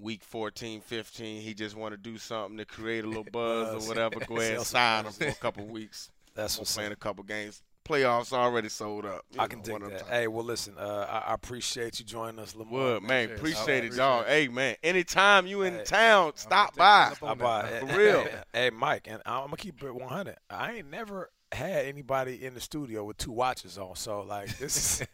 Week 0.00 0.22
14, 0.22 0.80
15, 0.80 1.40
he 1.42 1.54
just 1.54 1.74
want 1.74 1.90
to 1.92 1.96
do 1.96 2.18
something 2.18 2.56
to 2.58 2.64
create 2.64 3.04
a 3.04 3.08
little 3.08 3.24
buzz 3.24 3.74
Buzz. 3.74 3.84
or 3.84 3.88
whatever. 3.88 4.20
Go 4.20 4.36
ahead 4.38 4.58
and 4.58 4.64
sign 4.64 5.06
him 5.06 5.12
for 5.12 5.24
a 5.26 5.32
couple 5.34 5.66
weeks. 5.66 6.08
That's 6.36 6.56
We're 6.56 6.60
what's 6.60 6.74
playing 6.76 6.92
up. 6.92 6.98
a 6.98 7.00
couple 7.00 7.24
games. 7.24 7.62
Playoffs 7.84 8.32
already 8.32 8.68
sold 8.68 9.04
up. 9.06 9.22
You 9.32 9.40
I 9.40 9.48
can 9.48 9.58
know, 9.58 9.64
dig 9.64 9.72
one 9.72 9.82
of 9.82 9.88
them 9.90 9.98
that. 10.06 10.06
Hey, 10.14 10.28
well, 10.28 10.44
listen, 10.44 10.74
uh, 10.78 11.06
I, 11.26 11.30
I 11.30 11.34
appreciate 11.34 11.98
you 11.98 12.04
joining 12.06 12.38
us, 12.38 12.52
LaMarr. 12.52 12.70
Wood, 12.70 13.02
man, 13.02 13.24
Appreciate 13.24 13.30
it. 13.32 13.38
appreciate 13.38 13.58
I 13.58 13.72
it, 13.72 13.78
appreciate 13.86 13.96
dog. 13.96 14.24
it. 14.24 14.28
Hey, 14.28 14.48
man, 14.48 14.76
anytime 14.84 15.46
you 15.48 15.62
in 15.62 15.74
Hey. 15.74 15.84
town, 15.84 16.32
stop 16.36 16.76
by. 16.76 17.06
it 17.08 17.12
up 17.12 17.22
on 17.24 17.26
How 17.28 17.32
about 17.34 17.64
that. 17.64 17.82
it? 17.82 17.88
For 17.90 17.98
real. 17.98 18.22
Hey, 18.22 18.42
hey, 18.52 18.70
Mike, 18.70 19.08
and 19.10 19.20
I'm 19.26 19.46
gonna 19.46 19.56
keep 19.56 19.82
it 19.82 19.92
100. 19.92 20.36
I 20.48 20.74
ain't 20.74 20.90
never 20.90 21.28
had 21.52 21.86
anybody 21.86 22.44
in 22.44 22.54
the 22.54 22.60
studio 22.60 23.04
with 23.04 23.16
two 23.16 23.32
watches 23.32 23.78
on, 23.78 23.96
so 23.96 24.20
like 24.22 24.56
this 24.58 25.00
is. 25.00 25.06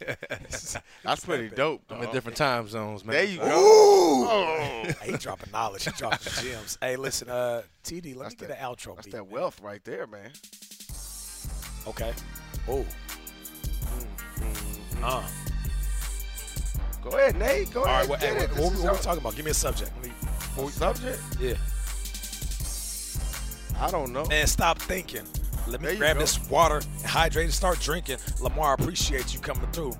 this 0.48 0.64
is- 0.74 0.76
That's 1.04 1.24
pretty 1.24 1.48
dope, 1.54 1.82
I'm 1.90 2.02
in 2.02 2.10
different 2.12 2.36
time 2.36 2.66
zones, 2.68 3.04
man. 3.04 3.14
There 3.14 3.24
you 3.24 3.38
go. 3.38 3.46
Ooh. 3.46 4.26
Oh. 4.28 4.84
Hey, 5.00 5.10
he 5.12 5.16
dropping 5.16 5.52
knowledge. 5.52 5.84
He 5.84 5.90
dropping 5.92 6.32
gems. 6.42 6.76
Hey, 6.80 6.96
listen, 6.96 7.28
uh, 7.30 7.62
TD, 7.84 8.16
let 8.16 8.30
That's 8.30 8.40
me 8.42 8.48
get 8.48 8.58
an 8.58 8.64
outro. 8.64 8.94
That's 8.96 9.06
beat, 9.06 9.12
that 9.12 9.22
man. 9.24 9.30
wealth 9.30 9.60
right 9.62 9.82
there, 9.84 10.06
man. 10.06 10.30
Okay. 11.86 12.12
Oh. 12.68 12.84
Uh. 15.02 15.22
Go 17.02 17.10
ahead, 17.10 17.36
Nate. 17.38 17.70
Go 17.72 17.80
All 17.80 17.86
ahead. 17.86 18.00
right. 18.00 18.08
What, 18.08 18.20
get 18.20 18.32
hey, 18.36 18.44
it. 18.44 18.48
what, 18.50 18.70
This 18.72 18.78
we- 18.80 18.84
what 18.88 18.92
we 18.96 19.02
talking 19.02 19.20
about? 19.20 19.36
Give 19.36 19.44
me 19.44 19.50
a 19.50 19.54
subject. 19.54 19.90
Me, 20.02 20.08
What 20.56 20.72
subject? 20.72 21.20
yeah. 21.38 21.54
I 23.78 23.90
don't 23.90 24.12
know. 24.12 24.24
Man, 24.26 24.46
stop 24.46 24.78
thinking. 24.80 25.26
Let 25.66 25.80
me 25.80 25.96
grab 25.96 26.16
go. 26.16 26.20
this 26.20 26.48
water, 26.50 26.76
and 26.76 27.06
hydrate, 27.06 27.46
and 27.46 27.54
start 27.54 27.80
drinking. 27.80 28.16
LaMarr, 28.38 28.70
I 28.70 28.74
appreciate 28.74 29.34
you 29.34 29.40
coming 29.40 29.70
through. 29.72 29.92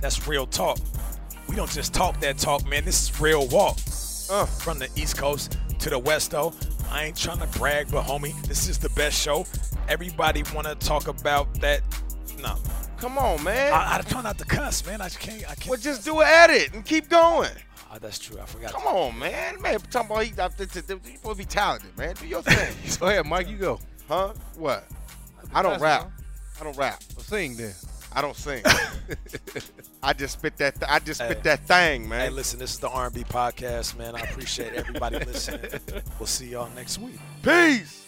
That's 0.00 0.26
real 0.26 0.46
talk. 0.46 0.78
We 1.48 1.56
don't 1.56 1.70
just 1.70 1.92
talk 1.92 2.20
that 2.20 2.38
talk, 2.38 2.66
man. 2.66 2.84
This 2.84 3.10
is 3.10 3.20
real 3.20 3.46
walk. 3.48 3.76
Uh. 4.30 4.46
From 4.46 4.78
the 4.78 4.88
East 4.96 5.18
Coast 5.18 5.58
to 5.78 5.90
the 5.90 5.98
West, 5.98 6.30
though. 6.30 6.52
I 6.90 7.04
ain't 7.04 7.16
trying 7.16 7.38
to 7.38 7.58
brag, 7.58 7.90
but 7.90 8.04
homie, 8.04 8.40
this 8.46 8.68
is 8.68 8.78
the 8.78 8.90
best 8.90 9.20
show. 9.20 9.46
Everybody 9.88 10.42
want 10.54 10.66
to 10.66 10.74
talk 10.74 11.08
about 11.08 11.52
that. 11.60 11.82
No, 12.40 12.56
Come 13.00 13.16
on, 13.16 13.42
man. 13.42 13.72
I, 13.72 13.96
I 13.96 14.02
try 14.02 14.20
not 14.20 14.36
to 14.38 14.44
cuss, 14.44 14.84
man. 14.84 15.00
I 15.00 15.04
just 15.04 15.20
can't. 15.20 15.42
I 15.50 15.54
can't. 15.54 15.68
well, 15.68 15.80
just 15.80 16.04
do 16.04 16.20
an 16.20 16.26
edit 16.28 16.74
and 16.74 16.84
keep 16.84 17.08
going. 17.08 17.48
Ah, 17.90 17.96
that's 17.98 18.18
true. 18.18 18.38
I 18.38 18.44
forgot. 18.44 18.74
Come 18.74 18.86
on, 18.86 19.18
man. 19.18 19.60
Man, 19.62 19.80
talking 19.90 20.10
about 20.10 20.24
he, 20.24 20.30
you 20.30 21.16
supposed 21.16 21.22
to 21.24 21.34
be 21.36 21.44
talented, 21.46 21.96
man. 21.96 22.14
Do 22.20 22.26
your 22.26 22.42
thing. 22.42 22.74
Go 23.00 23.06
ahead, 23.06 23.24
Mike. 23.26 23.48
You 23.48 23.56
go. 23.56 23.80
huh? 24.06 24.34
What? 24.56 24.84
I 25.54 25.62
don't 25.62 25.80
rap. 25.80 26.10
I 26.60 26.64
don't 26.64 26.76
rap. 26.76 27.02
Well, 27.16 27.24
sing 27.24 27.56
then. 27.56 27.74
I 28.12 28.22
don't 28.22 28.36
sing. 28.36 28.62
I 30.02 30.12
just 30.12 30.38
spit 30.38 30.56
that. 30.56 30.74
Th- 30.80 30.90
I 30.90 30.98
just 30.98 31.20
spit 31.20 31.36
Hey. 31.38 31.42
that 31.44 31.66
thing, 31.66 32.08
man. 32.08 32.20
Hey, 32.20 32.30
listen, 32.30 32.58
this 32.58 32.72
is 32.72 32.78
the 32.80 32.88
R&B 32.88 33.22
podcast, 33.24 33.96
man. 33.96 34.16
I 34.16 34.20
appreciate 34.20 34.74
everybody 34.74 35.18
listening. 35.20 35.60
We'll 36.18 36.26
see 36.26 36.48
y'all 36.50 36.68
next 36.74 36.98
week. 36.98 37.18
Peace. 37.42 38.06